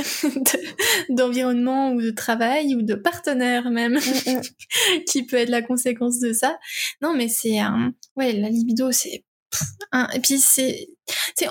d'environnement 1.13 1.91
ou 1.91 2.01
de 2.01 2.11
travail 2.11 2.73
ou 2.75 2.83
de 2.83 2.93
partenaire 2.95 3.69
même, 3.69 3.95
mm, 3.95 4.31
mm. 4.31 5.03
qui 5.09 5.25
peut 5.25 5.35
être 5.35 5.49
la 5.49 5.61
conséquence 5.61 6.19
de 6.19 6.31
ça. 6.31 6.57
Non, 7.01 7.13
mais 7.13 7.27
c'est. 7.27 7.59
Ouais, 8.15 8.31
la 8.31 8.47
libido, 8.47 8.93
c'est... 8.93 9.25
Et 10.13 10.19
puis 10.19 10.39
c'est... 10.39 10.87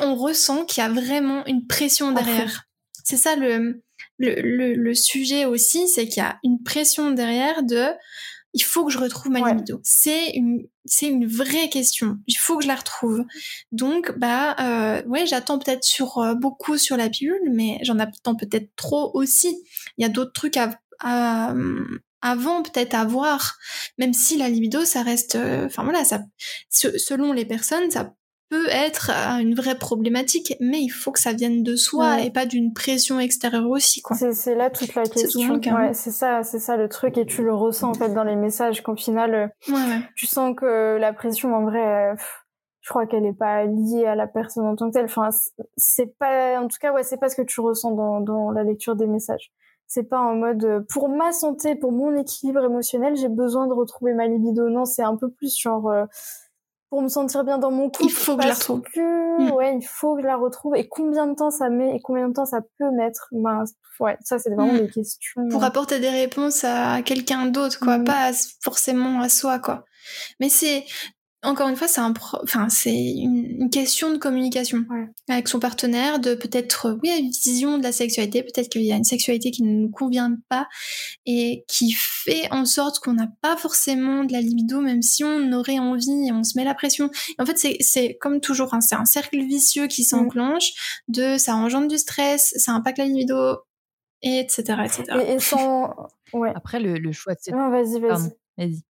On 0.00 0.14
ressent 0.14 0.64
qu'il 0.64 0.82
y 0.82 0.86
a 0.86 0.90
vraiment 0.90 1.44
une 1.46 1.66
pression 1.66 2.12
derrière. 2.12 2.64
C'est 3.04 3.16
ça 3.16 3.36
le 3.36 3.82
le, 4.20 4.74
le, 4.74 4.94
sujet 4.94 5.46
aussi, 5.46 5.88
c'est 5.88 6.06
qu'il 6.06 6.22
y 6.22 6.26
a 6.26 6.38
une 6.44 6.62
pression 6.62 7.10
derrière 7.10 7.62
de 7.62 7.86
il 8.52 8.62
faut 8.62 8.84
que 8.84 8.92
je 8.92 8.98
retrouve 8.98 9.30
ma 9.30 9.52
libido. 9.52 9.80
C'est 9.84 10.30
une 10.32 10.66
c'est 10.84 11.06
une 11.06 11.26
vraie 11.26 11.68
question. 11.68 12.18
Il 12.26 12.34
faut 12.34 12.56
que 12.56 12.64
je 12.64 12.68
la 12.68 12.74
retrouve. 12.74 13.24
Donc 13.70 14.12
bah 14.18 14.56
euh, 14.58 15.02
ouais, 15.06 15.26
j'attends 15.26 15.58
peut-être 15.58 15.84
sur 15.84 16.18
euh, 16.18 16.34
beaucoup 16.34 16.76
sur 16.76 16.96
la 16.96 17.08
pilule, 17.08 17.50
mais 17.52 17.78
j'en 17.82 17.98
attends 17.98 18.34
peut-être 18.34 18.74
trop 18.76 19.10
aussi. 19.14 19.56
Il 19.98 20.02
y 20.02 20.04
a 20.04 20.08
d'autres 20.08 20.32
trucs 20.32 20.56
à, 20.56 21.54
avant 22.22 22.62
peut-être 22.62 22.94
à 22.94 23.04
voir, 23.04 23.56
même 23.98 24.12
si 24.12 24.36
la 24.36 24.48
libido 24.48 24.84
ça 24.84 25.02
reste, 25.02 25.36
euh, 25.36 25.66
enfin 25.66 25.84
voilà, 25.84 26.04
ça 26.04 26.20
selon 26.68 27.32
les 27.32 27.44
personnes 27.44 27.90
ça 27.90 28.12
peut 28.50 28.68
être 28.68 29.10
une 29.40 29.54
vraie 29.54 29.78
problématique, 29.78 30.54
mais 30.58 30.80
il 30.80 30.88
faut 30.88 31.12
que 31.12 31.20
ça 31.20 31.32
vienne 31.32 31.62
de 31.62 31.76
soi 31.76 32.20
et 32.20 32.30
pas 32.30 32.46
d'une 32.46 32.72
pression 32.72 33.20
extérieure 33.20 33.68
aussi, 33.70 34.02
quoi. 34.02 34.16
C'est 34.16 34.56
là 34.56 34.70
toute 34.70 34.94
la 34.96 35.04
question. 35.04 35.54
Ouais, 35.54 35.94
c'est 35.94 36.10
ça, 36.10 36.42
c'est 36.42 36.58
ça 36.58 36.76
le 36.76 36.88
truc, 36.88 37.16
et 37.16 37.24
tu 37.24 37.44
le 37.44 37.54
ressens 37.54 37.90
en 37.90 37.94
fait 37.94 38.12
dans 38.12 38.24
les 38.24 38.34
messages 38.34 38.82
qu'au 38.82 38.96
final, 38.96 39.52
euh, 39.68 39.98
tu 40.16 40.26
sens 40.26 40.54
que 40.56 40.96
la 40.98 41.12
pression 41.12 41.54
en 41.54 41.62
vrai, 41.62 42.12
euh, 42.12 42.14
je 42.80 42.88
crois 42.88 43.06
qu'elle 43.06 43.24
est 43.24 43.38
pas 43.38 43.64
liée 43.66 44.06
à 44.06 44.16
la 44.16 44.26
personne 44.26 44.66
en 44.66 44.74
tant 44.74 44.88
que 44.88 44.94
telle. 44.94 45.04
Enfin, 45.04 45.28
c'est 45.76 46.18
pas, 46.18 46.60
en 46.60 46.66
tout 46.66 46.78
cas, 46.80 46.92
ouais, 46.92 47.04
c'est 47.04 47.18
pas 47.18 47.28
ce 47.28 47.36
que 47.36 47.42
tu 47.42 47.60
ressens 47.60 47.92
dans, 47.92 48.20
dans 48.20 48.50
la 48.50 48.64
lecture 48.64 48.96
des 48.96 49.06
messages. 49.06 49.52
C'est 49.92 50.04
pas 50.04 50.20
en 50.20 50.36
mode 50.36 50.64
euh, 50.64 50.80
pour 50.88 51.08
ma 51.08 51.32
santé, 51.32 51.74
pour 51.74 51.90
mon 51.90 52.16
équilibre 52.16 52.64
émotionnel, 52.64 53.16
j'ai 53.16 53.28
besoin 53.28 53.66
de 53.66 53.72
retrouver 53.72 54.14
ma 54.14 54.28
libido. 54.28 54.68
Non, 54.68 54.84
c'est 54.84 55.02
un 55.02 55.16
peu 55.16 55.28
plus 55.30 55.58
genre 55.58 55.90
pour 56.90 57.02
me 57.02 57.08
sentir 57.08 57.44
bien 57.44 57.58
dans 57.58 57.70
mon 57.70 57.88
couple. 57.88 58.04
Il 58.04 58.10
faut 58.10 58.36
que 58.36 58.42
je 58.42 58.48
la 58.48 58.54
retrouve. 58.54 58.82
Mm. 58.94 59.50
Ouais, 59.52 59.76
il 59.76 59.86
faut 59.86 60.14
que 60.14 60.22
je 60.22 60.26
la 60.26 60.36
retrouve. 60.36 60.76
Et 60.76 60.88
combien 60.88 61.26
de 61.26 61.34
temps 61.34 61.50
ça 61.50 61.70
met 61.70 61.96
et 61.96 62.00
combien 62.00 62.28
de 62.28 62.34
temps 62.34 62.46
ça 62.46 62.60
peut 62.78 62.90
mettre? 62.90 63.28
Ben, 63.32 63.64
Ouais, 64.00 64.16
ça 64.22 64.38
c'est 64.38 64.48
vraiment 64.48 64.72
mm. 64.72 64.78
des 64.78 64.88
questions. 64.88 65.48
Pour 65.50 65.62
apporter 65.62 66.00
des 66.00 66.08
réponses 66.08 66.64
à 66.64 67.02
quelqu'un 67.02 67.46
d'autre, 67.46 67.78
quoi, 67.78 67.98
mm. 67.98 68.04
pas 68.04 68.30
forcément 68.62 69.20
à 69.20 69.28
soi, 69.28 69.58
quoi. 69.58 69.84
Mais 70.40 70.48
c'est 70.48 70.84
encore 71.42 71.68
une 71.68 71.76
fois, 71.76 71.88
c'est 71.88 72.00
un 72.00 72.12
enfin, 72.42 72.68
c'est 72.68 72.94
une, 72.94 73.70
question 73.70 74.12
de 74.12 74.18
communication 74.18 74.84
avec 75.28 75.48
son 75.48 75.58
partenaire, 75.58 76.18
de 76.18 76.34
peut-être, 76.34 76.98
oui, 77.02 77.10
une 77.18 77.30
vision 77.30 77.78
de 77.78 77.82
la 77.82 77.92
sexualité, 77.92 78.42
peut-être 78.42 78.68
qu'il 78.68 78.82
y 78.82 78.92
a 78.92 78.96
une 78.96 79.04
sexualité 79.04 79.50
qui 79.50 79.62
ne 79.62 79.72
nous 79.72 79.90
convient 79.90 80.36
pas 80.48 80.68
et 81.24 81.64
qui 81.66 81.92
fait 81.92 82.46
en 82.50 82.66
sorte 82.66 82.98
qu'on 82.98 83.14
n'a 83.14 83.28
pas 83.40 83.56
forcément 83.56 84.24
de 84.24 84.32
la 84.32 84.40
libido, 84.40 84.80
même 84.80 85.02
si 85.02 85.24
on 85.24 85.52
aurait 85.52 85.78
envie 85.78 86.28
et 86.28 86.32
on 86.32 86.44
se 86.44 86.58
met 86.58 86.64
la 86.64 86.74
pression. 86.74 87.10
en 87.38 87.46
fait, 87.46 87.56
c'est 87.80 88.18
comme 88.20 88.40
toujours, 88.40 88.74
hein, 88.74 88.80
c'est 88.80 88.96
un 88.96 89.06
cercle 89.06 89.38
vicieux 89.38 89.86
qui 89.86 90.02
mm. 90.02 90.06
s'enclenche 90.06 91.02
de 91.08 91.38
ça 91.38 91.54
engendre 91.54 91.88
du 91.88 91.96
stress, 91.96 92.52
ça 92.58 92.72
impacte 92.72 92.98
la 92.98 93.06
libido, 93.06 93.56
et 94.22 94.40
etc. 94.40 94.82
etc. 94.84 95.04
Et, 95.26 95.38
sans... 95.38 95.94
ouais. 96.34 96.52
Après, 96.54 96.80
le, 96.80 96.94
le 96.94 97.12
choix 97.12 97.34
de 97.34 97.38
cette... 97.40 97.54
Non, 97.54 97.70
vas-y, 97.70 97.98
vas-y. 97.98 98.30
Vas-y. 98.58 98.82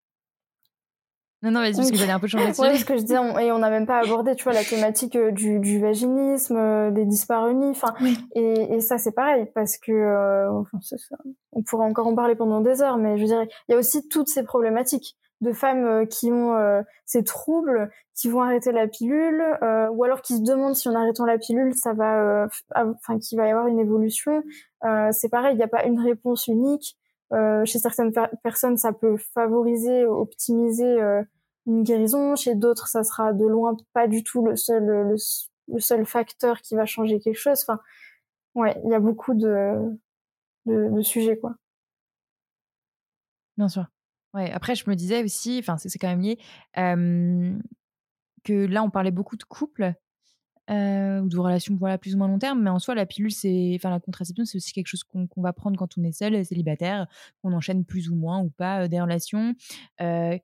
Non, 1.43 1.51
non, 1.53 1.61
vas-y, 1.61 1.77
parce 1.77 1.91
que 1.91 1.97
j'allais 1.97 2.13
un 2.13 2.21
peu 2.21 2.27
changer 2.27 2.49
de 2.49 2.53
sujet. 2.53 2.77
ce 2.77 2.85
que 2.85 2.99
je 2.99 3.03
dis, 3.03 3.15
et 3.15 3.51
on 3.51 3.59
n'a 3.59 3.71
même 3.71 3.87
pas 3.87 3.99
abordé, 3.99 4.35
tu 4.35 4.45
vois, 4.45 4.53
la 4.53 4.63
thématique 4.63 5.17
euh, 5.17 5.31
du, 5.31 5.59
du 5.59 5.81
vaginisme, 5.81 6.57
euh, 6.57 6.91
des 6.91 7.07
dyspareunies, 7.07 7.71
enfin, 7.71 7.95
et, 8.35 8.75
et 8.75 8.81
ça, 8.81 8.99
c'est 8.99 9.13
pareil, 9.13 9.47
parce 9.55 9.79
que, 9.79 9.91
euh, 9.91 10.53
enfin, 10.53 10.79
ça. 10.83 11.17
on 11.53 11.63
pourrait 11.63 11.87
encore 11.87 12.07
en 12.07 12.15
parler 12.15 12.35
pendant 12.35 12.61
des 12.61 12.83
heures, 12.83 12.99
mais 12.99 13.17
je 13.17 13.25
dirais, 13.25 13.49
il 13.69 13.73
y 13.73 13.75
a 13.75 13.79
aussi 13.79 14.07
toutes 14.09 14.29
ces 14.29 14.43
problématiques 14.43 15.17
de 15.41 15.55
femmes 15.55 16.07
qui 16.09 16.31
ont 16.31 16.55
ces 17.07 17.25
troubles, 17.25 17.91
qui 18.15 18.29
vont 18.29 18.43
arrêter 18.43 18.73
la 18.73 18.87
pilule, 18.87 19.43
ou 19.91 20.05
alors 20.05 20.21
qui 20.21 20.37
se 20.37 20.43
demandent 20.43 20.75
si 20.75 20.87
en 20.91 20.95
arrêtant 20.95 21.25
la 21.25 21.39
pilule, 21.39 21.73
ça 21.75 21.95
va, 21.95 22.47
enfin, 22.75 23.19
qu'il 23.19 23.39
va 23.39 23.47
y 23.47 23.51
avoir 23.51 23.67
une 23.67 23.79
évolution. 23.79 24.43
c'est 25.13 25.31
pareil, 25.31 25.55
il 25.55 25.57
n'y 25.57 25.63
a 25.63 25.69
pas 25.69 25.87
une 25.87 25.99
réponse 25.99 26.47
unique. 26.47 26.99
Euh, 27.33 27.65
chez 27.65 27.79
certaines 27.79 28.13
personnes, 28.43 28.77
ça 28.77 28.93
peut 28.93 29.17
favoriser, 29.17 30.05
optimiser 30.05 31.01
euh, 31.01 31.23
une 31.67 31.83
guérison. 31.83 32.35
Chez 32.35 32.55
d'autres, 32.55 32.89
ça 32.89 33.05
sera 33.05 33.33
de 33.33 33.47
loin 33.47 33.77
pas 33.93 34.09
du 34.09 34.25
tout 34.25 34.45
le 34.45 34.57
seul, 34.57 34.85
le, 34.85 35.79
seul 35.79 36.05
facteur 36.07 36.61
qui 36.61 36.75
va 36.75 36.87
changer 36.87 37.21
quelque 37.21 37.39
chose. 37.39 37.63
Enfin, 37.63 37.81
ouais, 38.55 38.81
il 38.85 38.91
y 38.91 38.95
a 38.95 39.01
beaucoup 39.01 39.35
de, 39.35 39.77
de, 40.67 41.03
sujets, 41.03 41.39
quoi. 41.39 41.55
Bien 43.57 43.69
sûr. 43.69 43.87
Ouais. 44.35 44.51
Après, 44.51 44.75
je 44.75 44.89
me 44.89 44.95
disais 44.97 45.23
aussi, 45.23 45.59
enfin, 45.61 45.77
c'est 45.77 45.99
quand 45.99 46.09
même 46.09 46.23
lié, 46.23 46.39
que 48.43 48.67
là, 48.67 48.83
on 48.83 48.91
parlait 48.91 49.11
beaucoup 49.11 49.37
de 49.37 49.45
couple 49.45 49.93
euh, 50.71 51.21
ou 51.21 51.29
de 51.29 51.39
relations 51.39 51.77
voilà, 51.77 51.99
plus 51.99 52.15
ou 52.15 52.19
moins 52.19 52.29
long 52.29 52.39
terme. 52.39 52.63
Mais 52.63 52.71
en 52.71 52.79
soi, 52.79 52.95
la 52.95 53.07
pilule, 53.07 53.33
c'est, 53.33 53.73
enfin, 53.75 53.91
la 53.91 54.01
contraception, 54.01 54.45
c'est 54.45 54.57
aussi 54.57 54.73
quelque 54.73 54.87
chose 54.87 55.05
qu'on 55.05 55.43
va 55.43 55.53
prendre 55.53 55.77
quand 55.77 55.99
on 55.99 56.05
est 56.05 56.13
seul, 56.13 56.45
célibataire, 56.45 57.07
qu'on 57.43 57.53
enchaîne 57.53 57.85
plus 57.85 58.09
ou 58.09 58.15
moins 58.15 58.41
ou 58.41 58.51
pas 58.51 58.83
euh, 58.83 58.89
des 58.89 59.01
relations. 59.01 59.55
Euh, 60.01 60.39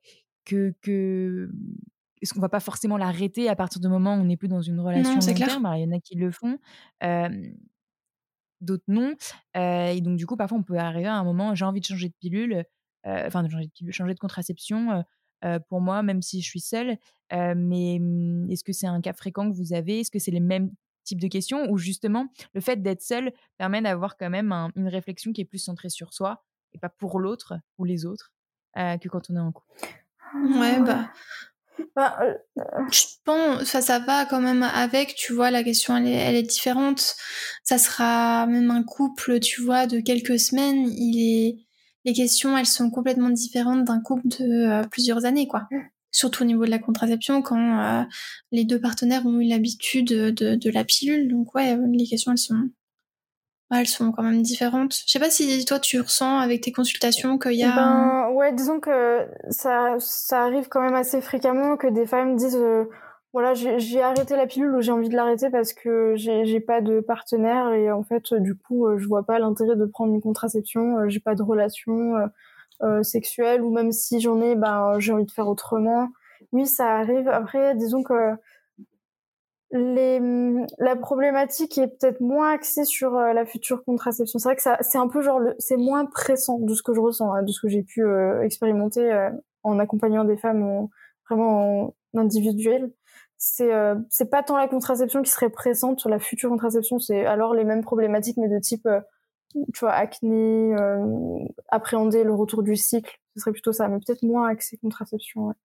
que, 0.45 0.73
que 0.81 1.49
est-ce 2.21 2.33
qu'on 2.33 2.41
va 2.41 2.49
pas 2.49 2.59
forcément 2.59 2.97
l'arrêter 2.97 3.47
à 3.47 3.55
partir 3.55 3.79
du 3.79 3.87
moment 3.87 4.15
où 4.15 4.21
on 4.21 4.25
n'est 4.25 4.37
plus 4.37 4.47
dans 4.47 4.61
une 4.61 4.79
relation 4.79 5.13
long 5.13 5.19
terme? 5.19 5.71
Il 5.75 5.81
y 5.81 5.85
en 5.85 5.91
a 5.91 5.99
qui 5.99 6.15
le 6.15 6.31
font. 6.31 6.57
D'autres 8.59 8.85
non. 8.87 9.13
et 9.53 10.01
donc, 10.01 10.17
du 10.17 10.25
coup, 10.25 10.35
parfois, 10.35 10.57
on 10.57 10.63
peut 10.63 10.77
arriver 10.77 11.07
à 11.07 11.15
un 11.15 11.23
moment, 11.23 11.53
j'ai 11.53 11.63
envie 11.63 11.79
de 11.79 11.85
changer 11.85 12.09
de 12.09 12.15
pilule, 12.19 12.65
enfin, 13.05 13.43
de 13.43 13.49
changer 13.49 13.67
de 13.67 13.71
pilule, 13.71 13.93
changer 13.93 14.13
de 14.15 14.19
contraception 14.19 15.03
pour 15.69 15.81
moi, 15.81 16.03
même 16.03 16.21
si 16.21 16.41
je 16.41 16.47
suis 16.47 16.59
seule. 16.59 16.97
mais 17.31 17.99
mmh, 17.99 18.51
est-ce 18.51 18.63
que 18.63 18.73
c'est 18.73 18.87
un 18.87 19.01
cas 19.01 19.13
fréquent 19.13 19.49
que 19.49 19.55
vous 19.55 19.73
avez? 19.73 20.01
Est-ce 20.01 20.11
que 20.11 20.19
c'est 20.19 20.31
les 20.31 20.39
mêmes 20.39 20.71
types 21.03 21.21
de 21.21 21.27
questions? 21.27 21.69
Ou 21.71 21.77
justement 21.77 22.27
le 22.53 22.61
fait 22.61 22.81
d'être 22.81 23.01
seule 23.01 23.31
permet 23.57 23.81
d'avoir 23.81 24.17
quand 24.17 24.29
même 24.29 24.51
une 24.75 24.87
réflexion 24.87 25.31
qui 25.33 25.41
est 25.41 25.45
plus 25.45 25.59
centrée 25.59 25.89
sur 25.89 26.13
soi 26.13 26.43
et 26.73 26.79
pas 26.79 26.89
pour 26.89 27.19
l'autre 27.19 27.55
ou 27.77 27.85
les 27.85 28.05
autres 28.05 28.33
que 28.75 29.07
quand 29.07 29.29
on 29.29 29.35
est 29.35 29.39
en 29.39 29.51
couple? 29.51 29.71
Ouais, 30.35 30.79
bah. 30.81 31.11
bah 31.95 32.19
je 32.91 33.03
pense, 33.23 33.63
ça, 33.63 33.81
ça 33.81 33.99
va 33.99 34.25
quand 34.25 34.41
même 34.41 34.63
avec, 34.63 35.15
tu 35.15 35.33
vois, 35.33 35.51
la 35.51 35.63
question 35.63 35.95
elle 35.95 36.07
est, 36.07 36.11
elle 36.13 36.35
est 36.35 36.43
différente. 36.43 37.15
Ça 37.63 37.77
sera 37.77 38.45
même 38.47 38.71
un 38.71 38.83
couple, 38.83 39.39
tu 39.39 39.61
vois, 39.61 39.87
de 39.87 39.99
quelques 39.99 40.39
semaines, 40.39 40.89
il 40.89 41.19
est, 41.19 41.66
les 42.07 42.13
questions, 42.13 42.57
elles 42.57 42.65
sont 42.65 42.89
complètement 42.89 43.29
différentes 43.29 43.83
d'un 43.83 43.99
couple 43.99 44.29
de 44.29 44.45
euh, 44.45 44.83
plusieurs 44.89 45.25
années, 45.25 45.45
quoi. 45.45 45.67
Surtout 46.09 46.43
au 46.43 46.45
niveau 46.45 46.65
de 46.65 46.71
la 46.71 46.79
contraception, 46.79 47.41
quand 47.41 47.79
euh, 47.79 48.03
les 48.53 48.63
deux 48.63 48.79
partenaires 48.79 49.25
ont 49.25 49.41
eu 49.41 49.47
l'habitude 49.47 50.07
de, 50.07 50.71
la 50.71 50.85
pilule. 50.85 51.27
Donc 51.27 51.53
ouais, 51.53 51.77
les 51.91 52.07
questions, 52.07 52.31
elles 52.31 52.37
sont, 52.37 52.69
elles 53.71 53.87
sont 53.87 54.13
quand 54.13 54.23
même 54.23 54.41
différentes. 54.41 54.95
Je 55.05 55.11
sais 55.11 55.19
pas 55.19 55.29
si 55.29 55.65
toi 55.65 55.79
tu 55.79 55.99
ressens 55.99 56.39
avec 56.39 56.61
tes 56.61 56.71
consultations 56.71 57.37
qu'il 57.37 57.55
y 57.55 57.63
a. 57.63 57.75
Ben 57.75 58.29
ouais, 58.31 58.53
disons 58.53 58.79
que 58.79 59.27
ça, 59.49 59.97
ça 59.99 60.43
arrive 60.45 60.69
quand 60.69 60.81
même 60.81 60.95
assez 60.95 61.19
fréquemment 61.19 61.75
que 61.75 61.87
des 61.87 62.05
femmes 62.05 62.37
disent. 62.37 62.55
Euh, 62.55 62.85
voilà, 63.37 63.53
j'ai 63.53 64.01
arrêté 64.01 64.35
la 64.35 64.47
pilule 64.47 64.73
ou 64.73 64.81
j'ai 64.81 64.91
envie 64.91 65.09
de 65.09 65.15
l'arrêter 65.15 65.51
parce 65.51 65.71
que 65.71 66.15
j'ai 66.15 66.59
pas 66.59 66.81
de 66.81 67.01
partenaire 67.01 67.71
et 67.71 67.91
en 67.91 68.01
fait, 68.01 68.33
du 68.33 68.55
coup, 68.55 68.87
euh, 68.87 68.97
je 68.97 69.07
vois 69.07 69.27
pas 69.27 69.37
l'intérêt 69.37 69.75
de 69.75 69.85
prendre 69.85 70.11
une 70.11 70.21
contraception. 70.21 70.97
Euh, 70.97 71.07
j'ai 71.07 71.19
pas 71.19 71.35
de 71.35 71.43
relation 71.43 72.15
euh, 72.81 73.03
sexuelle 73.03 73.61
ou 73.61 73.71
même 73.71 73.91
si 73.91 74.21
j'en 74.21 74.41
ai, 74.41 74.55
ben 74.55 74.97
j'ai 74.97 75.13
envie 75.13 75.25
de 75.27 75.31
faire 75.31 75.47
autrement. 75.47 76.09
Oui, 76.51 76.65
ça 76.65 76.95
arrive. 76.95 77.27
Après, 77.27 77.75
disons 77.75 78.01
que 78.01 78.33
la 79.69 80.95
problématique 80.95 81.77
est 81.77 81.89
peut-être 81.89 82.21
moins 82.21 82.53
axée 82.53 82.85
sur 82.85 83.11
la 83.11 83.45
future 83.45 83.83
contraception. 83.83 84.39
C'est 84.39 84.49
vrai 84.49 84.55
que 84.55 84.63
c'est 84.81 84.97
un 84.97 85.09
peu 85.09 85.21
genre, 85.21 85.41
c'est 85.59 85.77
moins 85.77 86.07
pressant 86.07 86.57
de 86.57 86.73
ce 86.73 86.81
que 86.81 86.95
je 86.95 87.01
ressens, 87.01 87.31
hein, 87.31 87.43
de 87.43 87.51
ce 87.51 87.61
que 87.61 87.67
j'ai 87.67 87.83
pu 87.83 88.03
expérimenter 88.41 89.29
en 89.61 89.77
accompagnant 89.77 90.23
des 90.23 90.37
femmes 90.37 90.87
vraiment 91.29 91.93
en 92.15 92.19
individuel 92.19 92.91
c'est 93.37 93.73
euh, 93.73 93.95
c'est 94.09 94.29
pas 94.29 94.43
tant 94.43 94.57
la 94.57 94.67
contraception 94.67 95.21
qui 95.21 95.29
serait 95.29 95.49
présente 95.49 95.99
sur 95.99 96.09
la 96.09 96.19
future 96.19 96.49
contraception 96.49 96.99
c'est 96.99 97.25
alors 97.25 97.53
les 97.53 97.63
mêmes 97.63 97.83
problématiques 97.83 98.37
mais 98.37 98.49
de 98.49 98.59
type 98.59 98.85
euh, 98.87 98.99
tu 99.53 99.79
vois 99.79 99.93
acné 99.93 100.75
euh, 100.75 101.45
appréhender 101.69 102.23
le 102.23 102.33
retour 102.33 102.63
du 102.63 102.75
cycle 102.75 103.19
ce 103.35 103.41
serait 103.41 103.51
plutôt 103.51 103.73
ça 103.73 103.87
mais 103.87 103.99
peut-être 103.99 104.23
moins 104.23 104.47
axé 104.47 104.77
contraception 104.77 105.47
ouais. 105.47 105.55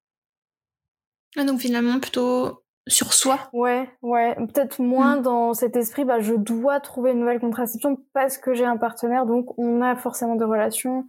Ah, 1.36 1.44
donc 1.44 1.60
finalement 1.60 1.98
plutôt 1.98 2.62
sur 2.88 3.12
soi. 3.12 3.38
Ouais, 3.52 3.88
ouais, 4.02 4.34
peut-être 4.34 4.80
moins 4.82 5.16
mm. 5.16 5.22
dans 5.22 5.54
cet 5.54 5.76
esprit, 5.76 6.04
bah, 6.04 6.18
je 6.18 6.34
dois 6.34 6.80
trouver 6.80 7.12
une 7.12 7.20
nouvelle 7.20 7.38
contraception 7.38 7.96
parce 8.12 8.38
que 8.38 8.54
j'ai 8.54 8.64
un 8.64 8.76
partenaire, 8.76 9.24
donc 9.24 9.56
on 9.56 9.80
a 9.80 9.94
forcément 9.94 10.34
des 10.34 10.44
relations. 10.44 11.06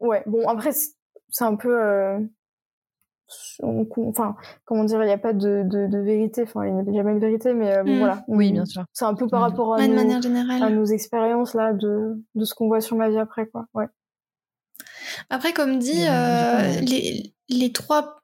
Ouais, 0.00 0.22
bon, 0.26 0.46
après, 0.46 0.72
c'est 0.72 1.44
un 1.44 1.56
peu. 1.56 2.28
Euh, 3.62 3.84
enfin, 4.06 4.36
comment 4.64 4.84
dire, 4.84 5.02
il 5.02 5.06
n'y 5.06 5.12
a 5.12 5.18
pas 5.18 5.32
de, 5.32 5.62
de, 5.64 5.98
vérité, 5.98 6.42
enfin, 6.42 6.66
il 6.66 6.74
n'y 6.74 6.98
a 6.98 7.02
jamais 7.02 7.14
de 7.14 7.20
vérité, 7.20 7.54
mais 7.54 7.82
bon, 7.82 7.96
mm. 7.96 7.98
voilà. 7.98 8.24
Oui, 8.28 8.52
bien 8.52 8.64
sûr. 8.64 8.84
C'est 8.92 9.04
un 9.04 9.14
peu 9.14 9.26
par 9.26 9.40
rapport 9.40 9.74
à, 9.74 9.86
nos, 9.86 10.62
à 10.62 10.70
nos 10.70 10.84
expériences, 10.84 11.54
là, 11.54 11.72
de, 11.72 12.22
de 12.34 12.44
ce 12.44 12.54
qu'on 12.54 12.68
voit 12.68 12.80
sur 12.80 12.96
ma 12.96 13.08
vie 13.08 13.18
après, 13.18 13.46
quoi. 13.46 13.66
Ouais. 13.74 13.86
Après, 15.30 15.52
comme 15.52 15.78
dit, 15.78 16.06
euh, 16.08 16.80
les, 16.80 17.34
les 17.48 17.72
trois 17.72 18.22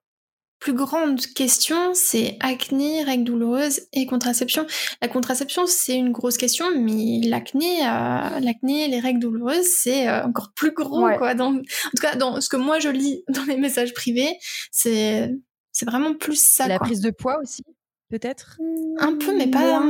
plus 0.62 0.74
grande 0.74 1.20
question, 1.34 1.92
c'est 1.92 2.36
acné, 2.38 3.02
règles 3.02 3.24
douloureuses 3.24 3.80
et 3.92 4.06
contraception. 4.06 4.64
La 5.00 5.08
contraception, 5.08 5.66
c'est 5.66 5.96
une 5.96 6.12
grosse 6.12 6.36
question, 6.36 6.66
mais 6.76 7.20
l'acné, 7.24 7.80
euh, 7.84 8.38
l'acné, 8.38 8.86
les 8.86 9.00
règles 9.00 9.18
douloureuses, 9.18 9.66
c'est 9.66 10.08
euh, 10.08 10.24
encore 10.24 10.52
plus 10.54 10.70
gros, 10.70 11.08
quoi. 11.18 11.34
Dans, 11.34 11.52
en 11.56 11.58
tout 11.58 12.00
cas, 12.00 12.14
dans 12.14 12.40
ce 12.40 12.48
que 12.48 12.56
moi 12.56 12.78
je 12.78 12.90
lis 12.90 13.24
dans 13.28 13.42
les 13.42 13.56
messages 13.56 13.92
privés, 13.92 14.38
c'est, 14.70 15.34
c'est 15.72 15.84
vraiment 15.84 16.14
plus 16.14 16.40
ça. 16.40 16.68
La 16.68 16.78
prise 16.78 17.00
de 17.00 17.10
poids 17.10 17.40
aussi, 17.42 17.64
peut-être? 18.08 18.56
Un 18.98 19.16
peu, 19.16 19.36
mais 19.36 19.48
pas. 19.48 19.82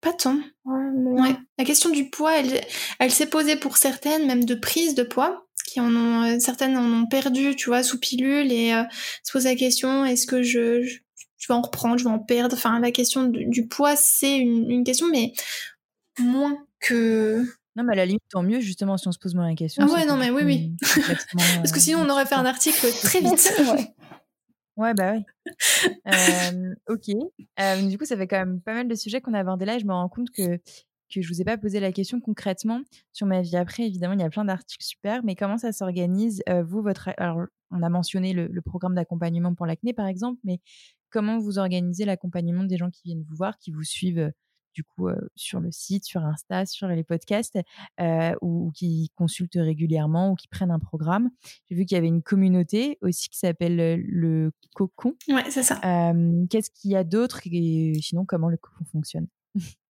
Pas 0.00 0.12
tant. 0.14 0.38
Ouais, 0.64 1.36
La 1.58 1.64
question 1.64 1.90
du 1.90 2.10
poids, 2.10 2.36
elle, 2.36 2.62
elle 2.98 3.10
s'est 3.12 3.26
posée 3.26 3.56
pour 3.56 3.76
certaines, 3.76 4.26
même 4.26 4.44
de 4.44 4.54
prise 4.54 4.94
de 4.94 5.02
poids 5.02 5.46
qui 5.62 5.80
en 5.80 5.94
ont 5.94 6.22
euh, 6.22 6.38
certaines 6.38 6.76
en 6.76 6.84
ont 6.84 7.06
perdu, 7.06 7.56
tu 7.56 7.66
vois, 7.66 7.82
sous 7.82 7.98
pilule 7.98 8.52
et 8.52 8.72
euh, 8.72 8.82
se 9.22 9.32
pose 9.32 9.44
la 9.44 9.56
question 9.56 10.04
est-ce 10.04 10.26
que 10.26 10.42
je, 10.42 10.82
je, 10.82 11.48
vais 11.48 11.54
en 11.54 11.62
reprendre, 11.62 11.98
je 11.98 12.04
vais 12.04 12.10
en 12.10 12.18
perdre? 12.18 12.56
Enfin, 12.56 12.80
la 12.80 12.90
question 12.90 13.24
du, 13.24 13.66
poids 13.66 13.96
c'est 13.96 14.36
une, 14.38 14.70
une, 14.70 14.84
question, 14.84 15.08
mais 15.08 15.32
moins 16.18 16.56
que 16.80 17.44
non, 17.76 17.84
mais 17.84 17.92
à 17.92 17.96
la 17.96 18.06
limite, 18.06 18.22
tant 18.28 18.42
mieux, 18.42 18.60
justement, 18.60 18.96
si 18.96 19.06
on 19.06 19.12
se 19.12 19.18
pose 19.18 19.34
moins 19.34 19.48
la 19.48 19.54
question. 19.54 19.86
Ah 19.88 19.92
ouais, 19.92 20.04
non, 20.04 20.16
mais 20.16 20.30
oui, 20.30 20.42
oui. 20.44 20.76
Parce 21.56 21.70
que 21.70 21.78
sinon, 21.78 22.00
on 22.00 22.10
aurait 22.10 22.26
fait 22.26 22.34
un 22.34 22.44
article 22.44 22.86
très 23.02 23.20
vite. 23.20 23.52
ouais. 23.58 23.94
ouais, 24.76 24.94
bah 24.94 25.12
oui. 25.14 25.24
Euh, 26.06 26.74
ok. 26.88 27.88
du 27.88 27.98
coup, 27.98 28.04
ça 28.04 28.16
fait 28.16 28.26
quand 28.26 28.38
même 28.38 28.60
pas 28.60 28.74
mal 28.74 28.88
de 28.88 28.94
sujets 28.94 29.20
qu'on 29.20 29.34
a 29.34 29.40
abordés 29.40 29.64
là 29.64 29.76
et 29.76 29.80
je 29.80 29.86
me 29.86 29.92
rends 29.92 30.08
compte 30.08 30.30
que 30.30 30.60
que 31.10 31.20
je 31.22 31.28
vous 31.28 31.40
ai 31.40 31.44
pas 31.44 31.58
posé 31.58 31.80
la 31.80 31.92
question 31.92 32.20
concrètement 32.20 32.82
sur 33.12 33.26
ma 33.26 33.42
vie 33.42 33.56
après. 33.56 33.86
Évidemment, 33.86 34.14
il 34.14 34.20
y 34.20 34.24
a 34.24 34.30
plein 34.30 34.44
d'articles 34.44 34.84
super, 34.84 35.22
mais 35.24 35.34
comment 35.34 35.58
ça 35.58 35.72
s'organise 35.72 36.42
euh, 36.48 36.62
Vous, 36.62 36.82
votre 36.82 37.10
alors, 37.18 37.42
on 37.70 37.82
a 37.82 37.88
mentionné 37.88 38.32
le, 38.32 38.60
programme 38.62 38.94
d'accompagnement 38.94 39.54
pour 39.54 39.66
l'acné 39.66 39.92
par 39.92 40.06
exemple, 40.06 40.40
mais 40.44 40.60
comment 41.10 41.38
vous 41.38 41.58
organisez 41.58 42.04
l'accompagnement 42.04 42.64
des 42.64 42.76
gens 42.76 42.90
qui 42.90 43.02
viennent 43.04 43.24
vous 43.28 43.36
voir, 43.36 43.58
qui 43.58 43.70
vous 43.70 43.82
suivent 43.82 44.18
euh, 44.18 44.30
du 44.74 44.84
coup 44.84 45.08
euh, 45.08 45.16
sur 45.34 45.58
le 45.58 45.72
site, 45.72 46.04
sur 46.04 46.22
Insta, 46.22 46.64
sur 46.66 46.86
les 46.86 47.02
podcasts, 47.02 47.58
ou, 48.40 48.70
qui 48.72 49.10
consultent 49.16 49.56
régulièrement 49.56 50.30
ou 50.30 50.34
qui 50.36 50.46
prennent 50.46 50.70
un 50.70 50.78
programme? 50.78 51.30
J'ai 51.68 51.74
vu 51.74 51.84
qu'il 51.84 51.96
y 51.96 51.98
avait 51.98 52.06
une 52.06 52.22
communauté 52.22 52.96
aussi 53.00 53.28
qui 53.28 53.38
s'appelle 53.38 54.00
le 54.00 54.52
Cocon. 54.74 55.14
Ouais, 55.28 55.50
c'est 55.50 55.64
ça. 55.64 55.80
Qu'est-ce 56.50 56.70
qu'il 56.70 56.92
y 56.92 56.96
a 56.96 57.02
d'autre 57.02 57.40
et 57.46 57.94
sinon 58.00 58.24
comment 58.24 58.48
le 58.48 58.58
Cocon 58.58 58.84
fonctionne? 58.84 59.26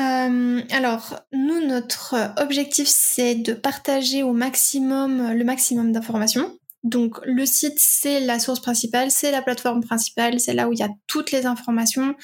euh, 0.00 0.62
alors, 0.70 1.20
nous, 1.32 1.66
notre 1.66 2.32
objectif, 2.40 2.88
c'est 2.88 3.34
de 3.34 3.52
partager 3.52 4.22
au 4.22 4.32
maximum 4.32 5.32
le 5.32 5.44
maximum 5.44 5.92
d'informations. 5.92 6.58
Donc, 6.84 7.18
le 7.24 7.44
site, 7.44 7.76
c'est 7.78 8.20
la 8.20 8.38
source 8.38 8.60
principale, 8.60 9.10
c'est 9.10 9.30
la 9.30 9.42
plateforme 9.42 9.82
principale, 9.84 10.40
c'est 10.40 10.54
là 10.54 10.68
où 10.68 10.72
il 10.72 10.78
y 10.78 10.82
a 10.82 10.88
toutes 11.06 11.32
les 11.32 11.44
informations. 11.44 12.14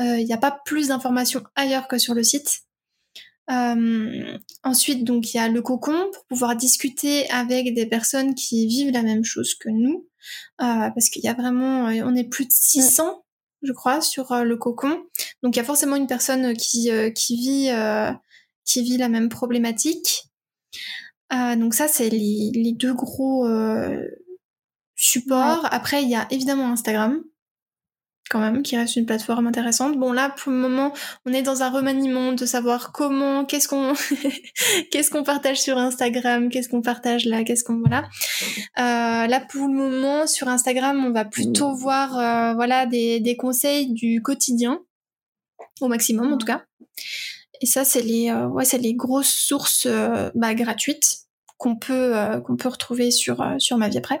Euh, 0.00 0.18
il 0.18 0.24
n'y 0.24 0.32
a 0.32 0.38
pas 0.38 0.56
plus 0.64 0.88
d'informations 0.88 1.42
ailleurs 1.56 1.88
que 1.88 1.98
sur 1.98 2.14
le 2.14 2.22
site. 2.22 2.60
Euh, 3.50 4.38
ensuite, 4.62 5.02
donc, 5.02 5.34
il 5.34 5.38
y 5.38 5.40
a 5.40 5.48
le 5.48 5.60
cocon 5.60 6.10
pour 6.12 6.24
pouvoir 6.26 6.54
discuter 6.54 7.28
avec 7.30 7.74
des 7.74 7.86
personnes 7.86 8.36
qui 8.36 8.68
vivent 8.68 8.92
la 8.92 9.02
même 9.02 9.24
chose 9.24 9.54
que 9.56 9.70
nous. 9.70 10.06
parce 10.58 11.08
qu'il 11.08 11.24
y 11.24 11.28
a 11.28 11.34
vraiment, 11.34 11.86
on 11.86 12.14
est 12.14 12.28
plus 12.28 12.44
de 12.44 12.52
600 12.52 13.23
je 13.64 13.72
crois, 13.72 14.00
sur 14.00 14.32
euh, 14.32 14.44
le 14.44 14.56
cocon. 14.56 15.04
Donc 15.42 15.56
il 15.56 15.58
y 15.58 15.60
a 15.60 15.64
forcément 15.64 15.96
une 15.96 16.06
personne 16.06 16.54
qui, 16.54 16.90
euh, 16.90 17.10
qui, 17.10 17.36
vit, 17.36 17.70
euh, 17.70 18.12
qui 18.64 18.82
vit 18.82 18.96
la 18.96 19.08
même 19.08 19.28
problématique. 19.28 20.28
donc 21.30 21.74
ça, 21.74 21.88
c'est 21.88 22.10
les, 22.10 22.52
les, 22.54 22.72
deux 22.72 22.94
gros 22.94 23.48
supports. 24.94 25.66
Après, 25.70 26.02
il 26.02 26.08
y 26.08 26.14
a 26.14 26.26
évidemment 26.30 26.70
Instagram 26.70 27.22
quand 28.34 28.40
même, 28.40 28.64
qui 28.64 28.76
reste 28.76 28.96
une 28.96 29.06
plateforme 29.06 29.46
intéressante. 29.46 29.96
Bon 29.96 30.12
là, 30.12 30.28
pour 30.36 30.50
le 30.50 30.58
moment, 30.58 30.92
on 31.24 31.32
est 31.32 31.42
dans 31.42 31.62
un 31.62 31.70
remaniement 31.70 32.32
de 32.32 32.44
savoir 32.44 32.90
comment, 32.90 33.44
qu'est-ce 33.44 33.68
qu'on, 33.68 33.94
qu'est-ce 34.90 35.08
qu'on 35.08 35.22
partage 35.22 35.62
sur 35.62 35.78
Instagram, 35.78 36.48
qu'est-ce 36.48 36.68
qu'on 36.68 36.82
partage 36.82 37.26
là, 37.26 37.44
qu'est-ce 37.44 37.62
qu'on 37.62 37.78
voilà. 37.78 38.08
Euh, 38.78 39.28
là, 39.28 39.40
pour 39.48 39.68
le 39.68 39.74
moment, 39.74 40.26
sur 40.26 40.48
Instagram, 40.48 41.04
on 41.04 41.12
va 41.12 41.24
plutôt 41.24 41.70
mmh. 41.70 41.76
voir, 41.76 42.18
euh, 42.18 42.54
voilà, 42.54 42.86
des, 42.86 43.20
des 43.20 43.36
conseils 43.36 43.92
du 43.92 44.20
quotidien, 44.20 44.80
au 45.80 45.86
maximum 45.86 46.32
en 46.32 46.36
tout 46.36 46.46
cas. 46.46 46.64
Et 47.60 47.66
ça, 47.66 47.84
c'est 47.84 48.02
les, 48.02 48.30
euh, 48.30 48.48
ouais, 48.48 48.64
c'est 48.64 48.78
les 48.78 48.94
grosses 48.94 49.32
sources 49.32 49.86
bah, 50.34 50.54
gratuites 50.54 51.18
qu'on 51.56 51.76
peut, 51.76 52.14
qu'on 52.44 52.56
peut 52.56 52.68
retrouver 52.68 53.12
sur 53.12 53.46
sur 53.58 53.78
ma 53.78 53.88
vie 53.88 53.98
après. 53.98 54.20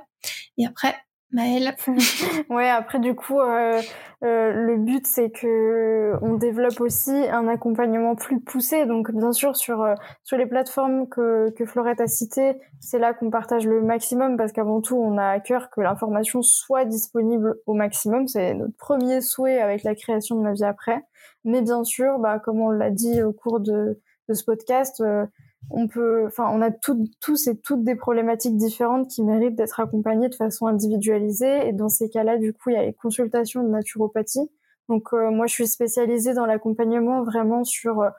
Et 0.56 0.66
après, 0.66 0.94
Maëlle 1.34 1.74
Ouais, 2.48 2.68
après 2.70 3.00
du 3.00 3.14
coup, 3.14 3.40
euh, 3.40 3.82
euh, 4.22 4.52
le 4.52 4.76
but 4.76 5.04
c'est 5.06 5.30
que 5.30 6.12
on 6.22 6.34
développe 6.34 6.80
aussi 6.80 7.10
un 7.10 7.48
accompagnement 7.48 8.14
plus 8.14 8.40
poussé. 8.40 8.86
Donc 8.86 9.10
bien 9.10 9.32
sûr 9.32 9.56
sur 9.56 9.82
euh, 9.82 9.94
sur 10.22 10.36
les 10.38 10.46
plateformes 10.46 11.08
que 11.08 11.50
que 11.50 11.66
Florette 11.66 12.00
a 12.00 12.06
citées, 12.06 12.56
c'est 12.80 13.00
là 13.00 13.12
qu'on 13.14 13.30
partage 13.30 13.66
le 13.66 13.82
maximum 13.82 14.36
parce 14.36 14.52
qu'avant 14.52 14.80
tout 14.80 14.96
on 14.96 15.18
a 15.18 15.26
à 15.26 15.40
cœur 15.40 15.70
que 15.70 15.80
l'information 15.80 16.40
soit 16.42 16.84
disponible 16.84 17.56
au 17.66 17.74
maximum. 17.74 18.28
C'est 18.28 18.54
notre 18.54 18.76
premier 18.76 19.20
souhait 19.20 19.58
avec 19.58 19.82
la 19.82 19.96
création 19.96 20.36
de 20.36 20.42
ma 20.42 20.52
vie 20.52 20.64
après. 20.64 21.02
Mais 21.44 21.62
bien 21.62 21.82
sûr, 21.82 22.20
bah 22.20 22.38
comme 22.38 22.60
on 22.60 22.70
l'a 22.70 22.90
dit 22.90 23.22
au 23.22 23.32
cours 23.32 23.58
de 23.58 24.00
de 24.28 24.34
ce 24.34 24.44
podcast, 24.44 25.00
euh, 25.00 25.26
on 25.70 25.88
peut, 25.88 26.26
enfin, 26.26 26.50
on 26.52 26.60
a 26.60 26.70
tous 26.70 27.46
et 27.46 27.56
toutes 27.56 27.84
des 27.84 27.94
problématiques 27.94 28.56
différentes 28.56 29.08
qui 29.08 29.22
méritent 29.22 29.56
d'être 29.56 29.80
accompagnées 29.80 30.28
de 30.28 30.34
façon 30.34 30.66
individualisée. 30.66 31.68
Et 31.68 31.72
dans 31.72 31.88
ces 31.88 32.08
cas-là, 32.08 32.38
du 32.38 32.52
coup, 32.52 32.70
il 32.70 32.74
y 32.74 32.78
a 32.78 32.84
les 32.84 32.92
consultations 32.92 33.62
de 33.62 33.68
naturopathie. 33.68 34.50
Donc, 34.88 35.12
euh, 35.12 35.30
moi, 35.30 35.46
je 35.46 35.54
suis 35.54 35.66
spécialisée 35.66 36.34
dans 36.34 36.46
l'accompagnement 36.46 37.22
vraiment 37.24 37.64
sur 37.64 38.02
euh, 38.02 38.10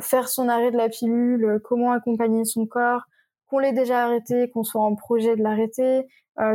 faire 0.00 0.28
son 0.28 0.48
arrêt 0.48 0.72
de 0.72 0.76
la 0.76 0.88
pilule, 0.88 1.44
euh, 1.44 1.58
comment 1.62 1.92
accompagner 1.92 2.44
son 2.44 2.66
corps, 2.66 3.02
qu'on 3.46 3.58
l'ait 3.58 3.72
déjà 3.72 4.04
arrêté, 4.04 4.50
qu'on 4.50 4.64
soit 4.64 4.82
en 4.82 4.94
projet 4.94 5.36
de 5.36 5.42
l'arrêter, 5.42 6.06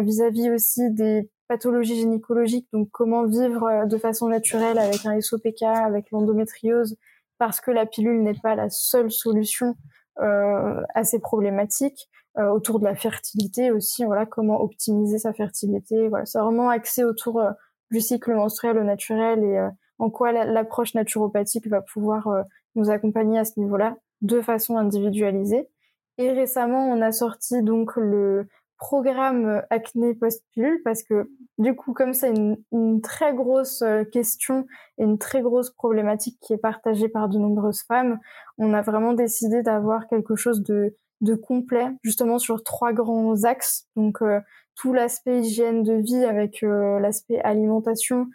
vis-à-vis 0.02 0.50
aussi 0.50 0.90
des 0.90 1.30
pathologies 1.48 1.98
gynécologiques, 1.98 2.68
donc 2.74 2.90
comment 2.92 3.26
vivre 3.26 3.86
de 3.86 3.98
façon 4.00 4.30
naturelle 4.30 4.80
avec 4.80 5.06
un 5.06 5.20
SOPK, 5.22 5.62
avec 5.62 6.10
l'endométriose, 6.10 6.98
parce 7.38 7.62
que 7.62 7.70
la 7.70 7.86
pilule 7.86 8.24
n'est 8.24 8.40
pas 8.42 8.56
la 8.56 8.70
seule 8.72 9.12
solution 9.12 9.68
euh, 9.70 9.74
assez 10.18 11.20
problématiques 11.20 12.10
euh, 12.38 12.50
autour 12.50 12.80
de 12.80 12.84
la 12.84 12.96
fertilité 12.96 13.72
aussi. 13.72 14.04
Voilà, 14.04 14.26
comment 14.26 14.62
optimiser 14.62 15.20
sa 15.20 15.32
fertilité. 15.32 16.10
Voilà, 16.10 16.26
c'est 16.26 16.38
vraiment 16.38 16.70
axé 16.70 17.06
autour 17.06 17.40
euh, 17.40 17.52
du 17.92 18.02
cycle 18.02 18.34
menstruel 18.34 18.78
au 18.78 18.84
naturel 18.84 19.42
et 19.44 19.70
en 20.00 20.10
quoi 20.10 20.32
l'approche 20.34 20.96
naturopathique 20.96 21.68
va 21.68 21.82
pouvoir 21.82 22.28
nous 22.74 22.90
accompagner 22.90 23.38
à 23.38 23.46
ce 23.46 23.60
niveau-là 23.60 23.96
de 24.22 24.42
façon 24.42 24.76
individualisée. 24.78 25.70
Et 26.18 26.32
récemment, 26.32 26.90
on 26.90 27.02
a 27.02 27.12
sorti 27.12 27.62
donc 27.62 27.96
le 27.96 28.48
programme 28.78 29.62
acné 29.70 30.14
post-pilule 30.14 30.82
parce 30.84 31.04
que 31.04 31.30
du 31.58 31.76
coup, 31.76 31.94
comme 31.94 32.14
c'est 32.14 32.30
une, 32.30 32.58
une, 32.72 33.02
très 33.02 33.34
grosse 33.34 33.82
euh, 33.82 34.04
question 34.04 34.66
et 34.98 35.04
une 35.04 35.18
très 35.18 35.42
grosse 35.42 35.70
problématique 35.70 36.38
qui 36.42 36.54
est 36.54 36.58
partagée 36.58 37.08
par 37.08 37.30
de 37.30 37.38
nombreuses 37.38 37.84
femmes, 37.84 38.20
on 38.58 38.74
a 38.74 38.82
vraiment 38.82 39.14
décidé 39.14 39.62
d'avoir 39.64 40.08
quelque 40.08 40.36
chose 40.36 40.64
de, 40.64 40.96
de 41.22 41.36
complet, 41.36 41.88
justement 42.04 42.40
sur 42.40 42.64
trois 42.64 42.92
grands 42.92 43.44
axes. 43.44 43.88
Donc 43.96 44.22
euh, 44.22 44.40
tout 44.76 44.92
l'aspect 44.92 45.40
hygiène 45.40 45.84
de 45.84 45.94
vie 45.94 46.26
avec 46.26 46.62
euh, 46.64 47.00
l'aspect 47.00 47.40
alimentation, 47.42 48.28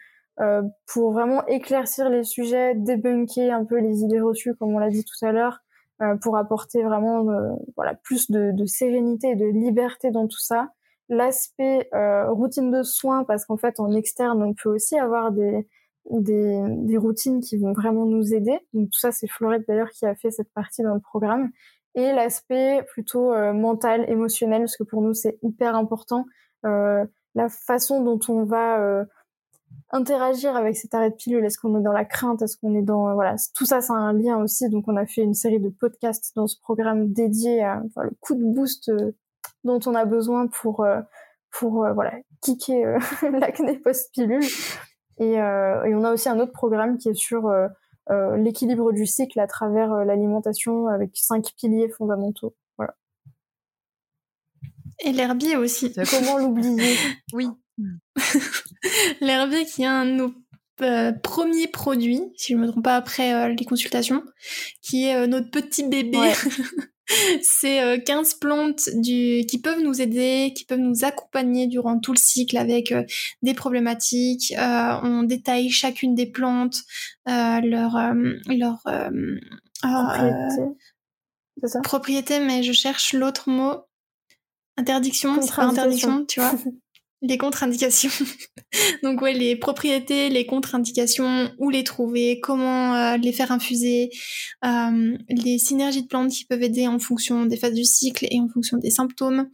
pour 0.86 1.12
vraiment 1.12 1.44
éclaircir 1.48 2.08
les 2.08 2.24
sujets, 2.24 2.74
débunker 2.74 3.52
un 3.52 3.66
peu 3.66 3.78
les 3.78 4.00
idées 4.00 4.22
reçues, 4.22 4.54
comme 4.54 4.74
on 4.74 4.78
l'a 4.78 4.88
dit 4.88 5.04
tout 5.04 5.26
à 5.26 5.32
l'heure, 5.32 5.60
pour 6.22 6.36
apporter 6.36 6.82
vraiment 6.82 7.24
voilà 7.76 7.94
plus 7.94 8.30
de, 8.30 8.52
de 8.52 8.66
sérénité 8.66 9.30
et 9.30 9.36
de 9.36 9.44
liberté 9.44 10.10
dans 10.10 10.26
tout 10.26 10.40
ça 10.40 10.70
l'aspect 11.10 11.88
euh, 11.92 12.30
routine 12.30 12.70
de 12.70 12.82
soins, 12.82 13.24
parce 13.24 13.44
qu'en 13.44 13.58
fait, 13.58 13.80
en 13.80 13.92
externe, 13.92 14.42
on 14.42 14.54
peut 14.54 14.70
aussi 14.70 14.96
avoir 14.96 15.32
des, 15.32 15.66
des, 16.08 16.62
des, 16.68 16.96
routines 16.96 17.40
qui 17.40 17.58
vont 17.58 17.72
vraiment 17.72 18.06
nous 18.06 18.32
aider. 18.32 18.58
Donc 18.72 18.90
tout 18.90 18.98
ça, 18.98 19.10
c'est 19.10 19.26
Florette 19.26 19.64
d'ailleurs 19.68 19.90
qui 19.90 20.06
a 20.06 20.14
fait 20.14 20.30
cette 20.30 20.52
partie 20.54 20.82
dans 20.82 20.94
le 20.94 21.00
programme. 21.00 21.50
Et 21.96 22.12
l'aspect 22.12 22.84
plutôt 22.92 23.32
euh, 23.32 23.52
mental, 23.52 24.08
émotionnel, 24.08 24.62
parce 24.62 24.76
que 24.76 24.84
pour 24.84 25.02
nous, 25.02 25.12
c'est 25.12 25.38
hyper 25.42 25.74
important. 25.74 26.24
Euh, 26.64 27.04
la 27.34 27.48
façon 27.48 28.02
dont 28.02 28.20
on 28.28 28.44
va 28.44 29.04
interagir 29.90 30.56
avec 30.56 30.76
cet 30.76 30.94
arrêt 30.94 31.10
de 31.10 31.14
pilule? 31.14 31.44
Est-ce 31.44 31.58
qu'on 31.58 31.78
est 31.78 31.82
dans 31.82 31.92
la 31.92 32.04
crainte? 32.04 32.42
Est-ce 32.42 32.56
qu'on 32.56 32.74
est 32.74 32.82
dans 32.82 33.14
voilà 33.14 33.36
tout 33.54 33.66
ça, 33.66 33.80
c'est 33.80 33.92
un 33.92 34.12
lien 34.12 34.38
aussi. 34.38 34.68
Donc 34.68 34.84
on 34.88 34.96
a 34.96 35.06
fait 35.06 35.22
une 35.22 35.34
série 35.34 35.60
de 35.60 35.68
podcasts 35.68 36.32
dans 36.36 36.46
ce 36.46 36.58
programme 36.60 37.12
dédié 37.12 37.62
à 37.62 37.82
le 37.96 38.10
coup 38.20 38.34
de 38.34 38.44
boost 38.44 38.90
dont 39.64 39.80
on 39.86 39.94
a 39.94 40.04
besoin 40.04 40.46
pour 40.46 40.86
pour 41.50 41.86
voilà 41.94 42.12
kicker 42.40 42.98
l'acné 43.22 43.78
post 43.78 44.12
pilule. 44.12 44.44
Et, 45.18 45.34
et, 45.34 45.94
on 45.94 46.04
a 46.04 46.12
aussi 46.12 46.28
un 46.28 46.40
autre 46.40 46.52
programme 46.52 46.96
qui 46.96 47.10
est 47.10 47.14
sur 47.14 47.50
l'équilibre 48.08 48.92
du 48.92 49.06
cycle 49.06 49.38
à 49.38 49.46
travers 49.46 50.04
l'alimentation 50.04 50.86
avec 50.86 51.10
cinq 51.14 51.52
piliers 51.56 51.90
fondamentaux. 51.90 52.54
Et 55.02 55.12
l'herbier 55.12 55.56
aussi. 55.56 55.92
Comment 56.10 56.38
l'oublier? 56.38 56.96
Oui. 57.32 57.48
l'herbier 59.20 59.64
qui 59.66 59.82
est 59.82 59.86
un 59.86 60.06
de 60.06 60.12
nos 60.12 60.34
euh, 60.82 61.12
premiers 61.12 61.68
produits, 61.68 62.22
si 62.36 62.52
je 62.52 62.56
ne 62.56 62.62
me 62.62 62.68
trompe 62.68 62.84
pas 62.84 62.96
après 62.96 63.34
euh, 63.34 63.48
les 63.48 63.64
consultations, 63.64 64.22
qui 64.80 65.06
est 65.06 65.14
euh, 65.14 65.26
notre 65.26 65.50
petit 65.50 65.86
bébé. 65.86 66.18
C'est 67.42 68.04
15 68.04 68.34
plantes 68.34 68.88
du... 68.94 69.44
qui 69.48 69.60
peuvent 69.60 69.82
nous 69.82 70.00
aider, 70.00 70.52
qui 70.54 70.64
peuvent 70.64 70.78
nous 70.78 71.04
accompagner 71.04 71.66
durant 71.66 71.98
tout 71.98 72.12
le 72.12 72.18
cycle 72.18 72.56
avec 72.56 72.94
des 73.42 73.52
problématiques. 73.52 74.54
on 74.56 75.24
détaille 75.24 75.70
chacune 75.70 76.14
des 76.14 76.26
plantes, 76.26 76.76
leur, 77.26 77.98
leur 78.46 78.78
propriété. 79.82 80.62
propriété, 81.82 82.38
mais 82.38 82.62
je 82.62 82.72
cherche 82.72 83.12
l'autre 83.12 83.50
mot. 83.50 83.74
Interdiction, 84.76 85.42
c'est 85.42 85.52
pas 85.52 85.64
interdiction, 85.64 86.24
tu 86.26 86.38
vois. 86.38 86.52
les 87.22 87.38
contre-indications. 87.38 88.10
Donc 89.02 89.20
ouais, 89.20 89.32
les 89.32 89.56
propriétés, 89.56 90.30
les 90.30 90.46
contre-indications, 90.46 91.50
où 91.58 91.70
les 91.70 91.84
trouver, 91.84 92.40
comment 92.40 92.94
euh, 92.94 93.16
les 93.16 93.32
faire 93.32 93.52
infuser, 93.52 94.10
euh, 94.64 95.16
les 95.28 95.58
synergies 95.58 96.02
de 96.02 96.08
plantes 96.08 96.30
qui 96.30 96.44
peuvent 96.44 96.62
aider 96.62 96.88
en 96.88 96.98
fonction 96.98 97.44
des 97.46 97.56
phases 97.56 97.74
du 97.74 97.84
cycle 97.84 98.26
et 98.30 98.40
en 98.40 98.48
fonction 98.48 98.78
des 98.78 98.90
symptômes. 98.90 99.48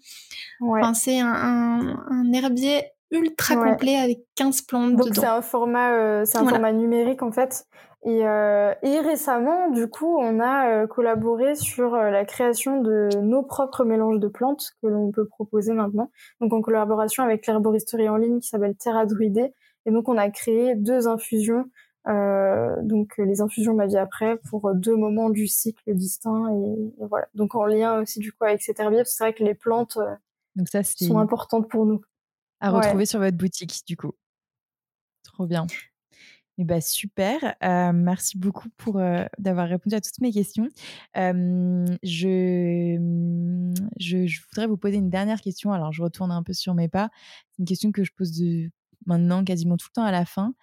Ouais. 0.61 0.81
Enfin, 0.81 0.95
c'est 0.95 1.21
un, 1.21 1.99
un, 2.09 2.33
herbier 2.33 2.83
ultra 3.11 3.57
complet 3.57 3.97
avec 3.97 4.19
15 4.35 4.63
plantes 4.63 4.97
Donc 4.97 5.15
c'est 5.15 5.25
un 5.25 5.43
format, 5.43 5.93
euh, 5.93 6.25
c'est 6.25 6.39
un 6.39 6.49
format 6.49 6.73
numérique 6.73 7.23
en 7.23 7.31
fait. 7.31 7.67
Et, 8.07 8.25
euh, 8.25 8.73
et, 8.83 9.01
récemment, 9.01 9.69
du 9.69 9.89
coup, 9.89 10.17
on 10.17 10.39
a 10.39 10.71
euh, 10.71 10.87
collaboré 10.87 11.57
sur 11.57 11.95
euh, 11.95 12.11
la 12.11 12.25
création 12.25 12.81
de 12.81 13.09
nos 13.21 13.43
propres 13.43 13.85
mélanges 13.85 14.21
de 14.21 14.29
plantes 14.29 14.71
que 14.81 14.87
l'on 14.87 15.11
peut 15.11 15.27
proposer 15.27 15.73
maintenant. 15.73 16.13
Donc 16.41 16.53
en 16.53 16.63
collaboration 16.63 17.25
avec 17.25 17.45
l'herboristerie 17.49 18.09
en 18.09 18.17
ligne 18.17 18.39
qui 18.39 18.49
s'appelle 18.49 18.77
Terra 18.77 19.07
Druidée. 19.07 19.53
Et 19.87 19.91
donc 19.91 20.09
on 20.09 20.17
a 20.17 20.31
créé 20.31 20.77
deux 20.77 21.09
infusions, 21.09 21.65
euh, 22.07 22.77
donc 22.83 23.13
les 23.19 23.41
infusions 23.41 23.75
ma 23.75 23.87
vie 23.87 23.99
après, 23.99 24.39
pour 24.49 24.73
deux 24.73 24.95
moments 24.95 25.29
du 25.29 25.49
cycle 25.49 25.93
distincts. 25.93 26.49
Et, 26.53 27.07
voilà. 27.09 27.27
Donc 27.35 27.57
en 27.57 27.65
lien 27.67 28.01
aussi 28.01 28.21
du 28.21 28.31
coup 28.31 28.45
avec 28.45 28.63
cet 28.63 28.79
herbier, 28.79 28.99
parce 28.99 29.11
que 29.11 29.17
c'est 29.17 29.25
vrai 29.25 29.35
que 29.35 29.43
les 29.43 29.55
plantes 29.55 29.99
donc 30.55 30.69
ça, 30.69 30.85
sont 30.85 31.19
importantes 31.19 31.69
pour 31.69 31.87
nous. 31.87 32.03
À 32.61 32.71
retrouver 32.71 33.05
sur 33.05 33.19
votre 33.19 33.37
boutique, 33.37 33.83
du 33.85 33.97
coup. 33.97 34.13
Trop 35.25 35.47
bien. 35.47 35.67
Eh 36.59 36.65
ben, 36.65 36.81
super, 36.81 37.55
euh, 37.63 37.93
merci 37.93 38.39
beaucoup 38.39 38.71
pour 38.79 38.99
euh, 38.99 39.27
d'avoir 39.39 39.69
répondu 39.69 39.95
à 39.95 40.01
toutes 40.01 40.19
mes 40.21 40.33
questions. 40.33 40.69
Euh, 41.19 41.85
je, 42.03 42.97
je, 43.99 44.27
je, 44.27 44.41
voudrais 44.49 44.67
vous 44.67 44.79
poser 44.79 44.97
une 44.97 45.11
dernière 45.11 45.43
question. 45.43 45.73
Alors, 45.73 45.93
je 45.93 46.03
retourne 46.03 46.33
un 46.33 46.43
peu 46.43 46.55
sur 46.55 46.73
mes 46.73 46.89
pas. 46.89 47.11
C'est 47.51 47.59
une 47.59 47.67
question 47.67 47.93
que 47.93 48.05
je 48.05 48.13
pose 48.17 48.33
de, 48.39 48.71
maintenant 49.05 49.45
quasiment 49.45 49.77
tout 49.77 49.89
le 49.91 49.95
temps 49.97 50.05
à 50.07 50.13
la 50.13 50.25
fin 50.25 50.55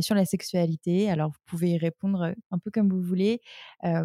sur 0.00 0.14
la 0.14 0.24
sexualité. 0.24 1.10
Alors, 1.10 1.30
vous 1.30 1.40
pouvez 1.46 1.72
y 1.72 1.78
répondre 1.78 2.32
un 2.52 2.58
peu 2.60 2.70
comme 2.70 2.88
vous 2.88 3.02
voulez, 3.02 3.40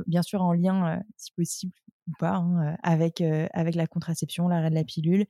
bien 0.08 0.24
sûr 0.24 0.42
en 0.42 0.52
lien, 0.52 1.04
si 1.16 1.32
possible 1.34 1.74
ou 2.08 2.14
pas, 2.18 2.38
hein, 2.38 2.76
avec, 2.82 3.22
avec 3.22 3.76
la 3.76 3.86
contraception, 3.86 4.48
l'arrêt 4.48 4.72
de 4.72 4.76
la 4.76 4.84
pilule 4.84 5.28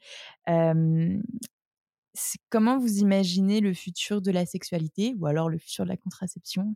comment 2.49 2.77
vous 2.77 2.99
imaginez 2.99 3.61
le 3.61 3.73
futur 3.73 4.21
de 4.21 4.31
la 4.31 4.45
sexualité 4.45 5.15
ou 5.19 5.25
alors 5.27 5.49
le 5.49 5.57
futur 5.57 5.85
de 5.85 5.89
la 5.89 5.97
contraception? 5.97 6.75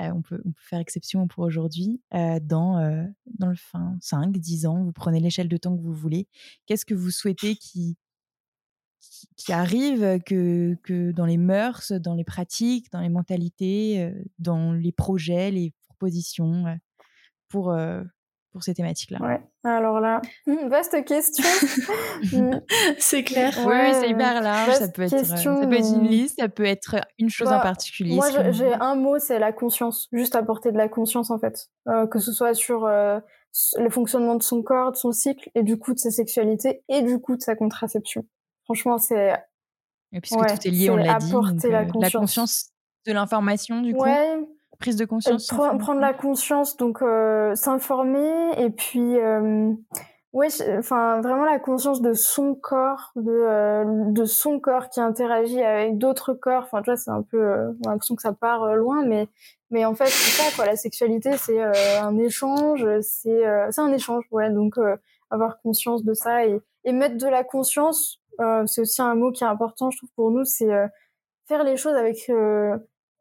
On, 0.00 0.22
peut, 0.22 0.40
on, 0.44 0.52
peut, 0.52 0.62
faire 0.62 0.78
exception 0.78 1.26
pour 1.26 1.44
aujourd'hui. 1.44 2.00
dans, 2.12 3.10
dans 3.38 3.48
le 3.48 3.56
fin 3.56 3.96
5, 4.00 4.36
10 4.36 4.66
ans, 4.66 4.84
vous 4.84 4.92
prenez 4.92 5.18
l'échelle 5.18 5.48
de 5.48 5.56
temps 5.56 5.76
que 5.76 5.82
vous 5.82 5.92
voulez. 5.92 6.28
Qu'est-ce 6.66 6.84
que 6.84 6.94
vous 6.94 7.10
souhaitez 7.10 7.56
qui, 7.56 7.96
qui, 9.36 9.52
arrive 9.52 10.20
que, 10.24 10.76
que 10.84 11.10
dans 11.10 11.26
les 11.26 11.36
mœurs, 11.36 11.90
dans 11.90 12.14
les 12.14 12.22
pratiques, 12.22 12.92
dans 12.92 13.00
les 13.00 13.08
mentalités, 13.08 14.12
dans 14.38 14.72
les 14.72 14.92
projets, 14.92 15.50
les 15.50 15.74
propositions 15.88 16.78
pour, 17.48 17.74
pour 18.58 18.64
ces 18.64 18.74
thématiques-là 18.74 19.20
Ouais, 19.20 19.40
alors 19.62 20.00
là, 20.00 20.20
vaste 20.66 21.04
question. 21.04 21.44
C'est 22.98 23.22
clair. 23.22 23.56
oui, 23.64 23.94
c'est 23.94 24.10
hyper 24.10 24.42
large. 24.42 24.74
Ça 24.74 24.88
peut, 24.88 25.02
être, 25.02 25.24
ça 25.24 25.36
peut 25.36 25.72
être 25.72 25.94
une 25.94 26.08
liste, 26.08 26.40
ça 26.40 26.48
peut 26.48 26.64
être 26.64 26.96
une 27.18 27.30
chose 27.30 27.46
en 27.46 27.52
bah, 27.52 27.60
particulier. 27.60 28.16
Moi, 28.16 28.28
j'ai 28.50 28.72
un 28.74 28.96
mot, 28.96 29.18
c'est 29.20 29.38
la 29.38 29.52
conscience. 29.52 30.08
Juste 30.12 30.34
apporter 30.34 30.72
de 30.72 30.76
la 30.76 30.88
conscience, 30.88 31.30
en 31.30 31.38
fait. 31.38 31.68
Euh, 31.86 32.08
que 32.08 32.18
ce 32.18 32.32
soit 32.32 32.54
sur 32.54 32.84
euh, 32.84 33.20
le 33.76 33.90
fonctionnement 33.90 34.34
de 34.34 34.42
son 34.42 34.62
corps, 34.62 34.90
de 34.90 34.96
son 34.96 35.12
cycle, 35.12 35.48
et 35.54 35.62
du 35.62 35.78
coup 35.78 35.94
de 35.94 35.98
sa 36.00 36.10
sexualité, 36.10 36.82
et 36.88 37.02
du 37.02 37.20
coup 37.20 37.36
de 37.36 37.42
sa 37.42 37.54
contraception. 37.54 38.26
Franchement, 38.64 38.98
c'est. 38.98 39.34
Et 40.12 40.20
puisque 40.20 40.38
tout 40.38 40.68
est 40.68 40.70
lié, 40.70 40.90
on 40.90 40.96
l'a 40.96 41.18
dit. 41.18 41.30
Donc, 41.30 41.44
la, 41.62 41.84
conscience. 41.84 42.12
la 42.12 42.18
conscience 42.18 42.70
de 43.06 43.12
l'information, 43.12 43.82
du 43.82 43.94
coup. 43.94 44.04
Prise 44.78 44.94
de 44.94 45.04
conscience 45.04 45.48
prendre 45.48 46.00
la 46.00 46.14
conscience 46.14 46.76
donc 46.76 47.02
euh, 47.02 47.52
s'informer 47.56 48.52
et 48.58 48.70
puis 48.70 49.18
euh, 49.18 49.72
ouais 50.32 50.46
enfin 50.78 51.20
vraiment 51.20 51.44
la 51.44 51.58
conscience 51.58 52.00
de 52.00 52.12
son 52.12 52.54
corps 52.54 53.10
de 53.16 53.28
euh, 53.28 53.84
de 54.12 54.24
son 54.24 54.60
corps 54.60 54.88
qui 54.88 55.00
interagit 55.00 55.60
avec 55.64 55.98
d'autres 55.98 56.32
corps. 56.32 56.62
Enfin 56.62 56.82
tu 56.82 56.90
vois 56.90 56.96
c'est 56.96 57.10
un 57.10 57.22
peu 57.22 57.42
euh, 57.42 57.72
on 57.84 57.88
a 57.88 57.92
l'impression 57.92 58.14
que 58.14 58.22
ça 58.22 58.32
part 58.32 58.76
loin 58.76 59.04
mais 59.04 59.26
mais 59.70 59.84
en 59.84 59.96
fait 59.96 60.06
c'est 60.06 60.42
ça 60.42 60.54
quoi. 60.54 60.64
La 60.64 60.76
sexualité 60.76 61.36
c'est 61.36 61.60
un 61.60 62.16
échange 62.16 62.86
c'est 63.00 63.42
c'est 63.70 63.80
un 63.80 63.92
échange 63.92 64.26
ouais. 64.30 64.48
Donc 64.50 64.74
avoir 65.30 65.60
conscience 65.60 66.04
de 66.04 66.14
ça 66.14 66.46
et 66.46 66.60
et 66.84 66.92
mettre 66.92 67.16
de 67.16 67.26
la 67.26 67.42
conscience 67.42 68.20
c'est 68.66 68.82
aussi 68.82 69.02
un 69.02 69.16
mot 69.16 69.32
qui 69.32 69.42
est 69.42 69.48
important 69.48 69.90
je 69.90 69.98
trouve 69.98 70.10
pour 70.14 70.30
nous 70.30 70.44
c'est 70.44 70.70
faire 71.48 71.64
les 71.64 71.76
choses 71.76 71.96
avec 71.96 72.30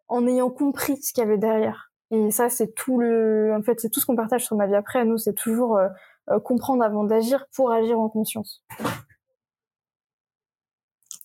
en 0.07 0.27
ayant 0.27 0.49
compris 0.49 0.97
ce 1.01 1.13
qu'il 1.13 1.23
y 1.23 1.27
avait 1.27 1.37
derrière. 1.37 1.91
Et 2.11 2.31
ça, 2.31 2.49
c'est 2.49 2.73
tout 2.73 2.99
le, 2.99 3.53
en 3.57 3.61
fait, 3.61 3.79
c'est 3.79 3.89
tout 3.89 3.99
ce 3.99 4.05
qu'on 4.05 4.15
partage 4.15 4.45
sur 4.45 4.55
ma 4.55 4.67
vie 4.67 4.75
après. 4.75 5.03
Nous, 5.03 5.17
c'est 5.17 5.33
toujours 5.33 5.77
euh, 5.77 5.87
euh, 6.29 6.39
comprendre 6.39 6.83
avant 6.83 7.03
d'agir 7.03 7.45
pour 7.53 7.71
agir 7.71 7.99
en 7.99 8.09
conscience. 8.09 8.63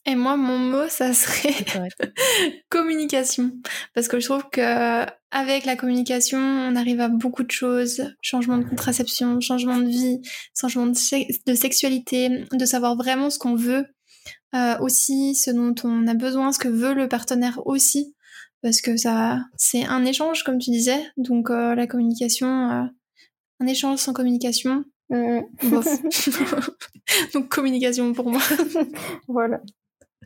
Et 0.05 0.17
moi, 0.17 0.37
mon 0.37 0.59
mot, 0.59 0.89
ça 0.89 1.13
serait 1.13 1.55
communication, 2.71 3.53
parce 3.95 4.09
que 4.09 4.19
je 4.19 4.27
trouve 4.27 4.49
que 4.51 5.07
avec 5.31 5.65
la 5.65 5.77
communication, 5.77 6.41
on 6.41 6.75
arrive 6.75 7.01
à 7.01 7.09
beaucoup 7.09 7.45
de 7.45 7.51
choses 7.53 8.13
changement 8.21 8.59
de 8.59 8.65
contraception, 8.65 9.41
changement 9.41 9.79
de 9.79 9.87
vie, 9.87 10.21
changement 10.59 10.87
de, 10.87 11.47
de 11.47 11.55
sexualité, 11.55 12.47
de 12.53 12.65
savoir 12.65 12.97
vraiment 12.97 13.31
ce 13.31 13.39
qu'on 13.39 13.55
veut, 13.55 13.87
euh, 14.57 14.77
aussi 14.81 15.37
ce 15.37 15.53
dont 15.53 15.75
on 15.85 16.09
a 16.09 16.15
besoin, 16.15 16.51
ce 16.51 16.59
que 16.59 16.69
veut 16.69 16.95
le 16.95 17.09
partenaire 17.09 17.65
aussi 17.65 18.17
parce 18.63 18.81
que 18.81 18.97
ça, 18.97 19.45
c'est 19.57 19.85
un 19.85 20.05
échange, 20.05 20.45
comme 20.45 20.59
tu 20.59 20.71
disais. 20.71 21.05
Donc 21.17 21.51
euh, 21.51 21.75
la 21.75 21.87
communication, 21.87 22.71
euh, 22.71 22.85
un 23.61 23.67
échange 23.67 23.99
sans 23.99 24.13
communication, 24.13 24.85
mmh. 25.11 25.41
bof. 25.65 25.87
Donc 27.35 27.49
communication 27.49 28.13
pour 28.13 28.31
moi. 28.31 28.41
voilà. 29.29 29.61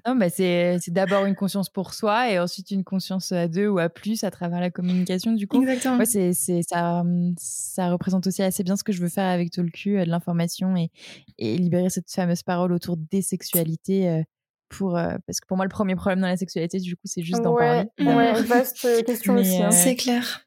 Non, 0.07 0.15
bah 0.15 0.31
c'est, 0.31 0.77
c'est 0.81 0.93
d'abord 0.93 1.25
une 1.25 1.35
conscience 1.35 1.69
pour 1.69 1.93
soi 1.93 2.31
et 2.31 2.39
ensuite 2.39 2.71
une 2.71 2.85
conscience 2.85 3.33
à 3.33 3.49
deux 3.49 3.67
ou 3.67 3.79
à 3.79 3.89
plus 3.89 4.23
à 4.23 4.31
travers 4.31 4.61
la 4.61 4.71
communication. 4.71 5.33
Du 5.33 5.49
coup, 5.49 5.61
Exactement. 5.63 5.97
Ouais, 5.97 6.07
c'est, 6.07 6.33
c'est, 6.33 6.63
ça, 6.63 7.03
ça 7.39 7.91
représente 7.91 8.25
aussi 8.27 8.43
assez 8.43 8.63
bien 8.63 8.77
ce 8.77 8.85
que 8.85 8.93
je 8.93 9.01
veux 9.01 9.09
faire 9.09 9.25
avec 9.29 9.51
Tolku, 9.51 9.97
euh, 9.97 10.05
de 10.05 10.11
l'information 10.11 10.77
et, 10.77 10.91
et 11.39 11.57
libérer 11.57 11.91
cette 11.91 12.09
fameuse 12.09 12.45
parole 12.45 12.73
autour 12.73 12.97
des 12.97 13.23
sexualités 13.23 14.23
pour 14.69 14.97
euh, 14.97 15.17
parce 15.27 15.41
que 15.41 15.47
pour 15.47 15.57
moi 15.57 15.65
le 15.65 15.71
premier 15.71 15.95
problème 15.95 16.21
dans 16.21 16.27
la 16.27 16.37
sexualité 16.37 16.79
du 16.79 16.97
coup 16.97 17.03
c'est 17.05 17.23
juste 17.23 17.43
d'en 17.43 17.55
parler 17.55 17.89
ouais 17.99 18.43
vaste 18.43 18.85
euh, 18.85 19.03
question 19.03 19.35
aussi 19.35 19.63
hein. 19.63 19.69
Euh, 19.69 19.71
c'est 19.71 19.97
clair. 19.97 20.43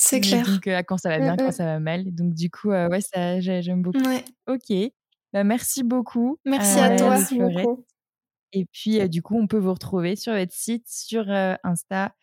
C'est 0.00 0.20
clair. 0.20 0.46
donc 0.46 0.68
quand 0.86 0.96
ça 0.96 1.08
va 1.08 1.18
bien 1.18 1.36
quand 1.36 1.50
ça 1.50 1.64
va 1.64 1.80
mal. 1.80 2.14
Donc 2.14 2.34
du 2.34 2.50
coup 2.50 2.68
ouais 2.68 3.00
ça 3.00 3.40
j'aime 3.40 3.82
beaucoup. 3.82 3.98
Ouais. 3.98 4.24
ok. 4.46 4.92
Bah, 5.32 5.44
merci 5.44 5.82
beaucoup 5.82 6.38
merci 6.44 6.78
à 6.78 6.96
toi. 6.96 7.16
Et 8.52 8.64
puis 8.72 9.06
du 9.08 9.22
coup 9.22 9.36
on 9.36 9.46
peut 9.46 9.58
vous 9.58 9.72
retrouver 9.72 10.16
sur 10.16 10.32
votre 10.32 10.52
site 10.52 10.86
sur 10.88 11.28
Insta 11.64 12.14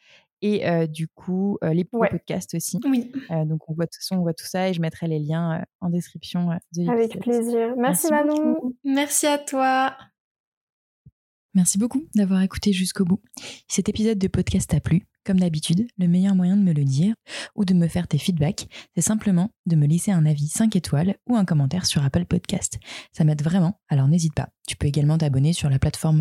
et 0.42 0.88
du 0.88 1.10
coup 1.10 1.58
les 1.62 1.84
podcasts 1.84 2.56
aussi. 2.56 2.80
Oui. 2.86 3.12
Donc 3.30 3.70
on 3.70 3.74
voit 3.74 3.88
toute 3.88 3.96
façon 3.96 4.16
on 4.16 4.22
voit 4.22 4.34
tout 4.34 4.46
ça 4.46 4.70
et 4.70 4.74
je 4.74 4.80
mettrai 4.80 5.08
les 5.08 5.20
liens 5.20 5.64
en 5.82 5.90
description 5.90 6.58
de 6.74 6.90
avec 6.90 7.20
plaisir. 7.20 7.76
Merci, 7.78 8.08
merci 8.10 8.10
Manon. 8.10 8.74
merci 8.86 9.28
à 9.28 9.38
toi 9.38 9.96
Merci 11.56 11.78
beaucoup 11.78 12.06
d'avoir 12.14 12.42
écouté 12.42 12.74
jusqu'au 12.74 13.06
bout. 13.06 13.22
Si 13.38 13.78
cet 13.78 13.88
épisode 13.88 14.18
de 14.18 14.28
podcast 14.28 14.70
t'a 14.70 14.82
plu, 14.82 15.08
comme 15.24 15.40
d'habitude, 15.40 15.88
le 15.98 16.08
meilleur 16.08 16.36
moyen 16.36 16.58
de 16.58 16.62
me 16.62 16.74
le 16.74 16.84
dire 16.84 17.16
ou 17.56 17.64
de 17.64 17.74
me 17.74 17.88
faire 17.88 18.10
tes 18.10 18.18
feedbacks, 18.18 18.68
c'est 18.94 19.02
simplement 19.02 19.50
de 19.66 19.78
me 19.78 19.88
laisser 19.88 20.12
un 20.12 20.26
avis 20.26 20.50
5 20.50 20.76
étoiles 20.76 21.16
ou 21.28 21.38
un 21.38 21.46
commentaire 21.46 21.86
sur 21.86 22.04
Apple 22.04 22.26
Podcast. 22.26 22.78
Ça 23.14 23.24
m'aide 23.24 23.42
vraiment, 23.42 23.80
alors 23.88 24.10
n'hésite 24.10 24.36
pas. 24.36 24.50
Tu 24.68 24.76
peux 24.76 24.88
également 24.88 25.18
t'abonner 25.18 25.54
sur 25.54 25.70
la 25.70 25.80
plateforme 25.80 26.20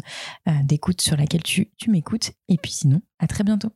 euh, 0.49 0.53
d'écoute 0.63 1.01
sur 1.01 1.17
laquelle 1.17 1.43
tu, 1.43 1.73
tu 1.79 1.91
m'écoutes. 1.91 2.31
Et 2.49 2.57
puis 2.57 2.71
sinon, 2.71 3.03
à 3.19 3.27
très 3.27 3.43
bientôt. 3.43 3.73